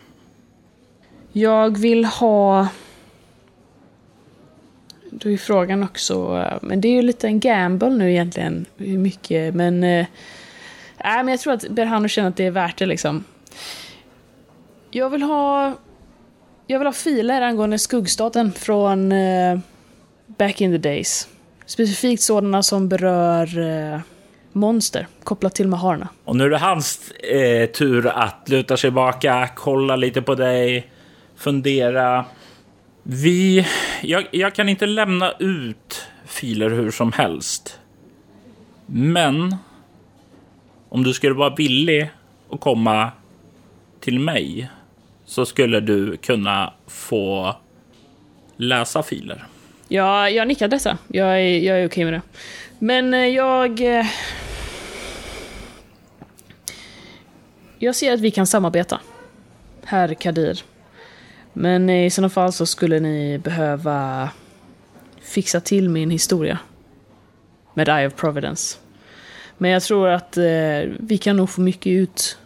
Jag 1.33 1.79
vill 1.79 2.05
ha... 2.05 2.69
Då 5.11 5.31
är 5.31 5.37
frågan 5.37 5.83
också, 5.83 6.39
eh, 6.39 6.59
men 6.63 6.81
det 6.81 6.89
är 6.89 6.93
ju 6.93 7.03
lite 7.03 7.27
en 7.27 7.41
gamble 7.41 7.91
nu 7.91 8.11
egentligen, 8.11 8.67
hur 8.77 8.99
mycket, 8.99 9.55
men... 9.55 9.85
Äh, 9.85 10.07
men 10.99 11.29
jag 11.29 11.41
tror 11.41 11.53
att 11.53 11.69
Berhano 11.69 12.09
känner 12.09 12.29
att 12.29 12.37
det 12.37 12.47
är 12.47 12.51
värt 12.51 12.79
det 12.79 12.87
liksom. 12.87 13.25
Jag 14.91 15.11
vill 15.11 15.23
ha... 15.23 15.75
Jag 16.67 16.79
vill 16.79 16.87
ha 16.87 16.93
filer 16.93 17.43
angående 17.43 17.79
skuggstaten 17.79 18.53
från 18.53 19.13
äh, 19.13 19.59
back 20.27 20.61
in 20.61 20.71
the 20.73 20.79
days. 20.79 21.29
Specifikt 21.67 22.23
sådana 22.23 22.63
som 22.63 22.89
berör 22.89 23.59
äh, 23.95 24.01
monster 24.53 25.07
kopplat 25.25 25.55
till 25.55 25.69
Maharna. 25.69 26.09
Och 26.25 26.37
nu 26.37 26.45
är 26.45 26.51
det 26.51 26.59
hans 26.59 27.11
eh, 27.11 27.67
tur 27.67 28.07
att 28.07 28.49
luta 28.49 28.77
sig 28.77 28.89
tillbaka, 28.89 29.49
kolla 29.55 29.97
lite 29.97 30.23
på 30.23 30.35
dig, 30.35 30.92
fundera. 31.43 32.25
Vi... 33.03 33.67
Jag, 34.03 34.27
jag 34.31 34.55
kan 34.55 34.69
inte 34.69 34.87
lämna 34.87 35.33
ut 35.39 36.07
filer 36.27 36.71
hur 36.71 36.91
som 36.91 37.13
helst. 37.13 37.79
Men 38.87 39.57
om 40.89 41.05
du 41.05 41.13
skulle 41.13 41.35
vara 41.35 41.55
villig 41.55 42.11
att 42.51 42.61
komma 42.61 43.11
till 44.01 44.19
mig 44.19 44.69
så 45.25 45.47
skulle 45.47 45.81
du 45.81 46.17
kunna 46.17 46.73
få 46.87 47.57
läsa 48.57 49.03
filer. 49.03 49.45
Ja, 49.89 50.31
jag 50.31 50.49
nickar 50.49 50.69
dessa. 50.69 50.99
Jag 51.09 51.29
är, 51.29 51.59
jag 51.59 51.81
är 51.81 51.87
okej 51.87 52.05
med 52.05 52.13
det. 52.13 52.23
Men 52.79 53.15
eh, 53.15 53.27
jag... 53.27 53.99
Eh, 53.99 54.07
jag 57.79 57.95
ser 57.95 58.13
att 58.13 58.21
vi 58.21 58.31
kan 58.31 58.47
samarbeta. 58.47 59.01
Herr 59.85 60.15
Kadir. 60.15 60.72
Men 61.53 61.91
i 61.91 62.11
sådana 62.11 62.29
fall 62.29 62.53
så 62.53 62.67
skulle 62.67 63.01
ni 63.01 63.39
behöva 63.39 64.31
fixa 65.21 65.61
till 65.61 65.89
min 65.89 66.11
historia. 66.11 66.59
Med 67.75 67.89
Eye 67.89 68.07
of 68.07 68.15
Providence. 68.15 68.79
Men 69.59 69.71
jag 69.71 69.83
tror 69.83 70.09
att 70.09 70.37
eh, 70.37 70.45
vi 70.99 71.19
kan 71.21 71.37
nog 71.37 71.51
få 71.51 71.61
mycket 71.61 71.91
ut 71.91 72.39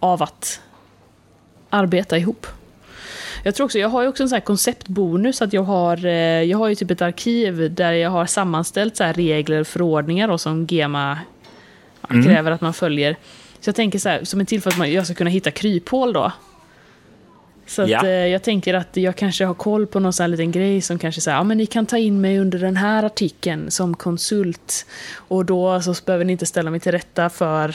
av 0.00 0.22
att 0.22 0.60
arbeta 1.70 2.18
ihop. 2.18 2.46
Jag 3.42 3.54
tror 3.54 3.64
också, 3.64 3.78
jag 3.78 3.88
har 3.88 4.02
ju 4.02 4.08
också 4.08 4.22
en 4.22 4.28
sån 4.28 4.36
här 4.36 4.40
konceptbonus 4.40 5.42
att 5.42 5.52
jag 5.52 5.62
har, 5.62 6.06
eh, 6.06 6.42
jag 6.42 6.58
har 6.58 6.68
ju 6.68 6.74
typ 6.74 6.90
ett 6.90 7.02
arkiv 7.02 7.74
där 7.74 7.92
jag 7.92 8.10
har 8.10 8.26
sammanställt 8.26 8.96
så 8.96 9.04
här 9.04 9.12
regler 9.12 9.60
och 9.60 9.66
förordningar 9.66 10.28
då, 10.28 10.38
som 10.38 10.66
GEMA 10.66 11.18
mm. 12.10 12.24
kräver 12.24 12.50
att 12.50 12.60
man 12.60 12.74
följer. 12.74 13.16
Så 13.60 13.68
jag 13.68 13.74
tänker 13.74 13.98
så 13.98 14.08
här, 14.08 14.24
som 14.24 14.40
en 14.40 14.46
till 14.46 14.62
för 14.62 14.70
att 14.70 14.88
jag 14.88 15.04
ska 15.04 15.14
kunna 15.14 15.30
hitta 15.30 15.50
kryphål 15.50 16.12
då. 16.12 16.32
Så 17.68 17.82
att, 17.82 17.88
ja. 17.88 18.06
eh, 18.06 18.10
jag 18.10 18.42
tänker 18.42 18.74
att 18.74 18.96
jag 18.96 19.16
kanske 19.16 19.44
har 19.44 19.54
koll 19.54 19.86
på 19.86 20.00
någon 20.00 20.12
sån 20.12 20.24
här 20.24 20.28
liten 20.28 20.52
grej 20.52 20.80
som 20.80 20.98
kanske 20.98 21.20
säger 21.20 21.36
ja 21.36 21.44
men 21.44 21.58
ni 21.58 21.66
kan 21.66 21.86
ta 21.86 21.98
in 21.98 22.20
mig 22.20 22.38
under 22.38 22.58
den 22.58 22.76
här 22.76 23.02
artikeln 23.02 23.70
som 23.70 23.96
konsult. 23.96 24.86
Och 25.14 25.44
då 25.44 25.80
så 25.80 25.94
behöver 26.06 26.24
ni 26.24 26.32
inte 26.32 26.46
ställa 26.46 26.70
mig 26.70 26.80
till 26.80 26.92
rätta 26.92 27.30
för 27.30 27.74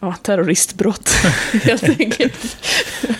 ja, 0.00 0.14
terroristbrott, 0.22 1.10
helt 1.64 2.00
enkelt. 2.00 2.56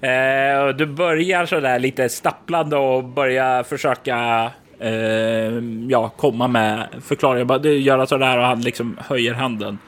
Eh, 0.00 0.68
du 0.78 0.86
börjar 0.86 1.46
sådär 1.46 1.78
lite 1.78 2.08
stapplande 2.08 2.76
och 2.76 3.04
börjar 3.04 3.62
försöka 3.62 4.50
eh, 4.80 5.52
ja, 5.88 6.08
komma 6.16 6.48
med 6.48 6.86
förklaringar. 7.02 7.58
Du 7.58 7.78
gör 7.78 8.06
sådär 8.06 8.38
och 8.38 8.44
han 8.44 8.60
liksom 8.60 8.98
höjer 9.08 9.34
handen. 9.34 9.78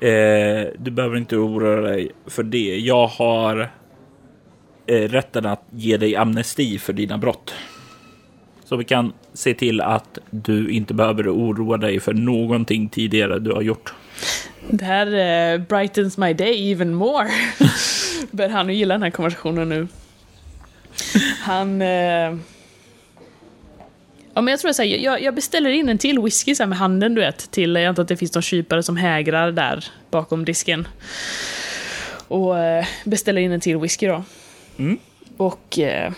Eh, 0.00 0.68
du 0.78 0.90
behöver 0.90 1.16
inte 1.16 1.36
oroa 1.36 1.80
dig 1.80 2.10
för 2.26 2.42
det. 2.42 2.78
Jag 2.78 3.06
har 3.06 3.70
rätten 4.92 5.46
att 5.46 5.62
ge 5.70 5.96
dig 5.96 6.16
amnesti 6.16 6.78
för 6.78 6.92
dina 6.92 7.18
brott. 7.18 7.54
Så 8.64 8.76
vi 8.76 8.84
kan 8.84 9.12
se 9.32 9.54
till 9.54 9.80
att 9.80 10.18
du 10.30 10.70
inte 10.70 10.94
behöver 10.94 11.28
oroa 11.28 11.76
dig 11.76 12.00
för 12.00 12.14
någonting 12.14 12.88
tidigare 12.88 13.38
du 13.38 13.52
har 13.52 13.62
gjort. 13.62 13.92
Det 14.70 14.84
här 14.84 15.06
uh, 15.06 15.66
brightens 15.66 16.18
my 16.18 16.32
day 16.32 16.72
even 16.72 16.94
more. 16.94 17.28
Börjar 18.30 18.50
han 18.50 18.74
gilla 18.74 18.94
den 18.94 19.02
här 19.02 19.10
konversationen 19.10 19.68
nu. 19.68 19.88
Han... 21.40 21.82
Uh... 21.82 22.38
Ja, 24.34 24.42
men 24.42 24.48
jag 24.52 24.60
tror 24.60 24.72
så 24.72 24.82
här, 24.82 24.88
jag, 24.88 25.22
jag, 25.22 25.34
beställer 25.34 25.70
in 25.70 25.88
en 25.88 25.98
till 25.98 26.18
whisky 26.18 26.54
så 26.54 26.66
med 26.66 26.78
handen, 26.78 27.14
du 27.14 27.20
vet. 27.20 27.50
Till, 27.50 27.74
jag 27.74 27.84
antar 27.84 28.02
att 28.02 28.08
det 28.08 28.16
finns 28.16 28.34
någon 28.34 28.42
kypare 28.42 28.82
som 28.82 28.96
hägrar 28.96 29.52
där 29.52 29.84
bakom 30.10 30.44
disken. 30.44 30.88
Och 32.28 32.54
uh, 32.54 32.86
beställer 33.04 33.40
in 33.40 33.52
en 33.52 33.60
till 33.60 33.76
whisky 33.76 34.06
då. 34.06 34.24
Mm. 34.78 34.98
Och... 35.36 35.78
Uh, 35.78 36.12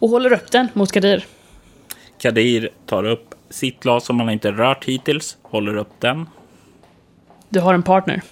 och 0.00 0.08
håller 0.08 0.32
upp 0.32 0.50
den 0.50 0.68
mot 0.72 0.92
Kadir. 0.92 1.24
Kadir 2.18 2.70
tar 2.86 3.04
upp 3.04 3.34
sitt 3.50 3.80
glas 3.80 4.04
som 4.04 4.20
han 4.20 4.30
inte 4.30 4.52
rört 4.52 4.84
hittills, 4.84 5.38
håller 5.42 5.76
upp 5.76 5.92
den. 5.98 6.28
Du 7.48 7.60
har 7.60 7.74
en 7.74 7.82
partner, 7.82 8.22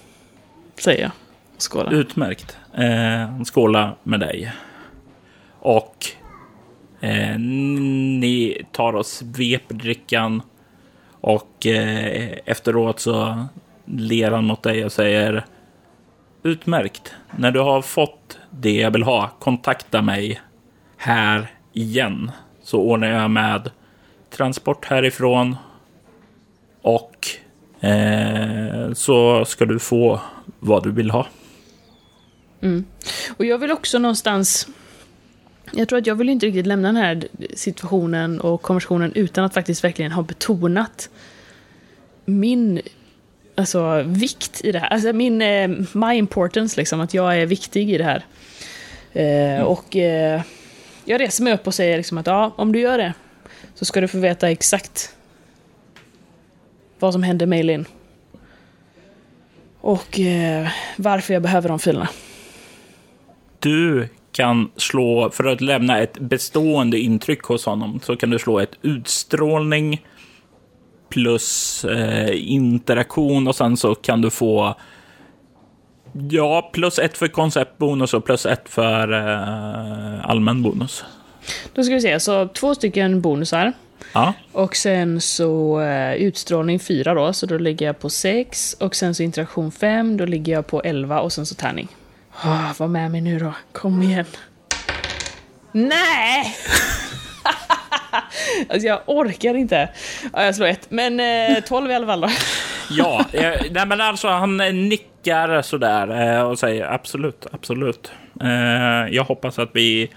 säger 0.75 1.01
jag. 1.01 1.11
Skåla. 1.57 1.91
Utmärkt. 1.91 2.57
Eh, 2.77 3.43
skåla 3.43 3.95
med 4.03 4.19
dig. 4.19 4.51
Och 5.59 6.05
eh, 6.99 7.39
ni 7.39 8.65
tar 8.71 8.93
och 8.93 9.05
sveper 9.05 9.75
drickan. 9.75 10.41
Och 11.21 11.65
eh, 11.65 12.37
efteråt 12.45 12.99
så 12.99 13.45
ler 13.85 14.31
han 14.31 14.45
mot 14.45 14.63
dig 14.63 14.85
och 14.85 14.91
säger 14.91 15.45
Utmärkt. 16.43 17.13
När 17.37 17.51
du 17.51 17.59
har 17.59 17.81
fått 17.81 18.39
det 18.49 18.73
jag 18.73 18.91
vill 18.91 19.03
ha, 19.03 19.29
kontakta 19.39 20.01
mig 20.01 20.41
här 20.97 21.51
igen. 21.73 22.31
Så 22.63 22.79
ordnar 22.81 23.07
jag 23.07 23.31
med 23.31 23.71
transport 24.29 24.85
härifrån. 24.85 25.55
Och 26.81 27.27
eh, 27.79 28.93
så 28.93 29.45
ska 29.45 29.65
du 29.65 29.79
få 29.79 30.21
vad 30.59 30.83
du 30.83 30.91
vill 30.91 31.11
ha. 31.11 31.27
Mm. 32.61 32.85
Och 33.37 33.45
jag 33.45 33.57
vill 33.57 33.71
också 33.71 33.99
någonstans... 33.99 34.67
Jag 35.71 35.89
tror 35.89 35.99
att 35.99 36.07
jag 36.07 36.15
vill 36.15 36.29
inte 36.29 36.45
riktigt 36.45 36.67
lämna 36.67 36.87
den 36.87 36.95
här 36.95 37.27
situationen 37.53 38.41
och 38.41 38.61
konversationen 38.61 39.11
utan 39.15 39.43
att 39.43 39.53
faktiskt 39.53 39.83
verkligen 39.83 40.11
ha 40.11 40.23
betonat 40.23 41.09
min 42.25 42.81
alltså, 43.59 44.03
vikt 44.05 44.61
i 44.63 44.71
det 44.71 44.79
här. 44.79 44.87
Alltså 44.87 45.13
min, 45.13 45.41
eh, 45.41 45.69
my 45.93 46.13
importance, 46.13 46.79
liksom, 46.79 47.01
att 47.01 47.13
jag 47.13 47.37
är 47.37 47.45
viktig 47.45 47.91
i 47.91 47.97
det 47.97 48.03
här. 48.03 48.25
Eh, 49.13 49.55
mm. 49.55 49.65
Och 49.65 49.95
eh, 49.95 50.41
jag 51.05 51.21
reser 51.21 51.43
mig 51.43 51.53
upp 51.53 51.67
och 51.67 51.73
säger 51.73 51.97
liksom 51.97 52.17
att 52.17 52.27
ja, 52.27 52.53
om 52.55 52.71
du 52.71 52.79
gör 52.79 52.97
det 52.97 53.13
så 53.75 53.85
ska 53.85 54.01
du 54.01 54.07
få 54.07 54.17
veta 54.17 54.49
exakt 54.49 55.15
vad 56.99 57.13
som 57.13 57.23
hände 57.23 57.45
med 57.45 57.57
Eileen. 57.59 57.85
Och 59.81 60.19
eh, 60.19 60.67
varför 60.95 61.33
jag 61.33 61.43
behöver 61.43 61.69
de 61.69 61.79
filerna. 61.79 62.09
Du 63.59 64.09
kan 64.31 64.71
slå, 64.75 65.29
för 65.31 65.43
att 65.43 65.61
lämna 65.61 65.99
ett 65.99 66.19
bestående 66.19 66.99
intryck 66.99 67.41
hos 67.41 67.65
honom, 67.65 67.99
så 68.03 68.15
kan 68.15 68.29
du 68.29 68.39
slå 68.39 68.59
ett 68.59 68.75
utstrålning 68.81 70.05
plus 71.09 71.85
eh, 71.85 72.51
interaktion 72.51 73.47
och 73.47 73.55
sen 73.55 73.77
så 73.77 73.95
kan 73.95 74.21
du 74.21 74.29
få 74.29 74.75
Ja, 76.29 76.69
plus 76.73 76.99
ett 76.99 77.17
för 77.17 77.27
konceptbonus 77.27 78.13
och 78.13 78.25
plus 78.25 78.45
ett 78.45 78.69
för 78.69 79.13
eh, 79.13 80.29
allmän 80.29 80.63
bonus. 80.63 81.03
Då 81.73 81.83
ska 81.83 81.93
vi 81.93 82.01
se, 82.01 82.19
så 82.19 82.47
två 82.47 82.75
stycken 82.75 83.21
bonusar. 83.21 83.73
Ja. 84.13 84.33
Och 84.51 84.75
sen 84.75 85.21
så 85.21 85.81
uh, 85.81 86.13
utstrålning 86.13 86.79
4 86.79 87.13
då, 87.13 87.33
så 87.33 87.45
då 87.45 87.57
ligger 87.57 87.85
jag 87.85 87.99
på 87.99 88.09
6. 88.09 88.75
Och 88.79 88.95
sen 88.95 89.15
så 89.15 89.23
interaktion 89.23 89.71
5, 89.71 90.17
då 90.17 90.25
ligger 90.25 90.53
jag 90.53 90.67
på 90.67 90.81
11 90.81 91.21
och 91.21 91.33
sen 91.33 91.45
så 91.45 91.55
tärning. 91.55 91.87
Oh, 92.43 92.71
var 92.77 92.87
med 92.87 93.11
mig 93.11 93.21
nu 93.21 93.39
då, 93.39 93.53
kom 93.71 94.01
igen. 94.01 94.25
Nej! 95.71 96.55
alltså 98.69 98.87
jag 98.87 98.99
orkar 99.05 99.53
inte. 99.53 99.89
Ja, 100.33 100.43
jag 100.43 100.55
slår 100.55 100.67
ett, 100.67 100.91
men 100.91 101.19
eh, 101.19 101.63
12 101.63 101.91
i 101.91 101.95
alla 101.95 102.07
fall 102.07 102.21
då. 102.21 102.29
ja, 102.89 103.25
eh, 103.33 103.61
nej 103.71 103.85
men 103.85 104.01
alltså 104.01 104.27
han 104.27 104.57
nickar 104.57 105.61
sådär 105.61 106.35
eh, 106.37 106.41
och 106.41 106.59
säger 106.59 106.93
absolut, 106.93 107.47
absolut. 107.51 108.11
Eh, 108.41 109.13
jag 109.15 109.23
hoppas 109.23 109.59
att 109.59 109.69
vi 109.73 110.09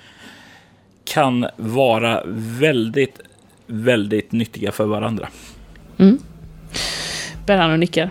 kan 1.05 1.47
vara 1.56 2.23
väldigt, 2.59 3.20
väldigt 3.66 4.32
nyttiga 4.32 4.73
för 4.73 4.85
varandra. 4.85 5.28
Mm. 5.98 6.19
Bär 7.47 7.56
han 7.56 7.73
och 7.73 7.78
nickar. 7.78 8.10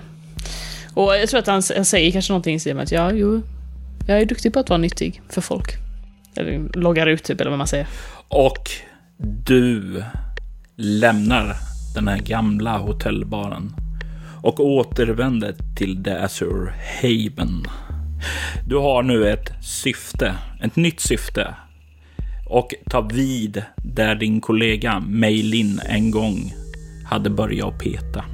Och 0.94 1.16
jag 1.16 1.30
tror 1.30 1.40
att 1.40 1.48
han, 1.48 1.62
han 1.76 1.86
säger 1.86 2.12
kanske 2.12 2.34
någonting 2.34 2.56
i 2.56 2.60
stil 2.60 2.76
med 2.76 2.84
att 2.84 2.92
ja, 2.92 3.12
jo, 3.12 3.42
jag 4.08 4.22
är 4.22 4.26
duktig 4.26 4.54
på 4.54 4.60
att 4.60 4.70
vara 4.70 4.78
nyttig 4.78 5.22
för 5.30 5.42
folk. 5.42 5.72
Eller 6.36 6.62
loggar 6.74 7.08
ut 7.08 7.24
typ, 7.24 7.42
eller 7.42 7.52
vad 7.52 7.58
man 7.58 7.68
säger. 7.68 7.88
Och 8.28 8.70
du 9.24 10.04
lämnar 10.76 11.56
den 11.96 12.08
här 12.08 12.18
gamla 12.18 12.78
hotellbaren 12.78 13.76
och 14.44 14.60
återvänder 14.60 15.56
till 15.78 16.04
The 16.04 16.12
Azure 16.12 16.74
Haven. 17.02 17.64
Du 18.68 18.78
har 18.78 19.04
nu 19.04 19.30
ett 19.30 19.54
syfte, 19.64 20.36
ett 20.64 20.76
nytt 20.76 21.00
syfte 21.00 21.56
och 22.50 22.74
ta 22.90 23.02
vid 23.02 23.64
där 23.76 24.16
din 24.16 24.42
kollega 24.42 25.00
Meilin 25.00 25.82
en 25.86 26.12
gång 26.12 26.54
hade 27.06 27.30
börjat 27.30 27.80
peta. 27.80 28.26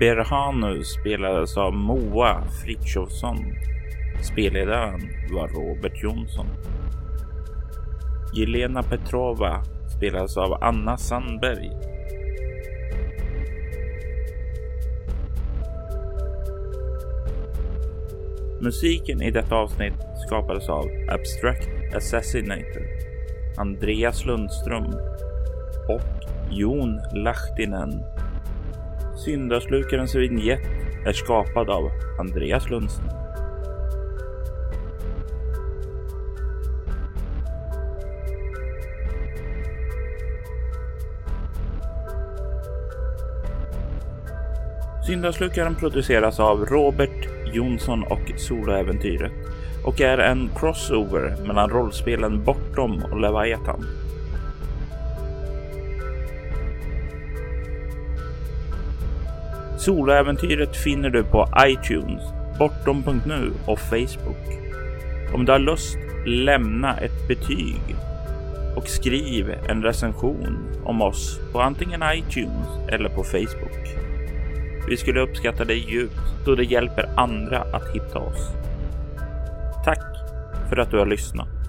Berhanu 0.00 0.84
spelades 0.84 1.56
av 1.56 1.74
Moa 1.74 2.42
Frithiofsson. 2.62 3.38
Spelledaren 4.20 5.00
var 5.32 5.48
Robert 5.48 6.02
Jonsson. 6.02 6.46
Jelena 8.34 8.82
Petrova 8.82 9.62
spelades 9.96 10.36
av 10.36 10.58
Anna 10.60 10.96
Sandberg. 10.96 11.70
Musiken 18.60 19.22
i 19.22 19.30
detta 19.30 19.54
avsnitt 19.54 19.94
skapades 20.26 20.68
av 20.68 20.86
Abstract 21.08 21.68
Assassinator, 21.96 22.86
Andreas 23.56 24.26
Lundström 24.26 24.86
och 25.88 26.02
Jon 26.50 27.00
Lahtinen. 27.14 28.02
Syndaslukarens 29.24 30.14
vignett 30.14 30.66
är 31.06 31.12
skapad 31.12 31.70
av 31.70 31.90
Andreas 32.18 32.70
Lundström. 32.70 33.21
Syndaslukaren 45.06 45.74
produceras 45.74 46.40
av 46.40 46.66
Robert 46.66 47.28
Jonsson 47.52 48.02
och 48.02 48.32
Soloäventyret 48.36 49.32
och 49.84 50.00
är 50.00 50.18
en 50.18 50.50
crossover 50.56 51.36
mellan 51.46 51.70
rollspelen 51.70 52.44
Bortom 52.44 53.02
och 53.10 53.20
Leviathan. 53.20 53.86
Soloäventyret 59.78 60.76
finner 60.76 61.10
du 61.10 61.24
på 61.24 61.48
iTunes, 61.66 62.22
bortom.nu 62.58 63.52
och 63.66 63.78
Facebook. 63.78 64.60
Om 65.34 65.44
du 65.44 65.52
har 65.52 65.58
lust, 65.58 65.98
lämna 66.26 66.96
ett 66.96 67.28
betyg 67.28 67.96
och 68.76 68.88
skriv 68.88 69.54
en 69.68 69.82
recension 69.82 70.58
om 70.84 71.02
oss 71.02 71.40
på 71.52 71.60
antingen 71.60 72.02
iTunes 72.14 72.68
eller 72.88 73.08
på 73.08 73.24
Facebook. 73.24 74.01
Vi 74.88 74.96
skulle 74.96 75.20
uppskatta 75.20 75.64
dig 75.64 75.90
djupt 75.90 76.44
då 76.46 76.54
det 76.54 76.64
hjälper 76.64 77.08
andra 77.16 77.58
att 77.58 77.94
hitta 77.94 78.18
oss. 78.18 78.50
Tack 79.84 80.16
för 80.68 80.76
att 80.76 80.90
du 80.90 80.98
har 80.98 81.06
lyssnat. 81.06 81.61